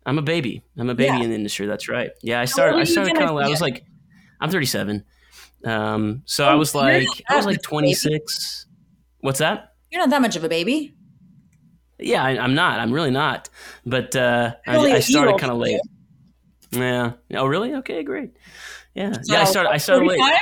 I'm 0.07 0.19
a 0.19 0.23
baby. 0.23 0.63
I'm 0.79 0.89
a 0.89 0.95
baby 0.95 1.19
yeah. 1.19 1.25
in 1.25 1.31
the 1.31 1.37
industry. 1.37 1.67
That's 1.67 1.89
right. 1.89 2.11
Yeah, 2.23 2.41
I 2.41 2.47
started. 2.47 2.79
I 2.79 2.85
started 2.85 3.15
kind 3.15 3.29
of. 3.29 3.37
I 3.37 3.49
was 3.49 3.61
like, 3.61 3.85
I'm 4.41 4.51
37. 4.51 5.05
Um, 5.65 6.23
so 6.25 6.47
oh, 6.47 6.49
I 6.49 6.55
was 6.55 6.75
like, 6.75 7.07
I 7.29 7.37
was 7.37 7.45
like 7.45 7.61
26. 7.63 8.67
What's 9.21 9.41
that? 9.41 9.75
You're 9.91 10.01
not 10.01 10.11
that 10.11 10.23
much 10.23 10.37
of 10.37 10.45
a 10.45 10.49
baby. 10.49 10.95
Yeah, 11.99 12.23
I, 12.23 12.45
am 12.45 12.55
not. 12.55 12.79
I'm 12.81 12.93
really 12.93 13.11
not. 13.11 13.49
But 13.85 14.15
uh, 14.15 14.55
I, 14.67 14.79
I, 14.79 15.01
started 15.01 15.39
kind 15.39 15.53
of 15.53 15.59
late. 15.59 15.81
Yeah. 16.71 17.13
Oh, 17.35 17.47
really? 17.47 17.75
Okay, 17.77 18.03
great. 18.03 18.37
Yeah. 18.95 19.13
So, 19.13 19.35
yeah. 19.35 19.41
I 19.41 19.45
started. 19.45 19.71
I 19.71 19.77
started 19.79 20.07
45? 20.07 20.31
late. 20.31 20.39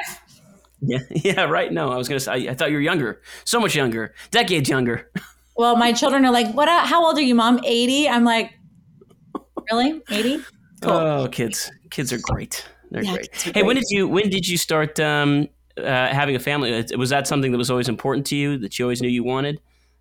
Yeah. 0.81 0.99
Yeah. 1.11 1.45
Right. 1.45 1.73
No, 1.73 1.91
I 1.91 1.97
was 1.97 2.09
gonna 2.09 2.21
say. 2.21 2.33
I, 2.33 2.51
I, 2.51 2.55
thought 2.55 2.71
you 2.71 2.77
were 2.77 2.83
younger. 2.83 3.23
So 3.45 3.59
much 3.61 3.75
younger. 3.75 4.15
Decades 4.31 4.69
younger. 4.69 5.11
Well, 5.59 5.75
my 5.77 5.95
children 5.95 6.27
are 6.27 6.31
like, 6.31 6.53
"What? 6.53 6.69
How 6.69 7.03
old 7.07 7.17
are 7.17 7.23
you, 7.23 7.35
mom? 7.35 7.61
80?" 7.65 8.11
I'm 8.11 8.25
like, 8.25 8.53
"Really? 9.71 10.03
80?" 10.11 10.45
Cool. 10.83 10.93
Oh, 10.93 11.29
kids. 11.33 11.73
Kids 11.89 12.13
are 12.13 12.19
great. 12.19 12.67
They're 12.91 13.03
yeah, 13.03 13.15
great. 13.15 13.35
Hey, 13.55 13.63
when 13.63 13.77
did 13.77 13.87
you 13.89 14.07
when 14.07 14.29
did 14.29 14.47
you 14.47 14.59
start 14.59 15.01
um, 15.01 15.49
uh, 15.79 15.83
having 15.83 16.37
a 16.37 16.39
family? 16.39 16.85
Was 16.99 17.09
that 17.09 17.27
something 17.27 17.53
that 17.53 17.59
was 17.59 17.71
always 17.71 17.89
important 17.89 18.27
to 18.27 18.37
you 18.37 18.59
that 18.59 18.79
you 18.79 18.85
always 18.85 19.01
knew 19.01 19.09
you 19.09 19.25
wanted? 19.25 19.59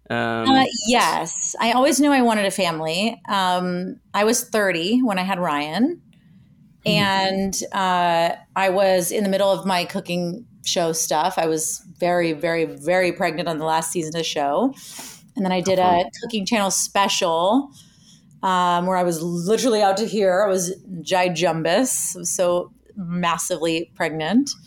Um, 0.09 0.49
uh, 0.49 0.65
yes, 0.87 1.55
I 1.59 1.71
always 1.71 1.99
knew 1.99 2.11
I 2.11 2.21
wanted 2.21 2.45
a 2.45 2.51
family. 2.51 3.19
Um, 3.27 3.99
I 4.13 4.23
was 4.23 4.43
30 4.43 5.01
when 5.01 5.17
I 5.17 5.23
had 5.23 5.39
Ryan, 5.39 6.01
mm-hmm. 6.85 6.89
and 6.89 7.61
uh, 7.71 8.35
I 8.55 8.69
was 8.69 9.11
in 9.11 9.23
the 9.23 9.29
middle 9.29 9.51
of 9.51 9.65
my 9.65 9.85
cooking 9.85 10.45
show 10.63 10.91
stuff. 10.91 11.35
I 11.37 11.47
was 11.47 11.83
very, 11.97 12.33
very, 12.33 12.65
very 12.65 13.11
pregnant 13.11 13.47
on 13.47 13.57
the 13.57 13.65
last 13.65 13.91
season 13.91 14.09
of 14.09 14.19
the 14.19 14.23
show, 14.23 14.75
and 15.35 15.43
then 15.43 15.51
I 15.51 15.61
did 15.61 15.79
a 15.79 16.05
cooking 16.21 16.45
channel 16.45 16.69
special 16.69 17.71
um, 18.43 18.85
where 18.85 18.97
I 18.97 19.03
was 19.03 19.23
literally 19.23 19.81
out 19.81 19.97
to 19.97 20.05
here. 20.05 20.43
I 20.43 20.47
was 20.47 20.75
gijumbus, 21.01 22.25
so 22.27 22.71
massively 22.95 23.91
pregnant. 23.95 24.49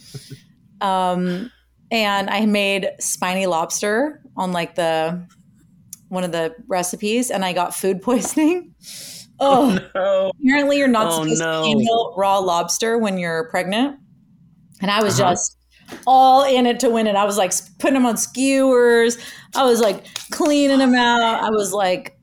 Um, 0.81 1.51
and 1.91 2.31
I 2.31 2.47
made 2.47 2.89
spiny 3.01 3.47
lobster 3.47 4.23
on 4.39 4.53
like 4.53 4.77
the 4.77 5.27
one 6.09 6.25
of 6.25 6.33
the 6.33 6.55
recipes, 6.67 7.31
and 7.31 7.45
I 7.45 7.53
got 7.53 7.75
food 7.75 8.01
poisoning. 8.03 8.75
Oh, 9.41 9.79
oh 9.79 9.91
no. 9.95 10.33
apparently 10.41 10.79
you're 10.79 10.89
not 10.89 11.09
oh, 11.09 11.23
supposed 11.23 11.41
no. 11.41 11.63
to 11.63 11.69
handle 11.69 12.15
raw 12.17 12.39
lobster 12.39 12.97
when 12.99 13.19
you're 13.19 13.49
pregnant. 13.51 13.99
And 14.81 14.91
I 14.91 15.03
was 15.03 15.21
uh-huh. 15.21 15.33
just 15.33 15.59
all 16.07 16.45
in 16.45 16.67
it 16.67 16.81
to 16.81 16.91
win 16.91 17.07
it. 17.07 17.17
I 17.17 17.25
was 17.25 17.37
like 17.37 17.53
putting 17.79 17.95
them 17.95 18.07
on 18.07 18.17
skewers. 18.17 19.19
I 19.55 19.65
was 19.65 19.81
like 19.81 20.07
cleaning 20.31 20.79
them 20.79 20.95
out. 20.95 21.43
I 21.43 21.51
was 21.51 21.73
like, 21.73 22.19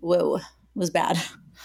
whoa, 0.00 0.36
it 0.36 0.42
was 0.74 0.90
bad. 0.90 1.16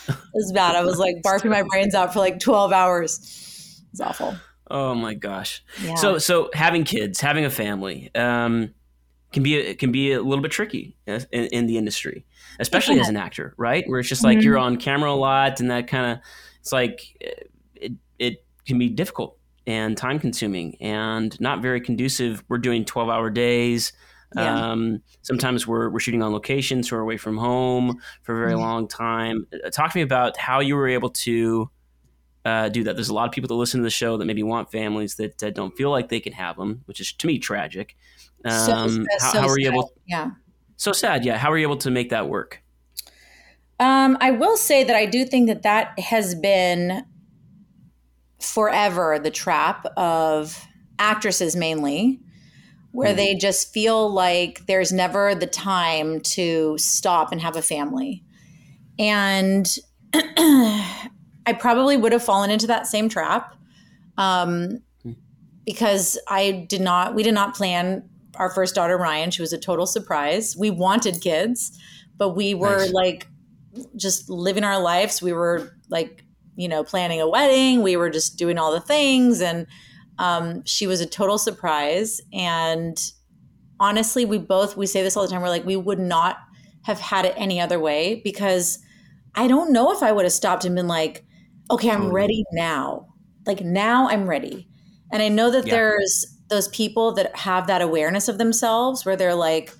It 0.07 0.15
was 0.33 0.51
bad. 0.53 0.75
I 0.75 0.83
was 0.83 0.99
like 0.99 1.17
barfing 1.25 1.49
my 1.49 1.63
brains 1.63 1.95
out 1.95 2.13
for 2.13 2.19
like 2.19 2.39
12 2.39 2.71
hours. 2.71 3.83
It's 3.91 4.01
awful. 4.01 4.35
Oh 4.69 4.95
my 4.95 5.13
gosh. 5.13 5.63
Yeah. 5.83 5.95
So 5.95 6.17
so 6.17 6.49
having 6.53 6.85
kids, 6.85 7.19
having 7.19 7.45
a 7.45 7.49
family, 7.49 8.09
um, 8.15 8.73
can 9.31 9.43
be 9.43 9.55
a, 9.55 9.73
can 9.75 9.91
be 9.91 10.11
a 10.11 10.21
little 10.21 10.41
bit 10.41 10.51
tricky 10.51 10.95
in, 11.07 11.21
in 11.31 11.65
the 11.65 11.77
industry, 11.77 12.25
especially 12.59 12.95
yeah. 12.95 13.01
as 13.01 13.09
an 13.09 13.17
actor, 13.17 13.53
right? 13.57 13.83
Where 13.87 13.99
it's 13.99 14.09
just 14.09 14.23
like 14.23 14.37
mm-hmm. 14.37 14.45
you're 14.45 14.57
on 14.57 14.77
camera 14.77 15.11
a 15.11 15.15
lot, 15.15 15.59
and 15.59 15.71
that 15.71 15.87
kind 15.87 16.11
of 16.11 16.19
it's 16.59 16.71
like 16.71 17.15
it 17.75 17.93
it 18.19 18.45
can 18.65 18.77
be 18.77 18.89
difficult 18.89 19.37
and 19.67 19.95
time 19.95 20.19
consuming 20.19 20.75
and 20.81 21.39
not 21.39 21.61
very 21.61 21.81
conducive. 21.81 22.43
We're 22.49 22.57
doing 22.57 22.85
twelve 22.85 23.09
hour 23.09 23.29
days. 23.29 23.93
Yeah. 24.35 24.71
Um, 24.71 25.01
sometimes 25.23 25.67
we're 25.67 25.89
we're 25.89 25.99
shooting 25.99 26.23
on 26.23 26.31
location, 26.31 26.83
so 26.83 26.95
we're 26.95 27.01
away 27.01 27.17
from 27.17 27.37
home 27.37 27.99
for 28.23 28.35
a 28.35 28.37
very 28.37 28.53
mm-hmm. 28.53 28.61
long 28.61 28.87
time. 28.87 29.45
Uh, 29.53 29.69
talk 29.69 29.91
to 29.91 29.97
me 29.97 30.03
about 30.03 30.37
how 30.37 30.59
you 30.59 30.75
were 30.75 30.87
able 30.87 31.09
to 31.09 31.69
uh, 32.45 32.69
do 32.69 32.83
that. 32.83 32.95
There's 32.95 33.09
a 33.09 33.13
lot 33.13 33.27
of 33.27 33.31
people 33.31 33.47
that 33.49 33.55
listen 33.55 33.79
to 33.79 33.83
the 33.83 33.89
show 33.89 34.17
that 34.17 34.25
maybe 34.25 34.43
want 34.43 34.71
families 34.71 35.15
that 35.15 35.41
uh, 35.43 35.49
don't 35.51 35.75
feel 35.75 35.91
like 35.91 36.09
they 36.09 36.19
can 36.19 36.33
have 36.33 36.57
them, 36.57 36.81
which 36.85 36.99
is 36.99 37.13
to 37.13 37.27
me 37.27 37.39
tragic. 37.39 37.95
Um, 38.43 38.51
so, 38.51 39.05
how, 39.19 39.31
so 39.31 39.41
how, 39.41 39.47
are 39.47 39.59
you 39.59 39.71
able? 39.71 39.93
Yeah. 40.07 40.31
So 40.77 40.91
sad. 40.91 41.23
Yeah. 41.25 41.37
How 41.37 41.51
are 41.51 41.57
you 41.57 41.65
able 41.67 41.77
to 41.77 41.91
make 41.91 42.09
that 42.09 42.27
work? 42.27 42.61
Um, 43.79 44.17
I 44.21 44.31
will 44.31 44.57
say 44.57 44.83
that 44.83 44.95
I 44.95 45.05
do 45.05 45.25
think 45.25 45.47
that 45.47 45.63
that 45.63 45.99
has 45.99 46.35
been 46.35 47.03
forever 48.39 49.19
the 49.19 49.31
trap 49.31 49.85
of 49.97 50.67
actresses 50.99 51.55
mainly 51.55 52.19
where 52.91 53.09
mm-hmm. 53.09 53.17
they 53.17 53.35
just 53.35 53.73
feel 53.73 54.11
like 54.11 54.65
there's 54.67 54.91
never 54.91 55.33
the 55.33 55.47
time 55.47 56.19
to 56.21 56.77
stop 56.77 57.31
and 57.31 57.41
have 57.41 57.55
a 57.55 57.61
family. 57.61 58.23
And 58.99 59.67
I 61.45 61.53
probably 61.53 61.97
would 61.97 62.11
have 62.11 62.23
fallen 62.23 62.51
into 62.51 62.67
that 62.67 62.87
same 62.87 63.09
trap 63.09 63.55
um, 64.17 64.81
because 65.65 66.19
I 66.27 66.65
did 66.69 66.81
not, 66.81 67.15
we 67.15 67.23
did 67.23 67.33
not 67.33 67.55
plan 67.55 68.07
our 68.35 68.49
first 68.49 68.75
daughter, 68.75 68.97
Ryan. 68.97 69.31
She 69.31 69.41
was 69.41 69.53
a 69.53 69.57
total 69.57 69.85
surprise. 69.85 70.55
We 70.57 70.69
wanted 70.69 71.21
kids, 71.21 71.77
but 72.17 72.29
we 72.29 72.53
were 72.53 72.79
nice. 72.79 72.93
like 72.93 73.27
just 73.95 74.29
living 74.29 74.63
our 74.63 74.79
lives. 74.79 75.21
We 75.21 75.33
were 75.33 75.75
like, 75.89 76.23
you 76.55 76.67
know, 76.67 76.83
planning 76.83 77.21
a 77.21 77.29
wedding. 77.29 77.81
We 77.81 77.95
were 77.95 78.09
just 78.09 78.37
doing 78.37 78.57
all 78.57 78.71
the 78.71 78.81
things. 78.81 79.41
And 79.41 79.67
um, 80.19 80.63
she 80.65 80.87
was 80.87 81.01
a 81.01 81.05
total 81.05 81.37
surprise. 81.37 82.21
And 82.31 83.01
honestly, 83.79 84.25
we 84.25 84.37
both, 84.37 84.77
we 84.77 84.85
say 84.85 85.01
this 85.01 85.17
all 85.17 85.23
the 85.23 85.29
time. 85.29 85.41
We're 85.41 85.49
like, 85.49 85.65
we 85.65 85.77
would 85.77 85.99
not 85.99 86.37
have 86.83 86.99
had 86.99 87.25
it 87.25 87.33
any 87.37 87.59
other 87.59 87.79
way 87.79 88.21
because 88.23 88.79
I 89.35 89.47
don't 89.47 89.71
know 89.71 89.91
if 89.91 90.03
I 90.03 90.11
would 90.11 90.25
have 90.25 90.33
stopped 90.33 90.65
and 90.65 90.75
been 90.75 90.87
like, 90.87 91.25
okay, 91.71 91.89
I'm 91.89 92.11
ready 92.11 92.43
now. 92.53 93.07
Like 93.45 93.61
now 93.61 94.07
I'm 94.09 94.29
ready. 94.29 94.67
And 95.11 95.21
I 95.21 95.29
know 95.29 95.49
that 95.51 95.65
yeah. 95.65 95.73
there's 95.73 96.25
those 96.49 96.67
people 96.67 97.13
that 97.13 97.35
have 97.35 97.67
that 97.67 97.81
awareness 97.81 98.27
of 98.27 98.37
themselves 98.37 99.05
where 99.05 99.15
they're 99.15 99.35
like, 99.35 99.73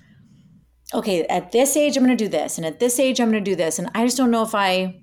okay, 0.94 1.24
at 1.24 1.52
this 1.52 1.76
age 1.76 1.96
I'm 1.96 2.04
going 2.04 2.16
to 2.16 2.24
do 2.24 2.28
this, 2.28 2.58
and 2.58 2.66
at 2.66 2.80
this 2.80 2.98
age 2.98 3.20
I'm 3.20 3.30
going 3.30 3.42
to 3.42 3.50
do 3.50 3.56
this, 3.56 3.78
and 3.78 3.90
I 3.94 4.04
just 4.04 4.16
don't 4.16 4.30
know 4.30 4.42
if 4.42 4.54
I, 4.54 5.00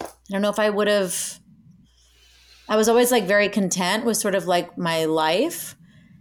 I 0.00 0.06
don't 0.30 0.42
know 0.42 0.50
if 0.50 0.58
I 0.58 0.70
would 0.70 0.88
have. 0.88 1.40
I 2.68 2.76
was 2.76 2.88
always 2.88 3.10
like 3.10 3.24
very 3.24 3.48
content 3.48 4.04
with 4.04 4.18
sort 4.18 4.34
of 4.34 4.46
like 4.46 4.76
my 4.76 5.06
life, 5.06 5.74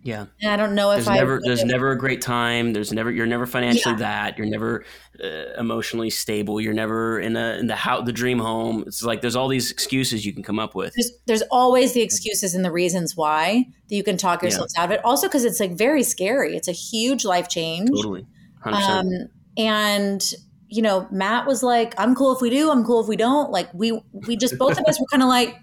yeah. 0.03 0.27
And 0.41 0.51
I 0.51 0.55
don't 0.55 0.73
know 0.73 0.91
if 0.91 0.97
there's 0.97 1.07
I 1.07 1.17
never 1.17 1.41
there's 1.43 1.65
never 1.65 1.91
a 1.91 1.97
great 1.97 2.21
time. 2.21 2.73
There's 2.73 2.93
never 2.93 3.11
you're 3.11 3.25
never 3.25 3.45
financially 3.45 3.95
yeah. 3.95 3.99
that. 3.99 4.37
You're 4.37 4.47
never 4.47 4.85
uh, 5.21 5.59
emotionally 5.59 6.09
stable. 6.09 6.61
You're 6.61 6.73
never 6.73 7.19
in 7.19 7.35
a 7.35 7.57
in 7.59 7.67
the 7.67 7.75
how 7.75 8.01
the 8.01 8.13
dream 8.13 8.39
home. 8.39 8.83
It's 8.87 9.03
like 9.03 9.21
there's 9.21 9.35
all 9.35 9.47
these 9.47 9.69
excuses 9.69 10.25
you 10.25 10.33
can 10.33 10.43
come 10.43 10.59
up 10.59 10.75
with. 10.75 10.93
There's, 10.95 11.11
there's 11.25 11.41
always 11.51 11.93
the 11.93 12.01
excuses 12.01 12.55
and 12.55 12.63
the 12.63 12.71
reasons 12.71 13.17
why 13.17 13.65
that 13.89 13.95
you 13.95 14.03
can 14.03 14.17
talk 14.17 14.43
yourself 14.43 14.69
yeah. 14.75 14.83
out 14.83 14.85
of 14.85 14.91
it. 14.91 15.03
Also 15.03 15.27
because 15.27 15.43
it's 15.43 15.59
like 15.59 15.71
very 15.71 16.03
scary. 16.03 16.55
It's 16.55 16.69
a 16.69 16.73
huge 16.73 17.25
life 17.25 17.49
change. 17.49 17.89
Totally. 17.89 18.25
100%. 18.63 18.73
Um, 18.73 19.09
and 19.57 20.33
you 20.69 20.81
know, 20.81 21.07
Matt 21.11 21.47
was 21.47 21.63
like, 21.63 21.93
"I'm 21.97 22.15
cool 22.15 22.33
if 22.33 22.41
we 22.41 22.49
do. 22.49 22.71
I'm 22.71 22.85
cool 22.85 23.01
if 23.01 23.07
we 23.07 23.17
don't." 23.17 23.51
Like 23.51 23.73
we 23.73 23.99
we 24.13 24.37
just 24.37 24.57
both 24.57 24.79
of 24.79 24.85
us 24.85 24.99
were 24.99 25.07
kind 25.11 25.23
of 25.23 25.29
like. 25.29 25.57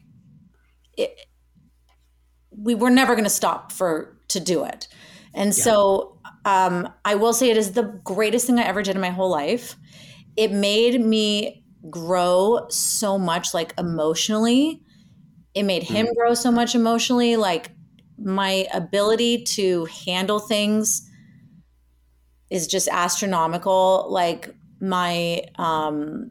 It, 0.96 1.18
we 2.56 2.74
were 2.74 2.90
never 2.90 3.14
going 3.14 3.24
to 3.24 3.30
stop 3.30 3.72
for 3.72 4.13
to 4.28 4.40
do 4.40 4.64
it. 4.64 4.88
And 5.34 5.48
yeah. 5.48 5.64
so 5.64 6.18
um, 6.44 6.88
I 7.04 7.14
will 7.14 7.32
say 7.32 7.50
it 7.50 7.56
is 7.56 7.72
the 7.72 8.00
greatest 8.04 8.46
thing 8.46 8.58
I 8.58 8.64
ever 8.64 8.82
did 8.82 8.94
in 8.94 9.00
my 9.00 9.10
whole 9.10 9.30
life. 9.30 9.76
It 10.36 10.52
made 10.52 11.00
me 11.00 11.64
grow 11.90 12.66
so 12.68 13.18
much, 13.18 13.54
like 13.54 13.74
emotionally, 13.78 14.82
it 15.54 15.62
made 15.62 15.84
him 15.84 16.06
mm. 16.06 16.14
grow 16.16 16.34
so 16.34 16.50
much 16.50 16.74
emotionally. 16.74 17.36
Like 17.36 17.70
my 18.18 18.66
ability 18.74 19.44
to 19.44 19.86
handle 20.06 20.40
things 20.40 21.08
is 22.50 22.66
just 22.66 22.88
astronomical. 22.88 24.06
Like 24.10 24.54
my 24.80 25.42
um 25.56 26.30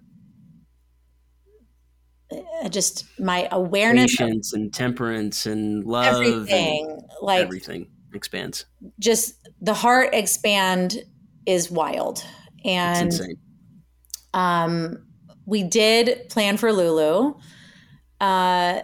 just 2.69 3.05
my 3.19 3.47
awareness 3.51 4.15
patience 4.15 4.53
and 4.53 4.73
temperance 4.73 5.45
and 5.45 5.83
love 5.85 6.05
everything 6.15 6.89
and 6.89 7.01
like 7.21 7.41
everything 7.41 7.87
expands. 8.13 8.65
just 8.99 9.35
the 9.61 9.73
heart 9.73 10.09
expand 10.13 11.03
is 11.45 11.69
wild. 11.71 12.23
And 12.65 13.11
um 14.33 15.05
we 15.45 15.63
did 15.63 16.29
plan 16.29 16.57
for 16.57 16.71
lulu 16.71 17.33
uh 18.21 18.81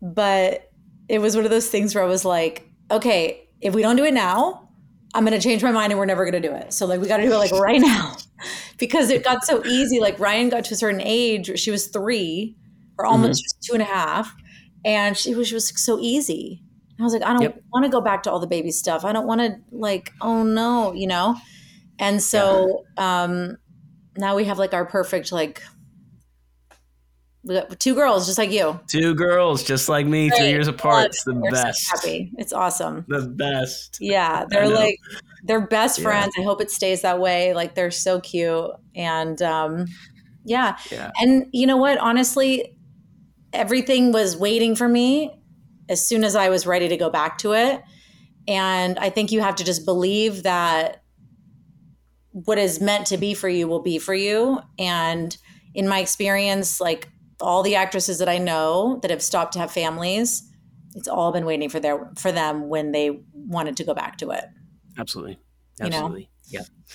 but 0.00 0.70
it 1.08 1.18
was 1.20 1.36
one 1.36 1.44
of 1.44 1.50
those 1.50 1.68
things 1.68 1.94
where 1.94 2.02
i 2.02 2.06
was 2.06 2.24
like 2.24 2.66
okay 2.90 3.48
if 3.60 3.74
we 3.74 3.82
don't 3.82 3.96
do 3.96 4.04
it 4.04 4.14
now 4.14 4.68
i'm 5.14 5.24
going 5.24 5.38
to 5.38 5.42
change 5.42 5.62
my 5.62 5.70
mind 5.70 5.92
and 5.92 5.98
we're 5.98 6.06
never 6.06 6.24
going 6.28 6.40
to 6.40 6.48
do 6.48 6.54
it. 6.54 6.72
So 6.72 6.86
like 6.86 7.00
we 7.00 7.08
got 7.08 7.18
to 7.18 7.24
do 7.24 7.32
it 7.32 7.36
like 7.36 7.52
right 7.52 7.80
now 7.80 8.16
because 8.78 9.10
it 9.10 9.24
got 9.24 9.44
so 9.44 9.64
easy. 9.64 10.00
Like 10.00 10.18
Ryan 10.18 10.48
got 10.48 10.64
to 10.66 10.74
a 10.74 10.76
certain 10.76 11.02
age, 11.02 11.58
she 11.58 11.70
was 11.70 11.88
three 11.88 12.56
or 12.98 13.06
almost 13.06 13.42
mm-hmm. 13.42 13.60
two 13.62 13.72
and 13.74 13.82
a 13.82 13.86
half, 13.86 14.34
and 14.84 15.16
she 15.16 15.34
was, 15.34 15.48
she 15.48 15.54
was 15.54 15.68
so 15.80 15.98
easy. 16.00 16.62
I 16.98 17.02
was 17.02 17.14
like, 17.14 17.22
I 17.22 17.32
don't 17.32 17.42
yep. 17.42 17.62
want 17.72 17.86
to 17.86 17.90
go 17.90 18.02
back 18.02 18.22
to 18.24 18.30
all 18.30 18.40
the 18.40 18.46
baby 18.46 18.70
stuff. 18.70 19.06
I 19.06 19.12
don't 19.12 19.26
want 19.26 19.40
to 19.40 19.56
like, 19.70 20.12
oh 20.20 20.42
no, 20.42 20.92
you 20.92 21.06
know? 21.06 21.36
And 21.98 22.22
so 22.22 22.84
yeah. 22.98 23.22
um 23.22 23.56
now 24.16 24.36
we 24.36 24.44
have 24.44 24.58
like 24.58 24.74
our 24.74 24.84
perfect 24.84 25.32
like 25.32 25.62
we 27.42 27.54
got 27.54 27.80
two 27.80 27.94
girls 27.94 28.26
just 28.26 28.38
like 28.38 28.50
you. 28.50 28.78
Two 28.86 29.14
girls 29.14 29.62
just 29.62 29.88
like 29.88 30.06
me, 30.06 30.30
right. 30.30 30.38
three 30.38 30.48
years 30.48 30.68
apart. 30.68 31.06
It's 31.06 31.24
the 31.24 31.34
We're 31.34 31.50
best. 31.50 31.86
So 31.86 31.96
happy. 31.96 32.32
It's 32.36 32.52
awesome. 32.52 33.06
The 33.08 33.22
best. 33.22 33.98
Yeah. 34.00 34.44
They're 34.48 34.68
like 34.68 34.96
they're 35.44 35.66
best 35.66 36.02
friends. 36.02 36.34
Yeah. 36.36 36.42
I 36.42 36.44
hope 36.44 36.60
it 36.60 36.70
stays 36.70 37.02
that 37.02 37.18
way. 37.18 37.54
Like 37.54 37.74
they're 37.74 37.90
so 37.90 38.20
cute. 38.20 38.70
And 38.94 39.40
um 39.40 39.86
yeah. 40.44 40.76
yeah. 40.90 41.10
And 41.18 41.46
you 41.52 41.66
know 41.66 41.78
what? 41.78 41.98
Honestly, 41.98 42.76
everything 43.52 44.12
was 44.12 44.36
waiting 44.36 44.76
for 44.76 44.88
me 44.88 45.30
as 45.88 46.06
soon 46.06 46.24
as 46.24 46.36
I 46.36 46.50
was 46.50 46.66
ready 46.66 46.88
to 46.88 46.96
go 46.96 47.08
back 47.08 47.38
to 47.38 47.52
it. 47.52 47.82
And 48.46 48.98
I 48.98 49.10
think 49.10 49.32
you 49.32 49.40
have 49.40 49.56
to 49.56 49.64
just 49.64 49.84
believe 49.84 50.42
that 50.42 51.02
what 52.32 52.58
is 52.58 52.80
meant 52.80 53.06
to 53.08 53.16
be 53.16 53.34
for 53.34 53.48
you 53.48 53.66
will 53.66 53.82
be 53.82 53.98
for 53.98 54.14
you. 54.14 54.60
And 54.78 55.36
in 55.74 55.88
my 55.88 56.00
experience, 56.00 56.80
like 56.80 57.08
all 57.40 57.62
the 57.62 57.74
actresses 57.74 58.18
that 58.18 58.28
I 58.28 58.38
know 58.38 58.98
that 59.02 59.10
have 59.10 59.22
stopped 59.22 59.52
to 59.54 59.58
have 59.58 59.70
families, 59.70 60.48
it's 60.94 61.08
all 61.08 61.32
been 61.32 61.44
waiting 61.44 61.68
for 61.68 61.80
their 61.80 62.10
for 62.16 62.32
them 62.32 62.68
when 62.68 62.92
they 62.92 63.20
wanted 63.34 63.76
to 63.78 63.84
go 63.84 63.94
back 63.94 64.18
to 64.18 64.30
it. 64.30 64.44
Absolutely, 64.98 65.38
absolutely, 65.80 66.30
you 66.48 66.58
know? 66.58 66.64
yeah. 66.64 66.94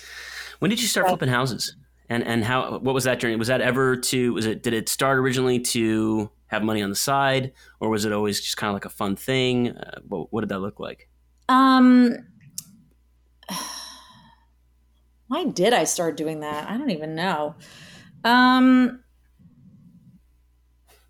When 0.58 0.70
did 0.70 0.80
you 0.80 0.88
start 0.88 1.08
flipping 1.08 1.28
houses? 1.28 1.76
And 2.08 2.22
and 2.22 2.44
how? 2.44 2.78
What 2.78 2.94
was 2.94 3.04
that 3.04 3.18
journey? 3.18 3.36
Was 3.36 3.48
that 3.48 3.60
ever 3.60 3.96
to? 3.96 4.32
Was 4.34 4.46
it? 4.46 4.62
Did 4.62 4.74
it 4.74 4.88
start 4.88 5.18
originally 5.18 5.58
to 5.60 6.30
have 6.46 6.62
money 6.62 6.82
on 6.82 6.90
the 6.90 6.96
side, 6.96 7.52
or 7.80 7.88
was 7.88 8.04
it 8.04 8.12
always 8.12 8.40
just 8.40 8.56
kind 8.56 8.68
of 8.68 8.74
like 8.74 8.84
a 8.84 8.90
fun 8.90 9.16
thing? 9.16 9.70
Uh, 9.70 9.98
what, 10.06 10.32
what 10.32 10.42
did 10.42 10.50
that 10.50 10.60
look 10.60 10.78
like? 10.78 11.08
Um. 11.48 12.16
Why 15.28 15.44
did 15.44 15.72
I 15.72 15.82
start 15.82 16.16
doing 16.16 16.40
that? 16.40 16.70
I 16.70 16.78
don't 16.78 16.90
even 16.90 17.16
know. 17.16 17.56
Um, 18.22 19.02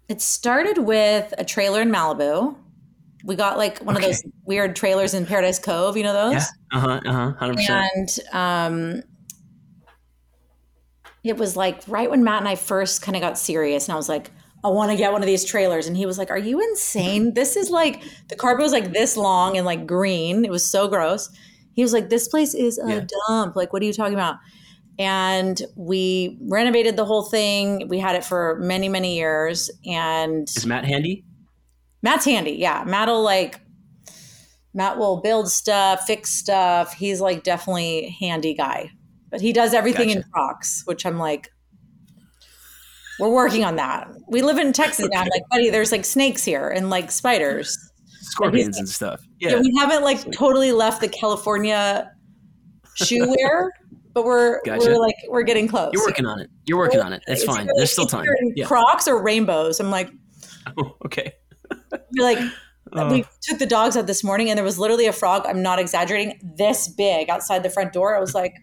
it 0.09 0.21
started 0.21 0.79
with 0.79 1.33
a 1.39 1.45
trailer 1.45 1.81
in 1.81 1.91
Malibu. 1.91 2.57
We 3.25 3.35
got 3.35 3.59
like 3.59 3.79
one 3.79 3.97
okay. 3.97 4.07
of 4.07 4.13
those 4.13 4.33
weird 4.45 4.77
trailers 4.77 5.15
in 5.15 5.27
Paradise 5.27 5.59
Cove, 5.59 5.97
you 5.97 6.05
know 6.05 6.13
those? 6.13 6.35
Yeah. 6.35 6.45
Uh 6.73 6.81
huh. 6.81 7.01
Uh 7.05 7.33
huh. 7.39 7.55
And 7.69 8.19
um, 8.33 9.03
it 11.25 11.37
was 11.37 11.57
like 11.57 11.83
right 11.89 12.09
when 12.09 12.23
Matt 12.23 12.39
and 12.39 12.49
I 12.49 12.55
first 12.55 13.03
kind 13.03 13.17
of 13.17 13.23
got 13.23 13.37
serious, 13.37 13.89
and 13.89 13.95
I 13.95 13.97
was 13.97 14.09
like, 14.09 14.31
I 14.63 14.69
want 14.69 14.91
to 14.91 14.97
get 14.97 15.13
one 15.13 15.23
of 15.23 15.27
these 15.27 15.45
trailers, 15.45 15.87
and 15.87 15.97
he 15.97 16.07
was 16.07 16.19
like, 16.19 16.31
Are 16.31 16.39
you 16.39 16.61
insane? 16.61 17.35
This 17.35 17.57
is 17.57 17.71
like 17.71 18.03
the 18.29 18.37
carpet 18.37 18.63
was 18.63 18.73
like 18.73 18.93
this 18.93 19.17
long 19.17 19.57
and 19.57 19.67
like 19.67 19.87
green. 19.87 20.45
It 20.45 20.51
was 20.51 20.65
so 20.65 20.89
gross. 20.89 21.31
He 21.73 21.83
was 21.83 21.93
like, 21.93 22.11
This 22.11 22.29
place 22.29 22.55
is 22.55 22.79
a 22.79 22.89
yeah. 22.89 23.07
dump. 23.29 23.57
Like, 23.57 23.73
what 23.73 23.83
are 23.83 23.85
you 23.85 23.93
talking 23.93 24.15
about? 24.15 24.37
And 24.99 25.61
we 25.77 26.39
renovated 26.43 26.97
the 26.97 27.05
whole 27.05 27.23
thing. 27.23 27.89
We 27.89 27.99
had 27.99 28.17
it 28.17 28.25
for 28.25 28.59
many, 28.61 28.89
many 28.89 29.17
years. 29.17 29.71
And 29.85 30.49
is 30.49 30.67
Matt 30.67 30.85
handy? 30.85 31.25
Matt's 32.03 32.25
handy. 32.25 32.53
Yeah. 32.53 32.85
Matt 32.87 33.09
will 33.09 33.23
like, 33.23 33.61
Matt 34.73 34.99
will 34.99 35.21
build 35.21 35.51
stuff, 35.51 36.07
fix 36.07 36.31
stuff. 36.31 36.95
He's 36.95 37.21
like 37.21 37.43
definitely 37.43 38.17
handy 38.21 38.55
guy, 38.55 38.91
but 39.31 39.41
he 39.41 39.53
does 39.53 39.75
everything 39.75 40.09
gotcha. 40.09 40.21
in 40.21 40.25
Crocs, 40.33 40.83
which 40.87 41.05
I'm 41.05 41.19
like, 41.19 41.51
we're 43.19 43.31
working 43.31 43.65
on 43.65 43.77
that. 43.77 44.09
We 44.29 44.43
live 44.43 44.59
in 44.59 44.73
Texas 44.75 45.09
now. 45.11 45.21
I'm 45.23 45.29
like, 45.29 45.49
buddy, 45.51 45.71
there's 45.71 45.91
like 45.91 46.05
snakes 46.05 46.45
here 46.45 46.69
and 46.69 46.91
like 46.91 47.11
spiders, 47.11 47.79
scorpions 48.21 48.77
and, 48.77 48.83
and 48.85 48.89
stuff. 48.89 49.23
Yeah. 49.41 49.53
yeah. 49.53 49.61
We 49.61 49.75
haven't 49.79 50.03
like 50.03 50.31
totally 50.33 50.73
left 50.73 51.01
the 51.01 51.09
California 51.09 52.13
shoe 52.95 53.27
wear 53.27 53.73
but 54.17 54.25
we're 54.25 54.63
gotcha. 54.63 54.87
we're 54.87 54.97
like 54.97 55.15
we're 55.29 55.43
getting 55.43 55.69
close. 55.69 55.91
You're 55.93 56.07
working 56.07 56.25
on 56.25 56.41
it. 56.41 56.49
You're 56.65 56.79
working 56.79 57.01
on 57.01 57.13
it. 57.13 57.23
It's, 57.27 57.43
it's 57.43 57.45
fine. 57.45 57.67
Really, 57.67 57.73
There's 57.77 57.93
still 57.93 58.07
time. 58.07 58.25
Yeah. 58.55 58.65
Crocs 58.65 59.07
or 59.07 59.23
rainbows. 59.23 59.79
I'm 59.79 59.91
like, 59.91 60.11
oh, 60.79 60.97
okay. 61.05 61.35
you're 62.13 62.25
like, 62.25 62.39
uh, 62.95 63.09
we 63.13 63.27
took 63.43 63.59
the 63.59 63.67
dogs 63.67 63.95
out 63.95 64.07
this 64.07 64.25
morning, 64.25 64.49
and 64.49 64.57
there 64.57 64.65
was 64.65 64.79
literally 64.79 65.05
a 65.05 65.13
frog. 65.13 65.45
I'm 65.45 65.61
not 65.61 65.79
exaggerating. 65.79 66.41
This 66.43 66.89
big 66.89 67.29
outside 67.29 67.63
the 67.63 67.69
front 67.69 67.93
door. 67.93 68.17
I 68.17 68.19
was 68.19 68.35
like. 68.35 68.55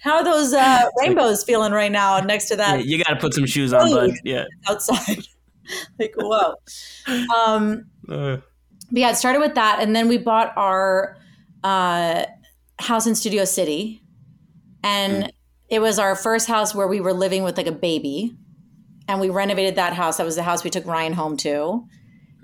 How 0.00 0.18
are 0.18 0.24
those 0.24 0.54
uh, 0.54 0.84
rainbows 1.00 1.42
feeling 1.42 1.72
right 1.72 1.90
now 1.90 2.20
next 2.20 2.46
to 2.46 2.56
that? 2.56 2.78
Yeah, 2.78 2.84
you 2.84 3.04
got 3.04 3.14
to 3.14 3.16
put 3.16 3.34
some 3.34 3.46
shoes 3.46 3.72
on, 3.72 3.90
bud. 3.90 4.12
Yeah, 4.24 4.44
outside. 4.68 5.26
like 5.98 6.14
whoa. 6.16 6.54
Um, 7.36 7.86
uh. 8.08 8.36
But 8.90 9.00
yeah, 9.00 9.10
it 9.10 9.16
started 9.16 9.40
with 9.40 9.56
that, 9.56 9.80
and 9.82 9.96
then 9.96 10.06
we 10.06 10.16
bought 10.16 10.56
our 10.56 11.16
uh, 11.64 12.26
house 12.78 13.08
in 13.08 13.16
Studio 13.16 13.44
City, 13.44 14.04
and 14.82 15.24
mm. 15.24 15.30
it 15.68 15.80
was 15.80 15.98
our 15.98 16.14
first 16.14 16.48
house 16.48 16.74
where 16.74 16.86
we 16.86 17.00
were 17.00 17.12
living 17.12 17.42
with 17.42 17.56
like 17.56 17.66
a 17.66 17.72
baby. 17.72 18.36
And 19.06 19.20
we 19.20 19.30
renovated 19.30 19.76
that 19.76 19.94
house. 19.94 20.18
That 20.18 20.26
was 20.26 20.36
the 20.36 20.42
house 20.42 20.64
we 20.64 20.70
took 20.70 20.84
Ryan 20.84 21.14
home 21.14 21.38
to. 21.38 21.86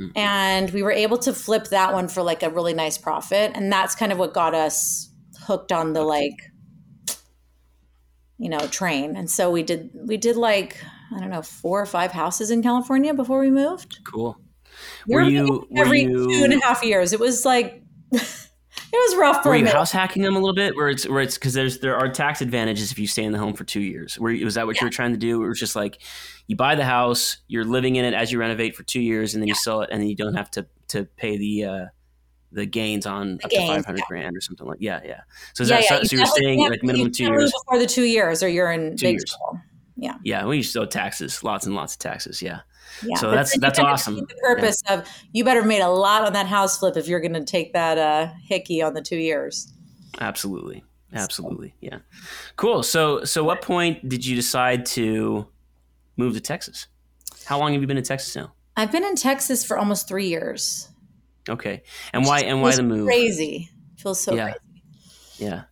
Mm. 0.01 0.12
And 0.16 0.70
we 0.70 0.82
were 0.82 0.93
able 0.93 1.18
to 1.18 1.32
flip 1.32 1.68
that 1.68 1.93
one 1.93 2.09
for 2.09 2.22
like 2.22 2.43
a 2.43 2.51
really 2.51 2.72
nice 2.72 2.97
profit. 2.97 3.53
And 3.55 3.70
that's 3.70 3.95
kind 3.95 4.12
of 4.12 4.18
what 4.18 4.32
got 4.32 4.55
us 4.55 5.11
hooked 5.43 5.72
on 5.72 5.93
the 5.93 6.03
like, 6.03 6.51
you 8.39 8.49
know, 8.49 8.66
train. 8.68 9.14
And 9.16 9.30
so 9.30 9.51
we 9.51 9.62
did, 9.62 9.91
we 9.95 10.16
did 10.16 10.37
like, 10.37 10.82
I 11.14 11.20
don't 11.20 11.30
know, 11.30 11.43
four 11.43 11.82
or 11.82 11.87
five 11.87 12.12
houses 12.12 12.51
in 12.51 12.62
California 12.62 13.12
before 13.12 13.41
we 13.41 13.51
moved. 13.51 13.99
Cool. 14.05 14.39
We 15.07 15.14
were, 15.14 15.22
were 15.22 15.28
you 15.28 15.68
every 15.76 16.07
were 16.07 16.12
you... 16.12 16.39
two 16.39 16.45
and 16.45 16.55
a 16.55 16.64
half 16.64 16.82
years? 16.82 17.12
It 17.12 17.20
was 17.20 17.45
like 17.45 17.82
was 18.97 19.16
rough 19.16 19.42
for 19.42 19.51
Were 19.51 19.57
you 19.57 19.66
house 19.66 19.92
hacking 19.92 20.22
them 20.22 20.36
a 20.36 20.38
little 20.38 20.55
bit? 20.55 20.76
Where 20.76 20.88
it's 20.88 21.09
where 21.09 21.20
it's 21.20 21.36
because 21.36 21.55
there's 21.55 21.78
there 21.78 21.97
are 21.97 22.09
tax 22.09 22.40
advantages 22.40 22.92
if 22.92 22.99
you 22.99 23.07
stay 23.07 23.24
in 23.24 23.32
the 23.32 23.38
home 23.38 23.55
for 23.55 23.64
two 23.64 23.80
years. 23.80 24.18
Where 24.18 24.34
was 24.45 24.55
that 24.55 24.66
what 24.66 24.76
yeah. 24.76 24.82
you 24.82 24.86
were 24.86 24.92
trying 24.92 25.12
to 25.12 25.18
do? 25.18 25.45
It 25.45 25.49
was 25.49 25.59
just 25.59 25.76
like 25.76 26.01
you 26.47 26.57
buy 26.57 26.74
the 26.74 26.84
house, 26.84 27.38
you're 27.49 27.64
living 27.64 27.97
in 27.97 28.05
it 28.05 28.14
as 28.14 28.30
you 28.32 28.38
renovate 28.38 28.76
for 28.76 28.82
two 28.82 29.01
years, 29.01 29.34
and 29.34 29.42
then 29.42 29.49
yeah. 29.49 29.53
you 29.53 29.57
sell 29.57 29.82
it, 29.82 29.90
and 29.90 30.01
then 30.01 30.09
you 30.09 30.16
don't 30.16 30.34
have 30.34 30.51
to 30.53 30.66
to 30.88 31.05
pay 31.16 31.36
the 31.36 31.64
uh, 31.64 31.84
the 32.53 32.66
gains 32.66 33.07
on 33.07 33.36
the 33.36 33.45
up 33.45 33.51
gains, 33.51 33.68
to 33.68 33.74
five 33.74 33.84
hundred 33.84 33.99
yeah. 33.99 34.09
grand 34.09 34.36
or 34.36 34.40
something 34.40 34.66
like. 34.66 34.78
Yeah, 34.80 35.01
yeah. 35.05 35.20
So 35.55 35.62
is 35.62 35.68
that 35.70 35.84
so, 35.84 36.03
so 36.03 36.16
you're 36.16 36.26
staying 36.26 36.61
like 36.61 36.82
minimum 36.82 37.11
two 37.11 37.24
years 37.24 37.53
before 37.53 37.78
the 37.78 37.86
two 37.86 38.05
years, 38.05 38.42
or 38.42 38.49
you're 38.49 38.70
in 38.70 38.97
two 38.97 39.07
big 39.07 39.14
years. 39.14 39.24
trouble. 39.24 39.61
Yeah. 39.97 40.16
Yeah, 40.24 40.47
we 40.47 40.59
used 40.59 40.72
to 40.72 40.80
owe 40.80 40.86
taxes, 40.86 41.42
lots 41.45 41.66
and 41.66 41.74
lots 41.74 41.95
of 41.95 42.01
taxes. 42.01 42.42
Yeah. 42.42 42.61
Yeah, 43.03 43.16
so 43.16 43.30
that's 43.30 43.59
that's 43.59 43.78
awesome. 43.78 44.16
The 44.16 44.26
purpose 44.42 44.82
yeah. 44.86 44.95
of 44.95 45.09
you 45.32 45.45
better 45.45 45.61
have 45.61 45.68
made 45.68 45.80
a 45.80 45.88
lot 45.88 46.24
on 46.24 46.32
that 46.34 46.47
house 46.47 46.78
flip 46.78 46.97
if 46.97 47.09
you're 47.09 47.20
going 47.20 47.34
to 47.34 47.45
take 47.45 47.72
that 47.72 47.99
uh, 47.99 48.28
hickey 48.42 48.82
on 48.82 48.95
the 48.95 49.03
two 49.03 49.16
years. 49.16 49.72
Absolutely, 50.20 50.84
absolutely, 51.12 51.74
yeah. 51.80 51.99
Cool. 52.57 52.82
So, 52.82 53.24
so 53.24 53.42
what 53.42 53.62
point 53.62 54.09
did 54.09 54.24
you 54.24 54.36
decide 54.36 54.86
to 54.86 55.49
move 56.16 56.34
to 56.34 56.40
Texas? 56.40 56.86
How 57.45 57.59
long 57.59 57.72
have 57.72 57.80
you 57.80 57.88
been 57.88 57.99
in 57.99 58.05
Texas 58.05 58.36
now? 58.36 58.53
I've 58.76 58.92
been 58.92 59.05
in 59.05 59.16
Texas 59.16 59.64
for 59.64 59.76
almost 59.78 60.07
three 60.07 60.28
years. 60.28 60.88
Okay, 61.49 61.82
and 62.12 62.24
why 62.24 62.40
and 62.40 62.62
why 62.62 62.76
the 62.76 62.82
move? 62.82 63.07
Crazy. 63.07 63.70
Feels 63.97 64.20
so 64.20 64.34
yeah. 64.34 64.53
crazy. 64.53 64.82
Yeah. 65.38 65.62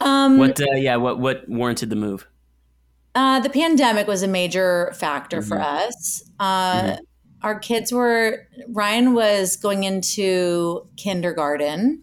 Um. 0.00 0.38
What? 0.38 0.60
Uh, 0.60 0.74
yeah. 0.74 0.96
What? 0.96 1.18
What 1.18 1.48
warranted 1.48 1.90
the 1.90 1.96
move? 1.96 2.26
Uh, 3.14 3.40
the 3.40 3.50
pandemic 3.50 4.06
was 4.06 4.22
a 4.22 4.28
major 4.28 4.92
factor 4.94 5.38
mm-hmm. 5.38 5.48
for 5.48 5.60
us. 5.60 6.22
Uh, 6.38 6.82
mm-hmm. 6.82 7.00
Our 7.42 7.58
kids 7.58 7.92
were, 7.92 8.46
Ryan 8.68 9.14
was 9.14 9.56
going 9.56 9.84
into 9.84 10.88
kindergarten 10.96 12.02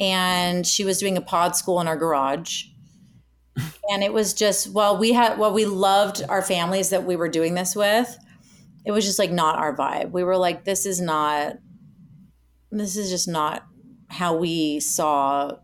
and 0.00 0.66
she 0.66 0.84
was 0.84 0.98
doing 0.98 1.16
a 1.16 1.20
pod 1.20 1.56
school 1.56 1.80
in 1.80 1.88
our 1.88 1.96
garage. 1.96 2.64
and 3.90 4.02
it 4.02 4.12
was 4.12 4.34
just, 4.34 4.70
well, 4.72 4.96
we 4.98 5.12
had, 5.12 5.38
well, 5.38 5.52
we 5.52 5.64
loved 5.64 6.22
our 6.28 6.42
families 6.42 6.90
that 6.90 7.04
we 7.04 7.16
were 7.16 7.28
doing 7.28 7.54
this 7.54 7.74
with. 7.74 8.16
it 8.84 8.92
was 8.92 9.04
just 9.04 9.18
like 9.18 9.30
not 9.30 9.58
our 9.58 9.76
vibe. 9.76 10.10
We 10.10 10.24
were 10.24 10.36
like, 10.36 10.64
this 10.64 10.86
is 10.86 11.00
not, 11.00 11.54
this 12.70 12.96
is 12.96 13.10
just 13.10 13.28
not 13.28 13.64
how 14.08 14.36
we 14.36 14.80
saw 14.80 15.56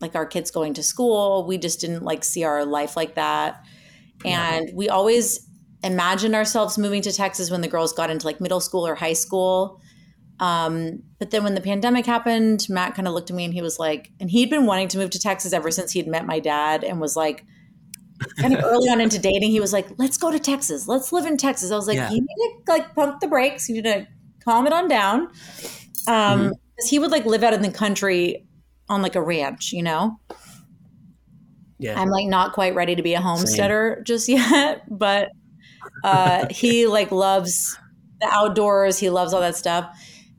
like 0.00 0.14
our 0.14 0.26
kids 0.26 0.50
going 0.50 0.74
to 0.74 0.82
school. 0.82 1.46
We 1.46 1.58
just 1.58 1.80
didn't 1.80 2.02
like 2.02 2.24
see 2.24 2.44
our 2.44 2.64
life 2.64 2.96
like 2.96 3.14
that. 3.14 3.64
And 4.24 4.68
yeah. 4.68 4.74
we 4.74 4.88
always 4.88 5.46
imagined 5.82 6.34
ourselves 6.34 6.76
moving 6.78 7.02
to 7.02 7.12
Texas 7.12 7.50
when 7.50 7.60
the 7.60 7.68
girls 7.68 7.92
got 7.92 8.10
into 8.10 8.26
like 8.26 8.40
middle 8.40 8.60
school 8.60 8.86
or 8.86 8.94
high 8.94 9.14
school. 9.14 9.80
Um, 10.38 11.02
but 11.18 11.30
then 11.30 11.44
when 11.44 11.54
the 11.54 11.60
pandemic 11.60 12.06
happened, 12.06 12.66
Matt 12.68 12.94
kind 12.94 13.06
of 13.06 13.14
looked 13.14 13.30
at 13.30 13.36
me 13.36 13.44
and 13.44 13.52
he 13.52 13.60
was 13.60 13.78
like, 13.78 14.10
and 14.20 14.30
he'd 14.30 14.50
been 14.50 14.66
wanting 14.66 14.88
to 14.88 14.98
move 14.98 15.10
to 15.10 15.18
Texas 15.18 15.52
ever 15.52 15.70
since 15.70 15.92
he'd 15.92 16.06
met 16.06 16.26
my 16.26 16.40
dad 16.40 16.82
and 16.82 17.00
was 17.00 17.14
like, 17.14 17.44
kind 18.38 18.54
of 18.54 18.64
early 18.64 18.88
on 18.88 19.00
into 19.00 19.18
dating, 19.18 19.50
he 19.50 19.60
was 19.60 19.72
like, 19.72 19.86
let's 19.98 20.16
go 20.16 20.30
to 20.30 20.38
Texas. 20.38 20.88
Let's 20.88 21.12
live 21.12 21.26
in 21.26 21.36
Texas. 21.36 21.70
I 21.70 21.76
was 21.76 21.86
like, 21.86 21.96
yeah. 21.96 22.10
you 22.10 22.20
need 22.20 22.64
to 22.66 22.72
like 22.72 22.94
pump 22.94 23.20
the 23.20 23.28
brakes. 23.28 23.68
You 23.68 23.76
need 23.76 23.84
to 23.84 24.06
calm 24.42 24.66
it 24.66 24.72
on 24.72 24.88
down. 24.88 25.28
Um, 26.06 26.40
mm-hmm. 26.40 26.50
he 26.88 26.98
would 26.98 27.10
like 27.10 27.26
live 27.26 27.42
out 27.42 27.52
in 27.52 27.60
the 27.60 27.70
country 27.70 28.46
on 28.90 29.00
like 29.00 29.14
a 29.14 29.22
ranch, 29.22 29.72
you 29.72 29.82
know? 29.82 30.20
Yeah. 31.78 31.98
I'm 31.98 32.10
like 32.10 32.26
not 32.26 32.52
quite 32.52 32.74
ready 32.74 32.94
to 32.94 33.02
be 33.02 33.14
a 33.14 33.20
homesteader 33.20 33.94
Same. 33.96 34.04
just 34.04 34.28
yet, 34.28 34.82
but 34.90 35.30
uh, 36.04 36.46
he 36.50 36.86
like 36.86 37.10
loves 37.10 37.78
the 38.20 38.26
outdoors. 38.26 38.98
He 38.98 39.08
loves 39.08 39.32
all 39.32 39.40
that 39.40 39.56
stuff. 39.56 39.96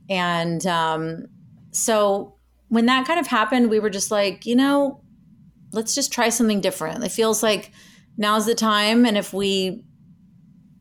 And 0.09 0.63
um, 0.67 1.25
so 1.71 2.35
when 2.67 2.85
that 2.85 3.07
kind 3.07 3.19
of 3.19 3.25
happened, 3.25 3.69
we 3.69 3.79
were 3.79 3.89
just 3.89 4.11
like, 4.11 4.45
you 4.45 4.55
know, 4.55 5.01
let's 5.71 5.95
just 5.95 6.11
try 6.11 6.29
something 6.29 6.61
different. 6.61 7.03
It 7.03 7.11
feels 7.11 7.41
like 7.41 7.71
now's 8.17 8.45
the 8.45 8.53
time. 8.53 9.05
And 9.05 9.17
if 9.17 9.33
we 9.33 9.83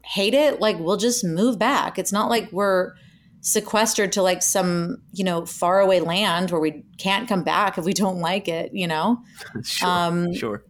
hate 0.04 0.34
it, 0.34 0.60
like 0.60 0.78
we'll 0.78 0.96
just 0.96 1.24
move 1.24 1.58
back. 1.58 1.98
It's 1.98 2.12
not 2.12 2.28
like 2.28 2.50
we're 2.52 2.92
sequestered 3.40 4.12
to 4.12 4.22
like 4.22 4.42
some, 4.42 5.02
you 5.12 5.24
know, 5.24 5.46
faraway 5.46 6.00
land 6.00 6.50
where 6.50 6.60
we 6.60 6.84
can't 6.98 7.28
come 7.28 7.42
back 7.42 7.78
if 7.78 7.84
we 7.84 7.92
don't 7.92 8.20
like 8.20 8.48
it, 8.48 8.72
you 8.72 8.86
know? 8.86 9.22
sure. 9.64 9.88
Um, 9.88 10.34
sure. 10.34 10.64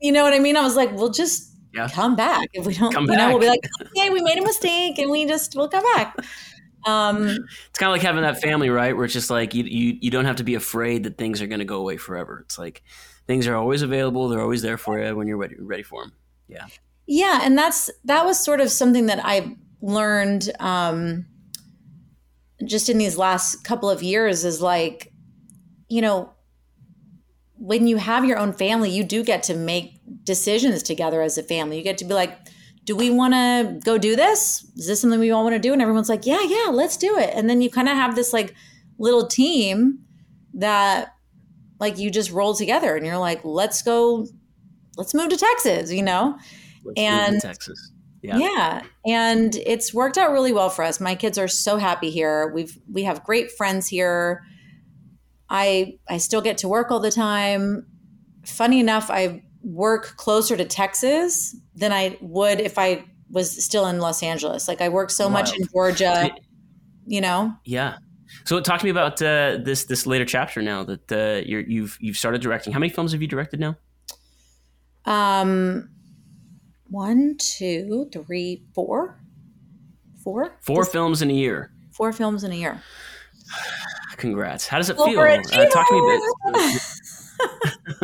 You 0.00 0.12
know 0.12 0.22
what 0.22 0.34
I 0.34 0.38
mean? 0.38 0.56
I 0.56 0.62
was 0.62 0.76
like, 0.76 0.92
we'll 0.92 1.10
just 1.10 1.52
yeah. 1.74 1.88
come 1.88 2.16
back 2.16 2.48
if 2.52 2.66
we 2.66 2.74
don't, 2.74 2.92
come 2.92 3.04
you 3.04 3.08
back. 3.08 3.18
know, 3.18 3.28
we'll 3.30 3.40
be 3.40 3.48
like, 3.48 3.66
okay, 3.80 4.10
we 4.10 4.20
made 4.22 4.38
a 4.38 4.42
mistake 4.42 4.98
and 4.98 5.10
we 5.10 5.26
just, 5.26 5.56
we'll 5.56 5.68
come 5.68 5.84
back. 5.94 6.16
Um, 6.86 7.26
it's 7.26 7.78
kind 7.78 7.90
of 7.90 7.94
like 7.94 8.02
having 8.02 8.22
that 8.22 8.40
family, 8.40 8.70
right? 8.70 8.94
Where 8.94 9.04
it's 9.04 9.12
just 9.12 9.28
like 9.28 9.54
you, 9.54 9.64
you, 9.64 9.98
you 10.00 10.10
don't 10.10 10.24
have 10.24 10.36
to 10.36 10.44
be 10.44 10.54
afraid 10.54 11.02
that 11.02 11.18
things 11.18 11.42
are 11.42 11.48
going 11.48 11.58
to 11.58 11.64
go 11.64 11.78
away 11.78 11.96
forever. 11.96 12.42
It's 12.44 12.58
like 12.58 12.84
things 13.26 13.48
are 13.48 13.56
always 13.56 13.82
available; 13.82 14.28
they're 14.28 14.40
always 14.40 14.62
there 14.62 14.78
for 14.78 14.98
you 15.00 15.16
when 15.16 15.26
you're 15.26 15.36
ready, 15.36 15.56
ready 15.58 15.82
for 15.82 16.04
them. 16.04 16.12
Yeah, 16.46 16.66
yeah, 17.06 17.40
and 17.42 17.58
that's 17.58 17.90
that 18.04 18.24
was 18.24 18.38
sort 18.38 18.60
of 18.60 18.70
something 18.70 19.06
that 19.06 19.20
I 19.24 19.56
learned 19.82 20.52
um, 20.60 21.26
just 22.64 22.88
in 22.88 22.98
these 22.98 23.16
last 23.16 23.64
couple 23.64 23.90
of 23.90 24.02
years. 24.02 24.44
Is 24.44 24.60
like, 24.60 25.12
you 25.88 26.00
know, 26.00 26.32
when 27.58 27.86
you 27.86 27.96
have 27.96 28.24
your 28.24 28.38
own 28.38 28.52
family, 28.52 28.90
you 28.90 29.04
do 29.04 29.24
get 29.24 29.42
to 29.44 29.54
make 29.54 30.00
decisions 30.24 30.82
together 30.82 31.22
as 31.22 31.38
a 31.38 31.42
family. 31.42 31.78
You 31.78 31.84
get 31.84 31.98
to 31.98 32.04
be 32.04 32.14
like 32.14 32.38
do 32.86 32.94
we 32.94 33.10
want 33.10 33.34
to 33.34 33.80
go 33.84 33.98
do 33.98 34.14
this? 34.16 34.64
Is 34.76 34.86
this 34.86 35.00
something 35.00 35.18
we 35.18 35.32
all 35.32 35.42
want 35.42 35.54
to 35.54 35.58
do? 35.58 35.72
And 35.72 35.82
everyone's 35.82 36.08
like, 36.08 36.24
yeah, 36.24 36.40
yeah, 36.42 36.70
let's 36.72 36.96
do 36.96 37.18
it. 37.18 37.30
And 37.34 37.50
then 37.50 37.60
you 37.60 37.68
kind 37.68 37.88
of 37.88 37.96
have 37.96 38.14
this 38.14 38.32
like 38.32 38.54
little 38.98 39.26
team 39.26 39.98
that 40.54 41.12
like 41.80 41.98
you 41.98 42.10
just 42.12 42.30
roll 42.30 42.54
together 42.54 42.96
and 42.96 43.04
you're 43.04 43.18
like, 43.18 43.44
let's 43.44 43.82
go, 43.82 44.26
let's 44.96 45.14
move 45.14 45.30
to 45.30 45.36
Texas, 45.36 45.92
you 45.92 46.02
know? 46.02 46.38
Let's 46.84 47.00
and 47.00 47.42
Texas. 47.42 47.90
Yeah. 48.26 48.38
yeah. 48.38 48.82
And 49.06 49.54
it's 49.54 49.94
worked 49.94 50.18
out 50.18 50.32
really 50.32 50.52
well 50.52 50.70
for 50.70 50.84
us. 50.84 51.00
My 51.00 51.14
kids 51.14 51.38
are 51.38 51.48
so 51.48 51.76
happy 51.76 52.10
here. 52.10 52.52
We've 52.54 52.76
we 52.90 53.04
have 53.04 53.24
great 53.24 53.52
friends 53.52 53.86
here. 53.86 54.42
I 55.48 55.98
I 56.08 56.18
still 56.18 56.40
get 56.40 56.58
to 56.58 56.68
work 56.68 56.90
all 56.90 57.00
the 57.00 57.10
time. 57.10 57.86
Funny 58.44 58.80
enough, 58.80 59.10
I 59.10 59.42
work 59.62 60.16
closer 60.16 60.56
to 60.56 60.64
Texas 60.64 61.56
than 61.74 61.92
I 61.92 62.16
would 62.20 62.60
if 62.60 62.78
I 62.78 63.04
was 63.30 63.64
still 63.64 63.86
in 63.86 63.98
Los 63.98 64.22
Angeles. 64.22 64.68
Like 64.68 64.80
I 64.80 64.88
work 64.88 65.10
so 65.10 65.24
Wild. 65.24 65.32
much 65.32 65.56
in 65.56 65.66
Georgia, 65.72 66.30
you 67.06 67.20
know. 67.20 67.52
Yeah. 67.64 67.98
So 68.44 68.60
talk 68.60 68.80
to 68.80 68.84
me 68.84 68.90
about 68.90 69.20
uh, 69.22 69.58
this 69.62 69.84
this 69.84 70.06
later 70.06 70.24
chapter 70.24 70.62
now 70.62 70.84
that 70.84 71.12
uh, 71.12 71.42
you're, 71.46 71.62
you've 71.62 71.96
you've 72.00 72.16
started 72.16 72.40
directing. 72.40 72.72
How 72.72 72.78
many 72.78 72.90
films 72.90 73.12
have 73.12 73.22
you 73.22 73.28
directed 73.28 73.60
now? 73.60 73.76
Um, 75.04 75.90
one, 76.88 77.36
two, 77.38 78.08
three, 78.12 78.64
four, 78.74 79.20
four. 80.22 80.56
Four 80.60 80.84
this, 80.84 80.92
films 80.92 81.22
in 81.22 81.30
a 81.30 81.34
year. 81.34 81.72
Four 81.92 82.12
films 82.12 82.44
in 82.44 82.52
a 82.52 82.56
year. 82.56 82.80
Congrats. 84.16 84.66
How 84.66 84.78
does 84.78 84.90
it 84.90 84.96
feel? 84.96 85.18
Uh, 85.18 85.66
talk 85.66 85.88
to 85.88 85.94
me 85.94 86.00
a 86.00 86.62
bit. 86.62 86.82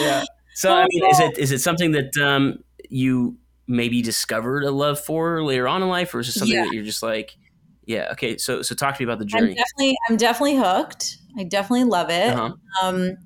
yeah. 0.00 0.24
So 0.54 0.74
I 0.74 0.86
mean, 0.88 1.06
is 1.10 1.20
it 1.20 1.38
is 1.38 1.52
it 1.52 1.60
something 1.60 1.92
that 1.92 2.16
um, 2.16 2.64
you 2.88 3.36
maybe 3.68 4.02
discovered 4.02 4.64
a 4.64 4.70
love 4.70 4.98
for 5.00 5.42
later 5.42 5.68
on 5.68 5.82
in 5.82 5.88
life, 5.88 6.14
or 6.14 6.20
is 6.20 6.28
it 6.28 6.32
something 6.32 6.56
yeah. 6.56 6.64
that 6.64 6.72
you're 6.72 6.84
just 6.84 7.02
like, 7.02 7.36
yeah, 7.84 8.08
okay. 8.12 8.36
So 8.38 8.62
so 8.62 8.74
talk 8.74 8.96
to 8.96 9.02
me 9.02 9.04
about 9.04 9.18
the 9.18 9.24
journey. 9.24 9.50
I'm 9.50 9.56
definitely 9.56 9.96
I'm 10.08 10.16
definitely 10.16 10.56
hooked. 10.56 11.18
I 11.38 11.44
definitely 11.44 11.84
love 11.84 12.10
it. 12.10 12.34
Uh-huh. 12.34 12.52
Um, 12.82 13.16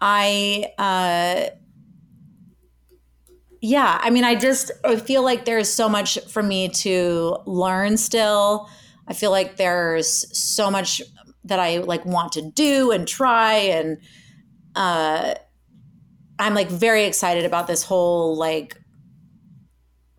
I 0.00 0.72
uh, 0.78 1.54
yeah. 3.60 3.98
I 4.02 4.10
mean, 4.10 4.24
I 4.24 4.34
just 4.34 4.70
I 4.84 4.96
feel 4.96 5.22
like 5.22 5.44
there's 5.44 5.70
so 5.70 5.88
much 5.88 6.18
for 6.28 6.42
me 6.42 6.68
to 6.68 7.36
learn 7.46 7.96
still. 7.96 8.68
I 9.06 9.12
feel 9.12 9.30
like 9.30 9.56
there's 9.56 10.26
so 10.36 10.70
much 10.70 11.02
that 11.44 11.58
I 11.58 11.78
like 11.78 12.04
want 12.04 12.32
to 12.32 12.42
do 12.42 12.90
and 12.90 13.06
try 13.06 13.54
and 13.54 13.98
uh 14.76 15.34
I'm 16.38 16.54
like 16.54 16.68
very 16.68 17.04
excited 17.04 17.44
about 17.44 17.66
this 17.66 17.82
whole 17.82 18.36
like 18.36 18.78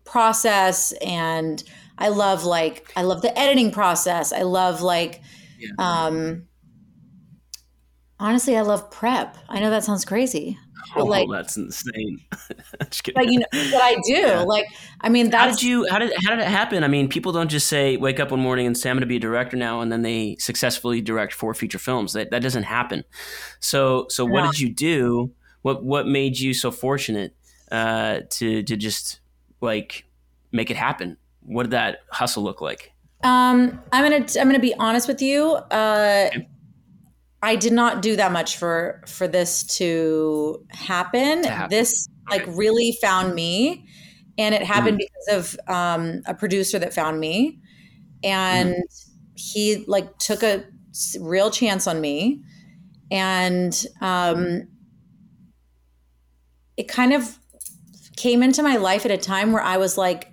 process 0.04 0.92
and 1.04 1.62
I 1.98 2.08
love 2.08 2.44
like 2.44 2.92
I 2.96 3.02
love 3.02 3.22
the 3.22 3.36
editing 3.38 3.70
process. 3.72 4.32
I 4.32 4.42
love 4.42 4.82
like 4.82 5.20
yeah. 5.58 5.70
um 5.78 6.44
honestly 8.20 8.56
I 8.56 8.60
love 8.60 8.90
prep. 8.90 9.36
I 9.48 9.58
know 9.58 9.70
that 9.70 9.84
sounds 9.84 10.04
crazy. 10.04 10.58
But 10.94 11.02
oh, 11.02 11.06
like 11.06 11.28
that's 11.30 11.56
insane. 11.56 12.20
but 13.14 13.28
you 13.28 13.40
know 13.40 13.46
what 13.52 13.82
I 13.82 13.94
do. 14.06 14.12
Yeah. 14.22 14.42
Like 14.42 14.66
I 15.00 15.08
mean 15.08 15.30
that 15.30 15.40
How 15.40 15.50
did 15.50 15.62
you 15.62 15.86
how 15.90 15.98
did 15.98 16.12
how 16.22 16.30
did 16.30 16.40
it 16.40 16.48
happen? 16.48 16.84
I 16.84 16.88
mean, 16.88 17.08
people 17.08 17.32
don't 17.32 17.48
just 17.48 17.66
say 17.66 17.96
wake 17.96 18.20
up 18.20 18.30
one 18.30 18.40
morning 18.40 18.66
and 18.66 18.76
say 18.76 18.90
I'm 18.90 18.96
gonna 18.96 19.06
be 19.06 19.16
a 19.16 19.20
director 19.20 19.56
now 19.56 19.80
and 19.80 19.90
then 19.90 20.02
they 20.02 20.36
successfully 20.38 21.00
direct 21.00 21.32
four 21.32 21.54
feature 21.54 21.78
films. 21.78 22.12
That 22.12 22.30
that 22.30 22.42
doesn't 22.42 22.64
happen. 22.64 23.04
So 23.60 24.06
so 24.08 24.26
yeah. 24.26 24.32
what 24.32 24.50
did 24.50 24.60
you 24.60 24.68
do? 24.68 25.32
What 25.62 25.84
what 25.84 26.06
made 26.06 26.38
you 26.38 26.54
so 26.54 26.70
fortunate 26.70 27.34
uh, 27.70 28.20
to 28.30 28.62
to 28.62 28.76
just 28.76 29.20
like 29.60 30.04
make 30.52 30.70
it 30.70 30.76
happen? 30.76 31.16
What 31.40 31.64
did 31.64 31.72
that 31.72 32.00
hustle 32.10 32.42
look 32.42 32.60
like? 32.60 32.92
Um, 33.24 33.80
I'm 33.92 34.04
gonna 34.04 34.26
I'm 34.40 34.48
gonna 34.48 34.58
be 34.58 34.74
honest 34.74 35.08
with 35.08 35.22
you. 35.22 35.52
Uh, 35.52 36.28
okay. 36.28 36.48
I 37.42 37.56
did 37.56 37.72
not 37.72 38.02
do 38.02 38.16
that 38.16 38.32
much 38.32 38.56
for 38.56 39.02
for 39.06 39.26
this 39.26 39.64
to 39.78 40.64
happen. 40.70 41.42
To 41.42 41.50
happen. 41.50 41.70
This 41.70 42.08
okay. 42.28 42.38
like 42.38 42.56
really 42.56 42.96
found 43.02 43.34
me, 43.34 43.84
and 44.38 44.54
it 44.54 44.62
happened 44.62 44.98
mm. 44.98 45.06
because 45.28 45.58
of 45.68 45.74
um, 45.74 46.22
a 46.26 46.34
producer 46.34 46.78
that 46.78 46.94
found 46.94 47.18
me, 47.18 47.60
and 48.22 48.74
mm. 48.74 49.10
he 49.34 49.84
like 49.88 50.18
took 50.18 50.42
a 50.42 50.64
real 51.20 51.50
chance 51.50 51.86
on 51.86 52.00
me, 52.00 52.42
and 53.10 53.86
um, 54.00 54.68
it 56.76 56.86
kind 56.86 57.12
of 57.12 57.38
came 58.16 58.42
into 58.42 58.62
my 58.62 58.76
life 58.76 59.04
at 59.04 59.10
a 59.10 59.18
time 59.18 59.50
where 59.50 59.62
I 59.62 59.78
was 59.78 59.98
like 59.98 60.31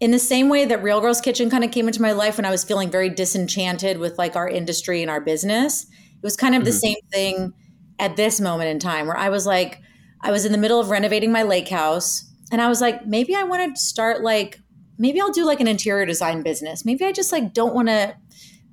in 0.00 0.10
the 0.10 0.18
same 0.18 0.48
way 0.48 0.64
that 0.66 0.82
Real 0.82 1.00
Girls 1.00 1.20
Kitchen 1.20 1.48
kind 1.48 1.64
of 1.64 1.70
came 1.70 1.86
into 1.86 2.02
my 2.02 2.12
life 2.12 2.36
when 2.36 2.44
I 2.44 2.50
was 2.50 2.64
feeling 2.64 2.90
very 2.90 3.08
disenchanted 3.08 3.98
with 3.98 4.18
like 4.18 4.36
our 4.36 4.48
industry 4.48 5.00
and 5.00 5.10
our 5.10 5.20
business, 5.20 5.84
it 5.84 6.22
was 6.22 6.36
kind 6.36 6.54
of 6.54 6.60
mm-hmm. 6.60 6.66
the 6.66 6.72
same 6.72 6.96
thing 7.10 7.52
at 7.98 8.16
this 8.16 8.40
moment 8.40 8.70
in 8.70 8.78
time 8.78 9.06
where 9.06 9.16
I 9.16 9.30
was 9.30 9.46
like, 9.46 9.80
I 10.20 10.30
was 10.30 10.44
in 10.44 10.52
the 10.52 10.58
middle 10.58 10.80
of 10.80 10.90
renovating 10.90 11.32
my 11.32 11.44
lake 11.44 11.68
house 11.68 12.30
and 12.52 12.60
I 12.60 12.68
was 12.68 12.80
like, 12.80 13.06
maybe 13.06 13.34
I 13.34 13.44
want 13.44 13.74
to 13.74 13.80
start 13.80 14.22
like, 14.22 14.60
maybe 14.98 15.20
I'll 15.20 15.32
do 15.32 15.46
like 15.46 15.60
an 15.60 15.68
interior 15.68 16.04
design 16.04 16.42
business. 16.42 16.84
Maybe 16.84 17.04
I 17.04 17.12
just 17.12 17.32
like 17.32 17.54
don't 17.54 17.74
want 17.74 17.88
to, 17.88 18.14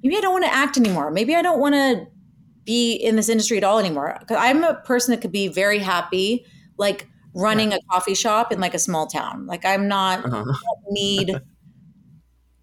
maybe 0.04 0.18
I 0.18 0.22
don't 0.22 0.34
want 0.34 0.46
to 0.46 0.54
act 0.54 0.78
anymore. 0.78 1.10
Maybe 1.10 1.36
I 1.36 1.42
don't 1.42 1.60
want 1.60 1.76
to 1.76 2.08
be 2.66 2.94
in 2.96 3.16
this 3.16 3.30
industry 3.30 3.58
at 3.58 3.64
all 3.64 3.80
anymore. 3.80 4.18
Cause 4.28 4.38
I'm 4.40 4.64
a 4.64 4.76
person 4.76 5.14
that 5.14 5.22
could 5.22 5.32
be 5.32 5.48
very 5.48 5.80
happy, 5.80 6.46
like 6.78 7.08
running 7.36 7.72
yeah. 7.72 7.78
a 7.78 7.80
coffee 7.92 8.16
shop 8.16 8.52
in 8.52 8.60
like 8.60 8.74
a 8.74 8.80
small 8.80 9.08
town. 9.08 9.46
Like 9.46 9.66
I'm 9.66 9.88
not 9.88 10.26
uh-huh. 10.26 10.46
need 10.90 11.34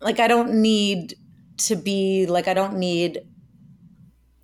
like 0.01 0.21
I 0.21 0.29
don't 0.29 0.61
need 0.62 1.14
to 1.59 1.77
be 1.77 2.27
like 2.27 2.49
I 2.49 2.55
don't 2.55 2.79
need 2.79 3.21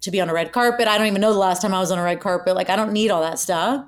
to 0.03 0.11
be 0.11 0.20
on 0.20 0.29
a 0.29 0.33
red 0.35 0.53
carpet. 0.53 0.89
I 0.89 0.99
don't 0.99 1.07
even 1.07 1.20
know 1.20 1.33
the 1.33 1.39
last 1.39 1.62
time 1.62 1.74
I 1.74 1.81
was 1.81 1.91
on 1.91 1.99
a 1.99 2.03
red 2.03 2.20
carpet. 2.20 2.55
Like 2.55 2.70
I 2.70 2.77
don't 2.77 2.93
need 2.93 3.11
all 3.11 3.22
that 3.22 3.39
stuff. 3.39 3.87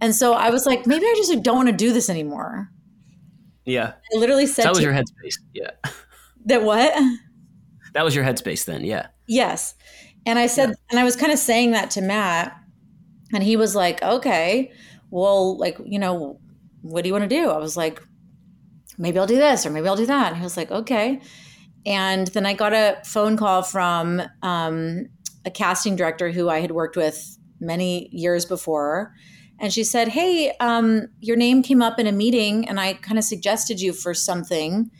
And 0.00 0.14
so 0.14 0.32
I 0.32 0.50
was 0.50 0.64
like, 0.64 0.86
maybe 0.86 1.04
I 1.04 1.14
just 1.16 1.42
don't 1.42 1.56
want 1.56 1.68
to 1.68 1.74
do 1.74 1.92
this 1.92 2.08
anymore. 2.08 2.70
Yeah. 3.64 3.92
I 4.14 4.18
literally 4.18 4.46
said 4.46 4.64
that 4.64 4.70
was 4.70 4.82
your 4.82 4.92
headspace. 4.92 5.34
Yeah. 5.52 5.70
that 6.46 6.62
what? 6.62 6.94
That 7.94 8.04
was 8.04 8.14
your 8.14 8.24
headspace 8.24 8.64
then. 8.64 8.84
Yeah. 8.84 9.08
Yes. 9.26 9.74
And 10.24 10.38
I 10.38 10.46
said, 10.46 10.74
and 10.90 11.00
I 11.00 11.04
was 11.04 11.16
kind 11.16 11.32
of 11.32 11.38
saying 11.38 11.72
that 11.72 11.90
to 11.92 12.00
Matt, 12.00 12.54
and 13.32 13.42
he 13.42 13.56
was 13.56 13.74
like, 13.74 14.02
okay, 14.02 14.72
well, 15.10 15.56
like, 15.56 15.78
you 15.84 15.98
know, 15.98 16.40
what 16.82 17.02
do 17.02 17.08
you 17.08 17.12
want 17.12 17.28
to 17.28 17.28
do? 17.28 17.50
I 17.50 17.58
was 17.58 17.76
like, 17.76 18.02
maybe 18.96 19.18
I'll 19.18 19.26
do 19.26 19.36
this 19.36 19.64
or 19.64 19.70
maybe 19.70 19.88
I'll 19.88 19.96
do 19.96 20.06
that. 20.06 20.28
And 20.28 20.36
he 20.36 20.42
was 20.42 20.56
like, 20.56 20.70
okay. 20.70 21.20
And 21.86 22.26
then 22.28 22.44
I 22.44 22.54
got 22.54 22.72
a 22.72 22.98
phone 23.04 23.36
call 23.36 23.62
from 23.62 24.22
um, 24.42 25.08
a 25.44 25.50
casting 25.50 25.96
director 25.96 26.30
who 26.30 26.48
I 26.48 26.60
had 26.60 26.72
worked 26.72 26.96
with 26.96 27.38
many 27.60 28.08
years 28.12 28.44
before. 28.44 29.14
And 29.60 29.72
she 29.72 29.84
said, 29.84 30.08
Hey, 30.08 30.52
um, 30.60 31.08
your 31.20 31.36
name 31.36 31.62
came 31.62 31.82
up 31.82 31.98
in 31.98 32.06
a 32.06 32.12
meeting 32.12 32.68
and 32.68 32.78
I 32.78 32.94
kind 32.94 33.18
of 33.18 33.24
suggested 33.24 33.80
you 33.80 33.92
for 33.92 34.14
something. 34.14 34.90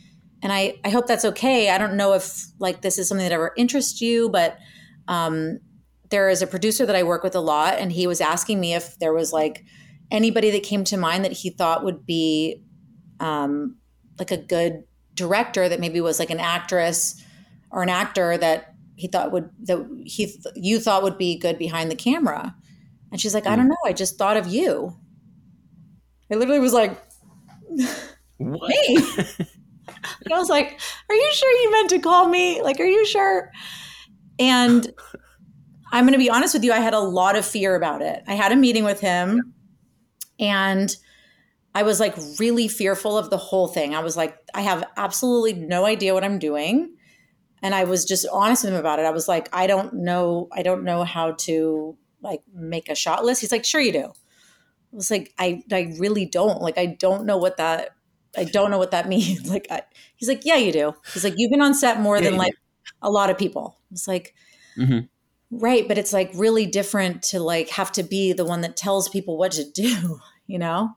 And 0.41 0.51
I, 0.51 0.75
I 0.83 0.89
hope 0.89 1.07
that's 1.07 1.25
okay. 1.25 1.69
I 1.69 1.77
don't 1.77 1.95
know 1.95 2.13
if 2.13 2.45
like 2.59 2.81
this 2.81 2.97
is 2.97 3.07
something 3.07 3.25
that 3.25 3.33
ever 3.33 3.53
interests 3.57 4.01
you, 4.01 4.29
but 4.29 4.57
um, 5.07 5.59
there 6.09 6.29
is 6.29 6.41
a 6.41 6.47
producer 6.47 6.85
that 6.85 6.95
I 6.95 7.03
work 7.03 7.23
with 7.23 7.35
a 7.35 7.41
lot, 7.41 7.75
and 7.77 7.91
he 7.91 8.07
was 8.07 8.21
asking 8.21 8.59
me 8.59 8.73
if 8.73 8.97
there 8.99 9.13
was 9.13 9.33
like 9.33 9.65
anybody 10.11 10.51
that 10.51 10.63
came 10.63 10.83
to 10.85 10.97
mind 10.97 11.25
that 11.25 11.31
he 11.31 11.49
thought 11.49 11.83
would 11.83 12.05
be 12.05 12.63
um, 13.19 13.77
like 14.17 14.31
a 14.31 14.37
good 14.37 14.83
director 15.13 15.67
that 15.69 15.79
maybe 15.79 16.01
was 16.01 16.19
like 16.19 16.29
an 16.29 16.39
actress 16.39 17.21
or 17.71 17.83
an 17.83 17.89
actor 17.89 18.37
that 18.37 18.73
he 18.95 19.07
thought 19.07 19.31
would 19.31 19.49
that 19.61 19.85
he 20.05 20.25
th- 20.25 20.55
you 20.55 20.79
thought 20.79 21.03
would 21.03 21.17
be 21.17 21.37
good 21.37 21.57
behind 21.57 21.89
the 21.89 21.95
camera. 21.95 22.55
And 23.11 23.19
she's 23.19 23.33
like, 23.33 23.47
I 23.47 23.55
don't 23.55 23.67
know. 23.67 23.77
I 23.85 23.93
just 23.93 24.17
thought 24.17 24.37
of 24.37 24.47
you. 24.47 24.95
I 26.31 26.35
literally 26.35 26.59
was 26.59 26.73
like, 26.73 27.01
What? 28.37 28.69
me. 28.69 28.97
I 30.31 30.37
was 30.37 30.49
like, 30.49 30.79
Are 31.09 31.15
you 31.15 31.29
sure 31.33 31.51
you 31.51 31.71
meant 31.71 31.89
to 31.91 31.99
call 31.99 32.27
me? 32.27 32.61
Like, 32.61 32.79
are 32.79 32.85
you 32.85 33.05
sure? 33.05 33.51
And 34.37 34.91
I'm 35.91 36.05
going 36.05 36.13
to 36.13 36.19
be 36.19 36.29
honest 36.29 36.53
with 36.53 36.63
you, 36.63 36.71
I 36.71 36.79
had 36.79 36.93
a 36.93 36.99
lot 36.99 37.35
of 37.35 37.45
fear 37.45 37.75
about 37.75 38.01
it. 38.01 38.23
I 38.27 38.35
had 38.35 38.51
a 38.51 38.55
meeting 38.55 38.83
with 38.83 38.99
him 38.99 39.53
and 40.39 40.95
I 41.75 41.83
was 41.83 41.99
like 41.99 42.15
really 42.39 42.67
fearful 42.67 43.17
of 43.17 43.29
the 43.29 43.37
whole 43.37 43.67
thing. 43.67 43.95
I 43.95 43.99
was 44.01 44.17
like, 44.17 44.37
I 44.53 44.61
have 44.61 44.83
absolutely 44.97 45.53
no 45.53 45.85
idea 45.85 46.13
what 46.13 46.23
I'm 46.23 46.39
doing. 46.39 46.95
And 47.61 47.75
I 47.75 47.85
was 47.85 48.05
just 48.05 48.27
honest 48.31 48.63
with 48.63 48.73
him 48.73 48.79
about 48.79 48.99
it. 48.99 49.05
I 49.05 49.11
was 49.11 49.27
like, 49.27 49.49
I 49.53 49.67
don't 49.67 49.93
know, 49.95 50.49
I 50.53 50.63
don't 50.63 50.83
know 50.83 51.03
how 51.03 51.33
to 51.33 51.97
like 52.21 52.41
make 52.53 52.89
a 52.89 52.95
shot 52.95 53.25
list. 53.25 53.41
He's 53.41 53.51
like, 53.51 53.65
sure 53.65 53.81
you 53.81 53.93
do. 53.93 54.05
I 54.05 54.95
was 54.95 55.11
like, 55.11 55.33
I, 55.37 55.63
I 55.71 55.93
really 55.99 56.25
don't. 56.25 56.61
Like, 56.61 56.77
I 56.77 56.85
don't 56.87 57.25
know 57.25 57.37
what 57.37 57.57
that 57.57 57.91
I 58.37 58.43
don't 58.45 58.71
know 58.71 58.77
what 58.77 58.91
that 58.91 59.07
means. 59.09 59.49
Like, 59.49 59.67
I, 59.71 59.81
he's 60.15 60.29
like, 60.29 60.45
yeah, 60.45 60.55
you 60.55 60.71
do. 60.71 60.93
He's 61.13 61.23
like, 61.23 61.33
you've 61.37 61.51
been 61.51 61.61
on 61.61 61.73
set 61.73 61.99
more 61.99 62.19
Yeah, 62.19 62.29
than 62.29 62.37
like 62.37 62.53
a 63.01 63.09
lot 63.09 63.29
of 63.29 63.37
people. 63.37 63.79
It's 63.91 64.07
like, 64.07 64.35
mm 64.77 64.87
Mhm. 64.87 65.09
Right, 65.51 65.87
but 65.87 65.97
it's 65.97 66.13
like 66.13 66.31
really 66.33 66.65
different 66.65 67.23
to 67.23 67.39
like 67.39 67.69
have 67.69 67.91
to 67.93 68.03
be 68.03 68.33
the 68.33 68.45
one 68.45 68.61
that 68.61 68.77
tells 68.77 69.09
people 69.09 69.37
what 69.37 69.51
to 69.53 69.69
do, 69.69 70.19
you 70.47 70.59
know? 70.59 70.95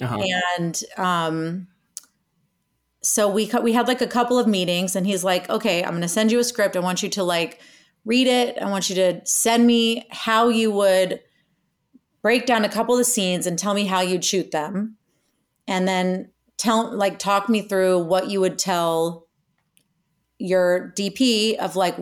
Uh-huh. 0.00 0.24
And 0.58 0.82
um, 0.96 1.68
so 3.02 3.28
we 3.28 3.50
we 3.62 3.72
had 3.72 3.88
like 3.88 4.00
a 4.00 4.06
couple 4.06 4.38
of 4.38 4.46
meetings, 4.46 4.96
and 4.96 5.06
he's 5.06 5.24
like, 5.24 5.48
okay, 5.48 5.82
I'm 5.82 5.90
going 5.90 6.02
to 6.02 6.08
send 6.08 6.32
you 6.32 6.38
a 6.38 6.44
script. 6.44 6.76
I 6.76 6.80
want 6.80 7.02
you 7.02 7.08
to 7.10 7.22
like 7.22 7.60
read 8.04 8.26
it. 8.26 8.58
I 8.58 8.68
want 8.68 8.88
you 8.90 8.96
to 8.96 9.20
send 9.24 9.66
me 9.66 10.06
how 10.10 10.48
you 10.48 10.70
would 10.72 11.20
break 12.22 12.46
down 12.46 12.64
a 12.64 12.68
couple 12.68 12.98
of 12.98 13.06
scenes 13.06 13.46
and 13.46 13.58
tell 13.58 13.74
me 13.74 13.84
how 13.84 14.00
you'd 14.00 14.24
shoot 14.24 14.50
them, 14.50 14.96
and 15.68 15.86
then 15.86 16.30
tell 16.56 16.94
like 16.94 17.18
talk 17.18 17.48
me 17.48 17.62
through 17.62 18.00
what 18.04 18.30
you 18.30 18.40
would 18.40 18.58
tell 18.58 19.26
your 20.38 20.92
DP 20.96 21.56
of 21.56 21.76
like 21.76 21.96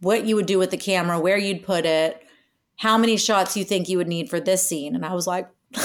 what 0.00 0.24
you 0.24 0.36
would 0.36 0.46
do 0.46 0.58
with 0.58 0.70
the 0.70 0.76
camera, 0.76 1.18
where 1.18 1.38
you'd 1.38 1.64
put 1.64 1.84
it, 1.84 2.22
how 2.76 2.96
many 2.98 3.16
shots 3.16 3.56
you 3.56 3.64
think 3.64 3.88
you 3.88 3.98
would 3.98 4.08
need 4.08 4.30
for 4.30 4.40
this 4.40 4.66
scene. 4.66 4.94
And 4.94 5.04
I 5.04 5.14
was 5.14 5.26
like, 5.26 5.48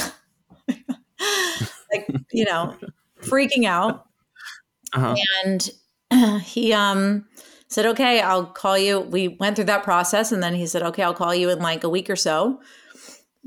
like, 0.68 2.08
you 2.32 2.46
know, 2.46 2.76
freaking 3.22 3.66
out. 3.66 4.06
Uh-huh. 4.94 5.16
And 5.44 5.70
he 6.44 6.74
um 6.74 7.26
said, 7.68 7.86
okay, 7.86 8.22
I'll 8.22 8.46
call 8.46 8.78
you. 8.78 9.00
We 9.00 9.28
went 9.28 9.56
through 9.56 9.66
that 9.66 9.84
process 9.84 10.32
and 10.32 10.42
then 10.42 10.56
he 10.56 10.66
said, 10.66 10.84
okay, 10.84 11.04
I'll 11.04 11.14
call 11.14 11.36
you 11.36 11.50
in 11.50 11.60
like 11.60 11.84
a 11.84 11.90
week 11.90 12.10
or 12.10 12.16
so 12.16 12.62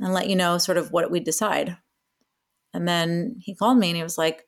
and 0.00 0.12
let 0.12 0.28
you 0.28 0.36
know 0.36 0.58
sort 0.58 0.78
of 0.78 0.92
what 0.92 1.10
we 1.10 1.20
decide. 1.20 1.76
And 2.72 2.86
then 2.86 3.36
he 3.40 3.54
called 3.54 3.78
me 3.78 3.88
and 3.88 3.96
he 3.96 4.02
was 4.02 4.18
like, 4.18 4.44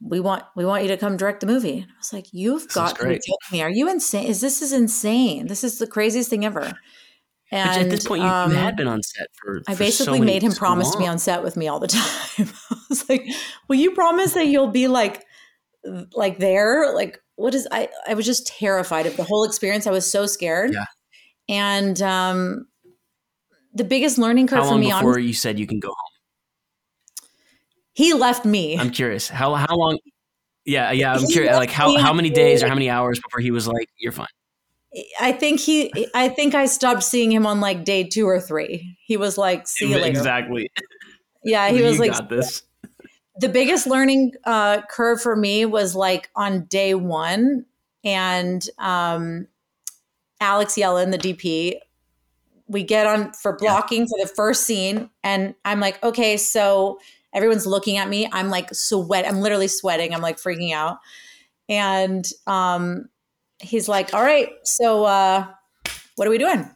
we 0.00 0.20
want 0.20 0.44
we 0.56 0.64
want 0.64 0.82
you 0.82 0.88
to 0.88 0.96
come 0.96 1.16
direct 1.16 1.40
the 1.40 1.46
movie. 1.46 1.78
And 1.78 1.90
I 1.90 1.98
was 1.98 2.12
like, 2.12 2.26
you've 2.32 2.64
This 2.64 2.74
got 2.74 2.96
to 2.96 3.06
be 3.06 3.20
me. 3.52 3.62
Are 3.62 3.70
you 3.70 3.88
insane? 3.88 4.26
Is 4.26 4.40
this 4.40 4.62
is 4.62 4.72
insane? 4.72 5.46
This 5.46 5.64
is 5.64 5.78
the 5.78 5.86
craziest 5.86 6.30
thing 6.30 6.44
ever. 6.44 6.72
And 7.50 7.82
at 7.82 7.90
this 7.90 8.06
point, 8.06 8.22
you, 8.22 8.28
um, 8.28 8.50
you 8.50 8.56
had 8.56 8.76
been 8.76 8.88
on 8.88 9.02
set 9.02 9.28
for. 9.34 9.62
I 9.68 9.74
for 9.74 9.78
basically 9.78 10.18
so 10.18 10.24
made 10.24 10.42
him 10.42 10.50
so 10.50 10.58
promise 10.58 10.90
to 10.90 10.98
be 10.98 11.06
on 11.06 11.18
set 11.18 11.42
with 11.42 11.56
me 11.56 11.68
all 11.68 11.78
the 11.78 11.86
time. 11.88 12.48
I 12.70 12.76
was 12.88 13.08
like, 13.08 13.24
"Will 13.68 13.76
you 13.76 13.92
promise 13.92 14.32
that 14.32 14.46
you'll 14.46 14.68
be 14.72 14.88
like, 14.88 15.24
like 16.14 16.38
there? 16.38 16.92
Like, 16.92 17.20
what 17.36 17.54
is?" 17.54 17.68
I 17.70 17.88
I 18.08 18.14
was 18.14 18.26
just 18.26 18.46
terrified 18.46 19.06
of 19.06 19.16
the 19.16 19.24
whole 19.24 19.44
experience. 19.44 19.86
I 19.86 19.92
was 19.92 20.10
so 20.10 20.26
scared. 20.26 20.72
Yeah. 20.72 20.84
And 21.48 22.00
um, 22.02 22.66
the 23.74 23.84
biggest 23.84 24.18
learning 24.18 24.46
curve 24.46 24.64
How 24.64 24.70
for 24.70 24.78
me, 24.78 24.90
before 24.90 25.14
on 25.18 25.24
you 25.24 25.34
said 25.34 25.58
you 25.58 25.66
can 25.66 25.78
go 25.78 25.88
home? 25.88 26.13
He 27.94 28.12
left 28.12 28.44
me. 28.44 28.78
I'm 28.78 28.90
curious. 28.90 29.28
How 29.28 29.54
how 29.54 29.74
long? 29.76 29.98
Yeah, 30.64 30.92
yeah. 30.92 31.14
I'm 31.14 31.20
He 31.20 31.32
curious. 31.32 31.56
Like 31.56 31.70
how 31.70 31.96
how 31.98 32.12
many 32.12 32.30
days 32.30 32.62
or 32.62 32.68
how 32.68 32.74
many 32.74 32.90
hours 32.90 33.18
before 33.20 33.40
he 33.40 33.50
was 33.50 33.66
like, 33.66 33.88
"You're 33.98 34.12
fine." 34.12 34.26
I 35.20 35.32
think 35.32 35.60
he. 35.60 36.08
I 36.14 36.28
think 36.28 36.54
I 36.54 36.66
stopped 36.66 37.02
seeing 37.02 37.32
him 37.32 37.46
on 37.46 37.60
like 37.60 37.84
day 37.84 38.04
two 38.04 38.28
or 38.28 38.40
three. 38.40 38.96
He 39.06 39.16
was 39.16 39.38
like, 39.38 39.66
"See 39.66 39.88
you 39.88 39.96
later." 39.96 40.08
Exactly. 40.08 40.70
Yeah, 41.42 41.70
he 41.70 41.82
was 41.82 41.94
you 41.94 42.00
like, 42.00 42.12
got 42.12 42.28
this. 42.28 42.62
the 43.40 43.48
biggest 43.48 43.86
learning 43.86 44.32
uh, 44.44 44.82
curve 44.90 45.20
for 45.20 45.34
me 45.36 45.64
was 45.66 45.94
like 45.94 46.30
on 46.36 46.64
day 46.64 46.94
one 46.94 47.66
and 48.04 48.68
um, 48.78 49.46
alex 50.40 50.74
yellen 50.74 51.10
the 51.10 51.18
dp 51.18 51.78
we 52.66 52.82
get 52.82 53.06
on 53.06 53.32
for 53.32 53.56
blocking 53.56 54.06
for 54.06 54.18
the 54.20 54.26
first 54.26 54.64
scene 54.64 55.08
and 55.22 55.54
i'm 55.64 55.80
like 55.80 56.02
okay 56.02 56.36
so 56.36 56.98
everyone's 57.34 57.66
looking 57.66 57.96
at 57.96 58.08
me 58.08 58.28
i'm 58.32 58.48
like 58.48 58.72
sweat 58.72 59.26
i'm 59.26 59.40
literally 59.40 59.68
sweating 59.68 60.14
i'm 60.14 60.22
like 60.22 60.38
freaking 60.38 60.72
out 60.72 60.98
and 61.68 62.30
um, 62.46 63.08
he's 63.58 63.88
like 63.88 64.12
all 64.14 64.22
right 64.22 64.50
so 64.64 65.04
uh, 65.04 65.46
what 66.16 66.26
are 66.26 66.30
we 66.30 66.38
doing 66.38 66.68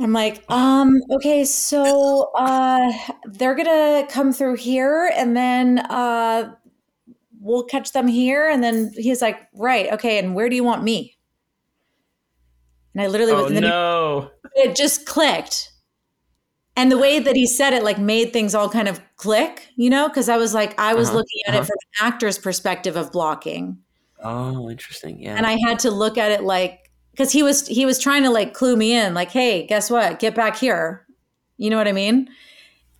I'm 0.00 0.14
like, 0.14 0.50
um, 0.50 1.02
okay, 1.10 1.44
so 1.44 2.30
uh 2.34 2.90
they're 3.26 3.54
gonna 3.54 4.06
come 4.08 4.32
through 4.32 4.56
here 4.56 5.12
and 5.14 5.36
then 5.36 5.80
uh 5.90 6.54
we'll 7.40 7.64
catch 7.64 7.92
them 7.92 8.06
here. 8.06 8.48
And 8.48 8.62
then 8.62 8.92
he's 8.96 9.20
like, 9.20 9.48
right, 9.54 9.92
okay, 9.92 10.18
and 10.18 10.34
where 10.34 10.48
do 10.48 10.56
you 10.56 10.64
want 10.64 10.82
me? 10.82 11.16
And 12.94 13.02
I 13.02 13.08
literally 13.08 13.32
Oh 13.32 13.48
no! 13.48 14.30
it 14.54 14.74
just 14.74 15.06
clicked. 15.06 15.69
And 16.80 16.90
the 16.90 16.96
way 16.96 17.18
that 17.18 17.36
he 17.36 17.46
said 17.46 17.74
it 17.74 17.82
like 17.82 17.98
made 17.98 18.32
things 18.32 18.54
all 18.54 18.70
kind 18.70 18.88
of 18.88 19.00
click, 19.16 19.68
you 19.76 19.90
know, 19.90 20.08
because 20.08 20.30
I 20.30 20.38
was 20.38 20.54
like, 20.54 20.78
I 20.80 20.94
was 20.94 21.08
Uh-huh, 21.08 21.18
looking 21.18 21.40
at 21.46 21.54
uh-huh. 21.54 21.62
it 21.62 21.66
from 21.66 21.76
an 22.00 22.06
actor's 22.12 22.38
perspective 22.38 22.96
of 22.96 23.12
blocking 23.12 23.78
Oh, 24.22 24.70
interesting. 24.70 25.20
Yeah. 25.20 25.36
and 25.36 25.46
I 25.46 25.58
had 25.66 25.78
to 25.80 25.90
look 25.90 26.16
at 26.16 26.30
it 26.32 26.42
like 26.42 26.90
because 27.10 27.32
he 27.32 27.42
was 27.42 27.66
he 27.66 27.84
was 27.84 27.98
trying 27.98 28.22
to 28.22 28.30
like 28.30 28.54
clue 28.54 28.76
me 28.76 28.92
in, 28.94 29.12
like, 29.12 29.30
hey, 29.30 29.66
guess 29.66 29.90
what? 29.90 30.18
Get 30.20 30.34
back 30.34 30.56
here. 30.56 31.04
You 31.58 31.68
know 31.68 31.76
what 31.76 31.88
I 31.88 31.92
mean? 31.92 32.28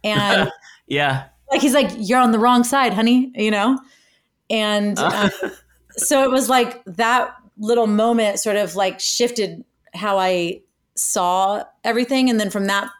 And 0.04 0.50
yeah. 0.86 1.28
like 1.50 1.62
he's 1.62 1.72
like, 1.74 1.90
you're 1.96 2.20
on 2.20 2.32
the 2.32 2.38
wrong 2.38 2.64
side, 2.64 2.92
honey. 2.92 3.32
You 3.34 3.50
know? 3.50 3.78
And 4.50 4.98
uh, 4.98 5.30
so 5.92 6.22
it 6.24 6.30
was 6.30 6.48
like 6.50 6.82
that 6.84 7.34
little 7.56 7.86
moment 7.86 8.40
sort 8.40 8.56
of 8.56 8.76
like 8.76 9.00
shifted 9.00 9.64
how 9.94 10.18
I 10.18 10.60
saw 10.96 11.64
everything, 11.84 12.28
and 12.28 12.38
then 12.38 12.50
from 12.50 12.66
that 12.66 12.90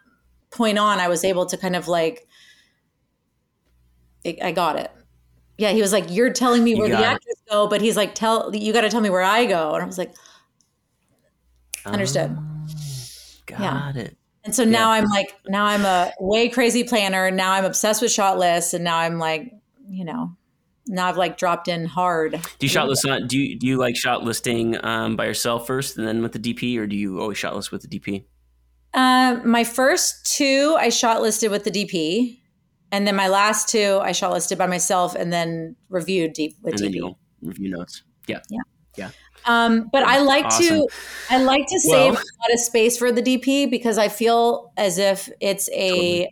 point 0.50 0.78
on, 0.78 0.98
I 1.00 1.08
was 1.08 1.24
able 1.24 1.46
to 1.46 1.56
kind 1.56 1.76
of 1.76 1.88
like, 1.88 2.26
I 4.24 4.36
I 4.42 4.52
got 4.52 4.78
it. 4.78 4.90
Yeah, 5.58 5.70
he 5.72 5.80
was 5.82 5.92
like, 5.92 6.06
"You're 6.10 6.32
telling 6.32 6.64
me 6.64 6.70
You 6.70 6.78
where 6.78 6.88
the 6.88 6.94
got 6.94 7.02
it. 7.02 7.06
actors 7.06 7.36
go," 7.50 7.66
but 7.66 7.80
he's 7.82 7.96
like, 7.96 8.14
"Tell 8.14 8.54
you 8.54 8.72
got 8.72 8.80
to 8.82 8.88
tell 8.88 9.00
me 9.02 9.10
where 9.10 9.22
I 9.22 9.44
go," 9.46 9.74
and 9.74 9.82
I 9.82 9.86
was 9.86 9.98
like, 9.98 10.12
Understood. 11.86 12.36
Got 13.46 13.96
it. 13.96 14.16
And 14.44 14.54
so 14.54 14.64
now 14.64 14.90
I'm 14.90 15.04
like, 15.04 15.34
now 15.48 15.66
I'm 15.66 15.84
a 15.84 16.12
way 16.18 16.48
crazy 16.48 16.84
planner. 16.84 17.30
Now 17.30 17.52
I'm 17.52 17.64
obsessed 17.64 18.00
with 18.00 18.10
shot 18.10 18.38
lists, 18.38 18.72
and 18.74 18.82
now 18.84 18.96
I'm 18.98 19.18
like, 19.18 19.52
you 19.86 20.04
know, 20.04 20.34
now 20.86 21.06
I've 21.08 21.16
like 21.18 21.36
dropped 21.36 21.68
in 21.68 21.84
hard. 21.84 22.32
Do 22.32 22.38
you 22.60 22.68
shot 22.68 22.88
list 22.88 23.06
on? 23.06 23.26
Do 23.26 23.38
you 23.38 23.58
do 23.58 23.66
you 23.66 23.76
like 23.76 23.96
shot 23.96 24.24
listing 24.24 24.82
um, 24.84 25.16
by 25.16 25.26
yourself 25.26 25.66
first 25.66 25.98
and 25.98 26.06
then 26.06 26.22
with 26.22 26.32
the 26.32 26.38
DP, 26.38 26.78
or 26.78 26.86
do 26.86 26.96
you 26.96 27.20
always 27.20 27.36
shot 27.38 27.54
list 27.54 27.70
with 27.70 27.82
the 27.82 27.88
DP? 27.88 28.24
Uh, 28.94 29.40
my 29.44 29.62
first 29.64 30.26
two, 30.36 30.76
I 30.78 30.88
shot 30.88 31.22
listed 31.22 31.50
with 31.50 31.64
the 31.64 31.70
DP, 31.70 32.40
and 32.92 33.06
then 33.06 33.14
my 33.14 33.28
last 33.28 33.68
two 33.68 33.98
I 34.02 34.12
shot 34.12 34.32
listed 34.32 34.58
by 34.58 34.66
myself 34.66 35.14
and 35.14 35.32
then 35.32 35.76
reviewed 35.88 36.32
deep 36.32 36.56
with 36.62 36.80
and 36.80 36.92
DP. 36.94 37.00
then 37.00 37.14
review 37.42 37.70
notes. 37.70 38.02
Yeah. 38.26 38.40
Yeah. 38.50 38.60
Yeah. 38.96 39.10
Um, 39.46 39.88
but 39.92 40.02
I 40.02 40.18
like 40.20 40.44
Awesome. 40.46 40.66
to 40.66 40.88
I 41.30 41.42
like 41.42 41.66
to 41.68 41.80
Well- 41.86 41.96
save 41.96 42.12
a 42.14 42.16
lot 42.42 42.52
of 42.52 42.58
space 42.60 42.98
for 42.98 43.12
the 43.12 43.22
DP 43.22 43.70
because 43.70 43.96
I 43.96 44.08
feel 44.08 44.72
as 44.76 44.98
if 44.98 45.30
it's 45.40 45.70
a 45.72 46.28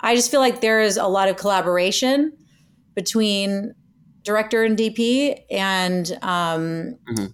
I 0.00 0.14
just 0.14 0.30
feel 0.30 0.40
like 0.40 0.60
there 0.60 0.80
is 0.82 0.96
a 0.98 1.06
lot 1.08 1.28
of 1.28 1.36
collaboration 1.36 2.32
between 2.94 3.74
director 4.22 4.62
and 4.62 4.76
DP 4.76 5.34
and 5.50 6.12
um 6.22 6.94
Mhm. 7.10 7.32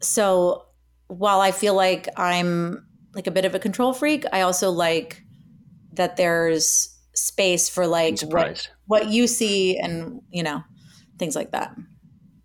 so 0.00 0.62
while 1.08 1.40
I 1.40 1.52
feel 1.52 1.74
like 1.74 2.08
I'm 2.16 2.85
like 3.16 3.26
a 3.26 3.30
bit 3.32 3.44
of 3.44 3.54
a 3.54 3.58
control 3.58 3.92
freak, 3.92 4.24
I 4.32 4.42
also 4.42 4.70
like 4.70 5.22
that 5.94 6.16
there's 6.16 6.94
space 7.14 7.68
for 7.68 7.86
like 7.86 8.20
what, 8.20 8.68
what 8.86 9.08
you 9.08 9.26
see 9.26 9.78
and 9.78 10.20
you 10.30 10.42
know 10.42 10.62
things 11.18 11.34
like 11.34 11.50
that. 11.52 11.74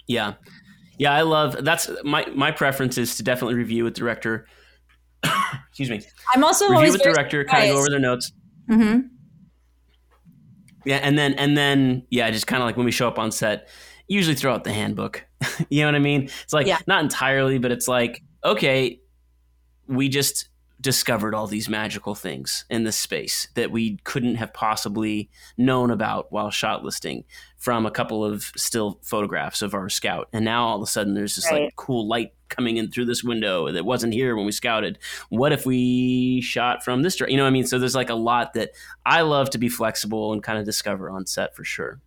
Yeah. 0.08 0.34
Yeah, 0.98 1.14
I 1.14 1.22
love 1.22 1.64
that's 1.64 1.90
my 2.04 2.26
my 2.34 2.52
preference 2.52 2.98
is 2.98 3.18
to 3.18 3.24
definitely 3.24 3.56
review 3.56 3.84
with 3.84 3.96
director. 3.96 4.48
Excuse 5.70 5.90
me. 5.90 6.02
I'm 6.34 6.44
also 6.44 6.70
Review 6.70 6.92
with 6.94 7.02
director, 7.02 7.44
kind 7.44 7.70
of 7.70 7.76
go 7.76 7.80
over 7.80 7.90
their 7.90 8.00
notes. 8.00 8.32
Mm-hmm. 8.70 9.00
Yeah, 10.86 10.98
and 10.98 11.18
then 11.18 11.34
and 11.34 11.58
then 11.58 12.06
yeah, 12.10 12.30
just 12.32 12.48
kind 12.48 12.62
of 12.62 12.68
like 12.68 12.78
when 12.78 12.86
we 12.86 12.92
show 12.92 13.08
up 13.08 13.20
on 13.20 13.32
set, 13.32 13.68
usually 14.08 14.36
throw 14.36 14.54
out 14.54 14.64
the 14.64 14.74
handbook. 14.74 15.26
you 15.70 15.82
know 15.82 15.88
what 15.88 15.96
I 15.96 16.00
mean? 16.00 16.30
It's 16.44 16.54
like 16.54 16.68
Yeah. 16.68 16.78
not 16.88 17.04
entirely, 17.04 17.58
but 17.58 17.72
it's 17.72 17.88
like 17.88 18.22
okay, 18.46 19.00
we 19.88 20.08
just 20.08 20.50
discovered 20.82 21.36
all 21.36 21.46
these 21.48 21.70
magical 21.70 22.16
things 22.16 22.66
in 22.70 22.84
this 22.84 22.96
space 22.96 23.48
that 23.54 23.70
we 23.72 23.98
couldn't 24.04 24.36
have 24.36 24.52
possibly 24.54 25.30
known 25.58 25.92
about 25.92 26.32
while 26.32 26.50
shot 26.50 26.84
listing 26.84 27.24
from 27.58 27.86
a 27.86 27.92
couple 27.92 28.26
of 28.26 28.52
still 28.58 29.00
photographs 29.04 29.62
of 29.62 29.76
our 29.76 29.88
scout. 29.90 30.28
And 30.34 30.44
now 30.44 30.66
all 30.66 30.78
of 30.78 30.82
a 30.82 30.88
sudden 30.88 31.14
there's 31.14 31.36
this 31.36 31.50
Right. 31.52 31.66
like 31.66 31.76
cool 31.76 32.08
light 32.08 32.34
coming 32.50 32.78
in 32.78 32.90
through 32.90 33.06
this 33.06 33.24
window 33.24 33.72
that 33.72 33.86
wasn't 33.86 34.14
here 34.14 34.36
when 34.36 34.46
we 34.46 34.52
scouted. 34.52 34.98
What 35.30 35.54
if 35.54 35.66
we 35.66 36.42
shot 36.42 36.84
from 36.84 37.04
this? 37.04 37.16
dir- 37.16 37.30
You 37.30 37.38
know 37.38 37.44
what 37.44 37.50
I 37.50 37.52
mean? 37.52 37.68
So 37.68 37.78
there's 37.78 37.96
like 37.96 38.10
a 38.10 38.16
lot 38.16 38.54
that 38.56 38.72
I 39.06 39.22
love 39.22 39.52
to 39.52 39.60
be 39.60 39.70
flexible 39.70 40.34
and 40.34 40.42
kind 40.42 40.58
of 40.58 40.66
discover 40.66 41.10
on 41.12 41.28
set 41.28 41.56
for 41.56 41.64
sure. 41.64 42.02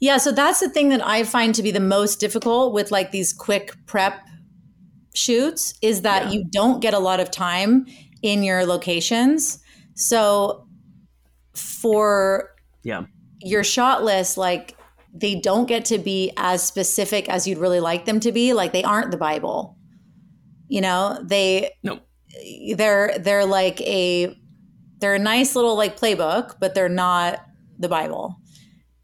Yeah, 0.00 0.18
so 0.18 0.30
that's 0.30 0.60
the 0.60 0.68
thing 0.68 0.90
that 0.90 1.04
I 1.04 1.24
find 1.24 1.52
to 1.56 1.62
be 1.64 1.72
the 1.72 1.80
most 1.80 2.20
difficult 2.20 2.72
with 2.72 2.92
like 2.92 3.10
these 3.10 3.32
quick 3.32 3.74
prep 3.86 4.20
shoots 5.14 5.74
is 5.82 6.02
that 6.02 6.26
Yeah. 6.26 6.30
you 6.32 6.44
don't 6.50 6.80
get 6.80 6.94
a 6.94 6.98
lot 6.98 7.20
of 7.20 7.30
time 7.30 7.86
in 8.22 8.42
your 8.42 8.64
locations. 8.66 9.58
So 9.94 10.66
for 11.54 12.50
Yeah. 12.84 13.02
your 13.40 13.64
shot 13.64 14.04
list, 14.04 14.36
like 14.38 14.76
they 15.12 15.34
don't 15.34 15.66
get 15.66 15.84
to 15.86 15.98
be 15.98 16.32
as 16.36 16.62
specific 16.62 17.28
as 17.28 17.46
you'd 17.46 17.58
really 17.58 17.80
like 17.80 18.04
them 18.04 18.20
to 18.20 18.30
be. 18.32 18.52
Like 18.52 18.72
they 18.72 18.82
aren't 18.84 19.10
the 19.10 19.16
Bible. 19.16 19.76
You 20.68 20.80
know, 20.80 21.18
they 21.24 21.70
No. 21.82 22.00
they're 22.76 23.18
they're 23.18 23.46
like 23.46 23.80
a 23.80 24.36
they're 25.00 25.14
a 25.14 25.18
nice 25.18 25.54
little 25.56 25.76
like 25.76 25.98
playbook, 25.98 26.56
but 26.60 26.74
they're 26.74 26.88
not 26.88 27.40
the 27.78 27.88
Bible. 27.88 28.36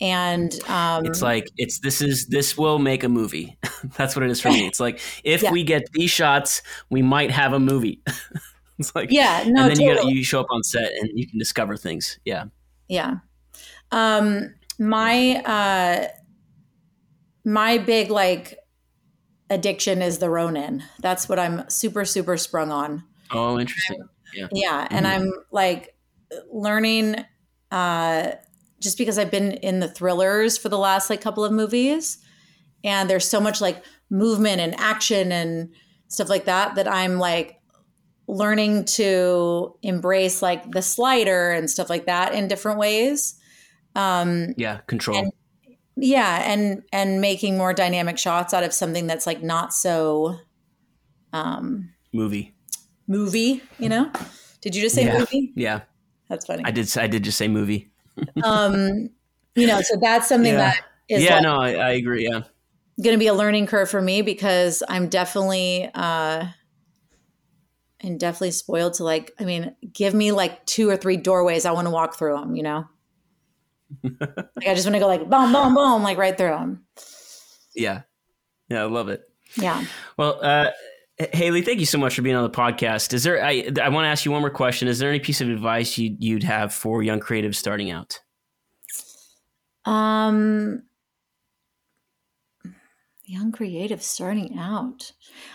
And 0.01 0.53
um 0.69 1.07
It's 1.07 1.23
like 1.23 1.47
it's 1.57 1.79
this 1.81 2.03
is 2.03 2.27
this 2.27 2.59
will 2.59 2.79
make 2.79 3.05
a 3.05 3.09
movie. 3.09 3.57
That's 3.97 4.17
what 4.17 4.25
it 4.25 4.31
is 4.31 4.41
for 4.41 4.49
me. 4.51 4.67
It's 4.69 4.81
like 4.81 5.01
if 5.25 5.43
Yeah. 5.43 5.53
we 5.53 5.63
get 5.65 5.83
these 5.93 6.11
shots, 6.11 6.63
we 6.91 7.03
might 7.03 7.31
have 7.31 7.53
a 7.53 7.61
movie. 7.61 8.03
it's 8.79 8.95
like 8.95 9.11
yeah, 9.13 9.45
no, 9.47 9.63
and 9.63 9.71
then 9.71 9.81
you 9.81 9.91
totally. 9.91 10.13
got, 10.13 10.17
you 10.17 10.25
show 10.25 10.41
up 10.41 10.47
on 10.51 10.63
set 10.65 10.93
and 11.01 11.11
you 11.15 11.27
can 11.29 11.39
discover 11.39 11.77
things. 11.77 12.19
Yeah. 12.25 12.47
Yeah. 12.89 13.17
Um 13.93 14.55
my 14.79 15.37
uh 15.45 16.09
my 17.45 17.79
big 17.79 18.11
like 18.11 18.59
addiction 19.51 20.03
is 20.03 20.19
the 20.19 20.31
Ronin. 20.31 20.83
That's 21.01 21.29
what 21.29 21.39
I'm 21.39 21.69
super 21.71 22.05
super 22.05 22.37
sprung 22.37 22.71
on. 22.73 23.05
Oh, 23.31 23.59
interesting. 23.59 24.09
Yeah, 24.35 24.49
yeah 24.53 24.89
and 24.91 25.07
Mhm. 25.07 25.11
I'm 25.11 25.33
like 25.53 25.95
learning 26.53 27.17
uh 27.71 28.33
just 28.85 28.99
because 28.99 29.19
I've 29.19 29.31
been 29.31 29.53
in 29.53 29.81
the 29.81 29.89
thrillers 29.89 30.57
for 30.59 30.69
the 30.69 30.79
last 30.79 31.11
like 31.11 31.21
couple 31.21 31.45
of 31.45 31.51
movies 31.53 32.19
and 32.85 33.09
there's 33.11 33.29
so 33.29 33.41
much 33.41 33.61
like 33.61 33.83
movement 34.11 34.61
and 34.61 34.79
action 34.79 35.33
and 35.33 35.71
stuff 36.09 36.29
like 36.29 36.45
that 36.45 36.75
that 36.77 36.87
I'm 36.87 37.19
like 37.19 37.59
learning 38.29 38.85
to 38.85 39.75
embrace 39.83 40.43
like 40.43 40.71
the 40.71 40.83
slider 40.83 41.51
and 41.51 41.69
stuff 41.71 41.89
like 41.91 42.07
that 42.07 42.35
in 42.35 42.47
different 42.47 42.79
ways. 42.79 43.35
Um 43.97 44.55
Yeah, 44.57 44.79
control. 44.87 45.19
And- 45.19 45.33
yeah, 45.97 46.43
and 46.53 46.83
and 46.93 47.21
making 47.21 47.57
more 47.57 47.73
dynamic 47.73 48.19
shots 48.19 48.53
out 48.53 48.65
of 48.65 48.73
something 48.73 49.07
that's 49.07 49.27
like 49.27 49.43
not 49.43 49.73
so 49.73 50.37
um 51.33 51.91
movie. 52.13 52.55
movie, 53.07 53.63
you 53.79 53.89
know? 53.89 54.11
Did 54.61 54.75
you 54.75 54.83
just 54.83 54.95
say 54.95 55.05
Yeah. 55.05 55.19
movie? 55.19 55.53
Yeah, 55.57 55.81
That's 56.29 56.47
funny. 56.47 56.65
I 56.65 56.71
did. 56.71 56.97
I 56.99 57.07
did 57.07 57.23
just 57.23 57.39
say 57.39 57.49
movie. 57.49 57.91
Um 58.43 59.09
you 59.55 59.67
know, 59.67 59.81
so 59.83 59.97
that's 60.01 60.29
something 60.29 60.53
Yeah. 60.53 60.59
that 60.59 60.81
is 61.09 61.23
yeah, 61.23 61.35
like 61.35 61.43
no, 61.43 61.57
I, 61.57 61.73
I 61.75 61.91
agree. 61.93 62.25
Yeah, 62.25 62.41
going 63.03 63.15
to 63.15 63.19
be 63.19 63.27
a 63.27 63.35
learning 63.35 63.67
curve 63.67 63.91
for 63.91 64.01
me 64.01 64.23
because 64.23 64.83
I'm 64.89 65.09
definitely 65.09 65.91
uh 65.95 66.47
and 68.01 68.21
definitely 68.21 68.51
spoiled 68.51 68.95
to 68.95 69.05
like 69.05 69.33
I 69.39 69.45
mean, 69.45 69.75
give 69.93 70.15
me 70.15 70.33
like 70.33 70.65
two 70.67 70.89
or 70.91 70.97
three 70.97 71.17
doorways 71.17 71.65
I 71.65 71.73
want 71.73 71.87
to 71.87 71.91
walk 71.91 72.17
through 72.17 72.37
them, 72.37 72.55
you 72.57 72.63
know? 72.63 72.85
like 74.03 74.67
I 74.67 74.75
just 74.75 74.87
want 74.87 74.95
to 74.95 75.01
go 75.01 75.07
like 75.07 75.29
boom 75.29 75.53
boom 75.53 75.75
boom 75.75 76.03
like 76.03 76.19
right 76.19 76.37
through 76.37 76.49
them. 76.49 76.85
yeah, 77.75 78.03
yeah. 78.69 78.83
I 78.83 78.87
love 78.87 79.09
it. 79.09 79.23
Yeah. 79.57 79.85
Well, 80.17 80.39
uh, 80.43 80.71
Haylie, 81.21 81.65
thank 81.65 81.79
you 81.79 81.87
so 81.87 81.99
much 81.99 82.17
for 82.17 82.23
being 82.23 82.35
on 82.35 82.43
the 82.43 82.51
podcast. 82.51 83.13
Is 83.13 83.23
there? 83.23 83.43
I 83.45 83.71
I 83.81 83.89
want 83.89 84.05
to 84.05 84.09
ask 84.09 84.25
you 84.25 84.33
one 84.33 84.41
more 84.41 84.51
question. 84.51 84.89
Is 84.89 84.99
there 84.99 85.09
any 85.11 85.21
piece 85.21 85.41
of 85.41 85.49
advice 85.49 85.97
you 85.97 86.17
you'd 86.19 86.43
have 86.43 86.75
for 86.75 87.03
young 87.03 87.21
creatives 87.21 87.55
starting 87.55 87.91
out? 87.91 88.21
Um 89.85 90.83
young 93.27 93.53
creatives 93.53 94.03
starting 94.03 94.59
out. 94.59 95.13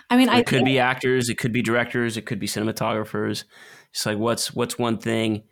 I 0.09 0.17
mean, 0.17 0.29
I 0.29 0.39
it 0.39 0.45
could 0.45 0.59
think- 0.59 0.65
be 0.67 0.79
actors, 0.79 1.29
it 1.29 1.37
could 1.37 1.51
be 1.51 1.61
directors, 1.61 2.15
it 2.17 2.25
could 2.25 2.39
be 2.39 2.47
cinematographers. 2.47 3.43
Just 3.93 4.05
like 4.05 4.17
what's 4.17 4.53
what's 4.53 4.77
one 4.79 4.97
thing 4.97 5.43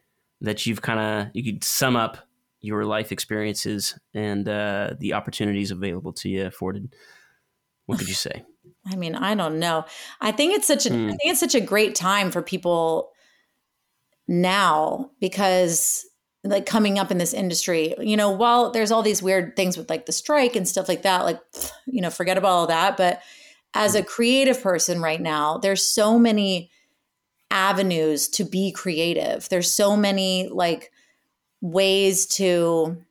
that 0.41 0.65
you've 0.65 0.81
kind 0.81 0.99
of 0.99 1.31
you 1.33 1.43
could 1.43 1.63
sum 1.63 1.95
up 1.95 2.17
your 2.61 2.85
life 2.85 3.11
experiences 3.11 3.97
and 4.13 4.47
uh, 4.47 4.93
the 4.99 5.13
opportunities 5.13 5.71
available 5.71 6.13
to 6.13 6.29
you 6.29 6.45
afforded. 6.45 6.93
What 7.85 7.99
could 7.99 8.07
you 8.07 8.13
say? 8.13 8.43
I 8.89 8.95
mean, 8.95 9.15
I 9.15 9.35
don't 9.35 9.59
know. 9.59 9.85
I 10.21 10.31
think 10.31 10.53
it's 10.53 10.67
such 10.67 10.85
a 10.85 10.89
Hmm. 10.89 11.07
I 11.07 11.09
think 11.09 11.31
it's 11.31 11.39
such 11.39 11.55
a 11.55 11.61
great 11.61 11.95
time 11.95 12.31
for 12.31 12.41
people 12.41 13.11
now 14.27 15.11
because 15.19 16.05
like 16.43 16.65
coming 16.65 16.97
up 16.99 17.11
in 17.11 17.17
this 17.17 17.33
industry, 17.33 17.93
you 17.99 18.15
know, 18.15 18.29
while 18.31 18.71
there's 18.71 18.91
all 18.91 19.01
these 19.03 19.21
weird 19.23 19.55
things 19.55 19.77
with 19.77 19.89
like 19.89 20.05
the 20.05 20.11
strike 20.11 20.55
and 20.55 20.67
stuff 20.67 20.87
like 20.87 21.01
that, 21.03 21.25
like 21.25 21.39
you 21.87 22.01
know, 22.01 22.09
forget 22.09 22.37
about 22.37 22.49
all 22.51 22.67
that, 22.67 22.97
but 22.97 23.21
as 23.73 23.95
a 23.95 24.03
creative 24.03 24.61
person 24.61 25.01
right 25.01 25.21
now, 25.21 25.57
there's 25.57 25.83
so 25.83 26.17
many 26.17 26.71
avenues 27.51 28.27
to 28.29 28.43
be 28.43 28.71
creative. 28.71 29.47
There's 29.49 29.71
so 29.71 29.95
many 29.95 30.47
like 30.49 30.91
ways 31.61 32.25
to 32.27 33.03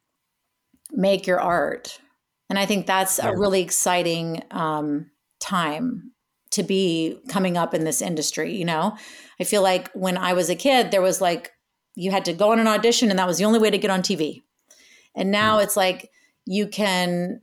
make 0.90 1.26
your 1.26 1.40
art. 1.40 2.00
And 2.48 2.58
I 2.58 2.66
think 2.66 2.86
that's 2.86 3.18
Yeah. 3.18 3.30
a 3.30 3.36
really 3.36 3.60
exciting 3.60 4.42
um, 4.50 5.10
time 5.40 6.12
to 6.52 6.62
be 6.62 7.18
coming 7.28 7.56
up 7.56 7.74
in 7.74 7.84
this 7.84 8.00
industry. 8.00 8.54
You 8.54 8.64
know, 8.64 8.96
I 9.40 9.44
feel 9.44 9.62
like 9.62 9.90
when 9.92 10.16
I 10.16 10.32
was 10.32 10.48
a 10.48 10.54
kid, 10.54 10.90
there 10.90 11.02
was 11.02 11.20
like, 11.20 11.52
you 11.94 12.10
had 12.10 12.24
to 12.26 12.32
go 12.32 12.52
on 12.52 12.58
an 12.58 12.66
audition 12.66 13.10
and 13.10 13.18
that 13.18 13.26
was 13.26 13.38
the 13.38 13.44
only 13.44 13.58
way 13.58 13.70
to 13.70 13.78
get 13.78 13.90
on 13.90 14.02
TV. 14.02 14.42
And 15.14 15.30
now 15.30 15.58
it's 15.58 15.76
like 15.76 16.10
you 16.44 16.68
can 16.68 17.40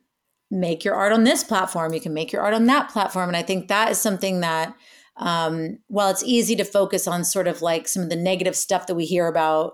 make 0.51 0.85
your 0.85 0.93
art 0.95 1.11
on 1.11 1.23
this 1.23 1.43
platform, 1.43 1.93
you 1.93 2.01
can 2.01 2.13
make 2.13 2.31
your 2.31 2.41
art 2.41 2.53
on 2.53 2.65
that 2.65 2.89
platform. 2.89 3.29
And 3.29 3.37
I 3.37 3.41
think 3.41 3.67
that 3.67 3.91
is 3.91 3.99
something 3.99 4.41
that, 4.41 4.75
um, 5.17 5.79
while 5.87 6.09
it's 6.09 6.23
easy 6.23 6.55
to 6.55 6.63
focus 6.63 7.07
on 7.07 7.23
sort 7.23 7.47
of 7.47 7.61
like 7.61 7.87
some 7.87 8.03
of 8.03 8.09
the 8.09 8.15
negative 8.15 8.55
stuff 8.55 8.87
that 8.87 8.95
we 8.95 9.05
hear 9.05 9.27
about 9.27 9.73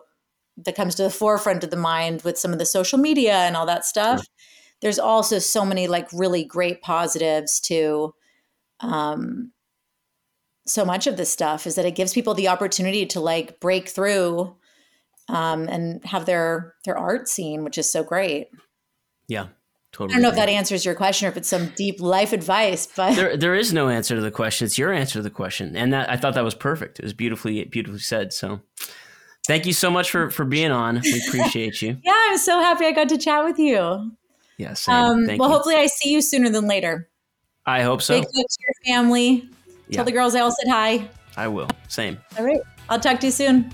that 0.65 0.75
comes 0.75 0.95
to 0.95 1.03
the 1.03 1.09
forefront 1.09 1.63
of 1.63 1.69
the 1.69 1.77
mind 1.77 2.21
with 2.23 2.37
some 2.37 2.51
of 2.51 2.59
the 2.59 2.65
social 2.65 2.97
media 2.97 3.33
and 3.33 3.55
all 3.55 3.65
that 3.65 3.85
stuff, 3.85 4.25
there's 4.81 4.99
also 4.99 5.39
so 5.39 5.65
many 5.65 5.87
like 5.87 6.07
really 6.13 6.43
great 6.43 6.81
positives 6.81 7.59
to 7.61 8.13
um, 8.79 9.51
so 10.65 10.85
much 10.85 11.07
of 11.07 11.17
this 11.17 11.31
stuff 11.31 11.67
is 11.67 11.75
that 11.75 11.85
it 11.85 11.95
gives 11.95 12.13
people 12.13 12.33
the 12.33 12.47
opportunity 12.47 13.05
to 13.07 13.19
like 13.19 13.59
break 13.59 13.89
through 13.89 14.55
um, 15.27 15.67
and 15.67 16.03
have 16.05 16.25
their 16.25 16.75
their 16.85 16.97
art 16.97 17.27
seen, 17.27 17.63
which 17.63 17.77
is 17.77 17.91
so 17.91 18.03
great. 18.03 18.47
Yeah, 19.27 19.47
Totally. 19.91 20.13
I 20.13 20.15
don't 20.15 20.21
know 20.23 20.29
if 20.29 20.35
that 20.35 20.49
answers 20.49 20.85
your 20.85 20.95
question 20.95 21.27
or 21.27 21.31
if 21.31 21.37
it's 21.37 21.49
some 21.49 21.69
deep 21.75 21.99
life 21.99 22.31
advice, 22.31 22.87
but 22.95 23.15
there 23.15 23.35
there 23.35 23.55
is 23.55 23.73
no 23.73 23.89
answer 23.89 24.15
to 24.15 24.21
the 24.21 24.31
question. 24.31 24.65
It's 24.65 24.77
your 24.77 24.93
answer 24.93 25.13
to 25.13 25.23
the 25.23 25.29
question, 25.29 25.75
and 25.75 25.91
that 25.93 26.09
I 26.09 26.15
thought 26.15 26.35
that 26.35 26.43
was 26.43 26.55
perfect. 26.55 26.99
It 26.99 27.03
was 27.03 27.13
beautifully 27.13 27.63
beautifully 27.65 27.99
said. 27.99 28.31
So, 28.31 28.61
Thank 29.47 29.65
you 29.65 29.73
so 29.73 29.89
much 29.89 30.11
for 30.11 30.29
for 30.29 30.45
being 30.45 30.71
on. 30.71 31.01
We 31.01 31.23
appreciate 31.27 31.81
you. 31.81 31.97
yeah, 32.03 32.13
I'm 32.15 32.37
so 32.37 32.59
happy 32.59 32.85
I 32.85 32.91
got 32.91 33.09
to 33.09 33.17
chat 33.17 33.43
with 33.43 33.57
you. 33.57 34.11
Yes. 34.59 34.85
Yeah, 34.87 35.07
um, 35.07 35.25
well, 35.25 35.35
you. 35.35 35.43
hopefully, 35.55 35.75
I 35.75 35.87
see 35.87 36.11
you 36.11 36.21
sooner 36.21 36.49
than 36.49 36.67
later. 36.67 37.09
I 37.65 37.81
hope 37.81 38.01
so. 38.01 38.13
Take 38.13 38.29
to 38.29 38.37
your 38.59 38.93
family. 38.93 39.49
Yeah. 39.87 39.95
Tell 39.95 40.05
the 40.05 40.11
girls 40.11 40.35
I 40.35 40.41
all 40.41 40.51
said 40.51 40.69
hi. 40.69 41.09
I 41.37 41.47
will. 41.47 41.69
Same. 41.87 42.19
All 42.37 42.45
right. 42.45 42.59
I'll 42.89 42.99
talk 42.99 43.21
to 43.21 43.27
you 43.27 43.31
soon. 43.31 43.73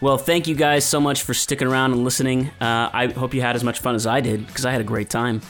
Well, 0.00 0.18
thank 0.18 0.48
you 0.48 0.56
guys 0.56 0.84
so 0.84 1.00
much 1.00 1.22
for 1.22 1.32
sticking 1.32 1.68
around 1.68 1.92
and 1.92 2.02
listening. 2.02 2.48
Uh, 2.60 2.90
I 2.92 3.06
hope 3.06 3.34
you 3.34 3.40
had 3.40 3.54
as 3.54 3.62
much 3.62 3.78
fun 3.78 3.94
as 3.94 4.06
I 4.06 4.20
did 4.20 4.46
because 4.46 4.66
I 4.66 4.72
had 4.72 4.80
a 4.80 4.84
great 4.84 5.08
time. 5.08 5.42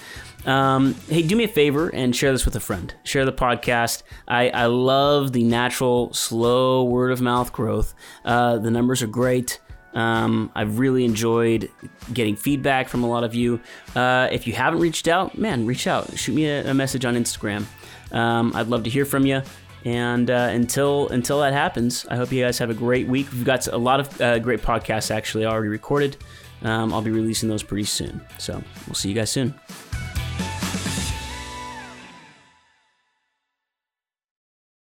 Um, 0.45 0.95
hey, 1.09 1.23
do 1.23 1.35
me 1.37 1.45
a 1.45 1.49
favor 1.49 1.89
and 1.89 2.15
share 2.15 2.31
this 2.31 2.45
with 2.45 2.55
a 2.55 2.61
friend. 2.61 2.95
Share 3.03 3.25
the 3.25 3.33
podcast. 3.33 4.03
I, 4.29 4.51
I 4.51 4.67
love 4.67 5.33
the 5.33 5.43
natural, 5.43 6.13
slow 6.13 6.85
word 6.85 7.13
of 7.13 7.23
mouth 7.23 7.53
growth. 7.53 7.95
Uh, 8.25 8.59
the 8.59 8.71
numbers 8.71 9.03
are 9.03 9.09
great. 9.09 9.59
Um, 9.97 10.53
I've 10.55 10.79
really 10.79 11.05
enjoyed 11.05 11.71
getting 12.13 12.37
feedback 12.37 12.89
from 12.89 13.03
a 13.03 13.09
lot 13.09 13.25
of 13.25 13.35
you. 13.35 13.61
Uh, 13.95 14.29
if 14.31 14.47
you 14.47 14.53
haven't 14.53 14.81
reached 14.81 15.09
out, 15.09 15.39
man, 15.39 15.67
reach 15.67 15.87
out. 15.87 16.17
Shoot 16.19 16.35
me 16.35 16.47
a, 16.47 16.71
a 16.71 16.75
message 16.75 17.05
on 17.05 17.15
Instagram. 17.15 17.65
Um, 18.13 18.53
I'd 18.55 18.69
love 18.69 18.85
to 18.85 18.91
hear 18.91 19.07
from 19.07 19.27
you. 19.27 19.43
And 19.85 20.31
uh, 20.31 20.49
until 20.53 21.09
until 21.09 21.41
that 21.41 21.53
happens, 21.53 22.07
I 22.11 22.17
hope 22.17 22.33
you 22.33 22.45
guys 22.45 22.59
have 22.59 22.71
a 22.71 22.75
great 22.75 23.07
week. 23.09 23.31
We've 23.33 23.45
got 23.45 23.67
a 23.69 23.79
lot 23.79 24.01
of 24.01 24.21
uh, 24.21 24.39
great 24.41 24.61
podcasts 24.61 25.11
actually 25.11 25.47
already 25.47 25.69
recorded. 25.69 26.17
Um, 26.63 26.93
I'll 26.93 27.03
be 27.03 27.11
releasing 27.11 27.49
those 27.49 27.63
pretty 27.63 27.85
soon. 27.85 28.21
So 28.39 28.63
we'll 28.87 28.95
see 28.95 29.09
you 29.09 29.15
guys 29.15 29.31
soon. 29.31 29.55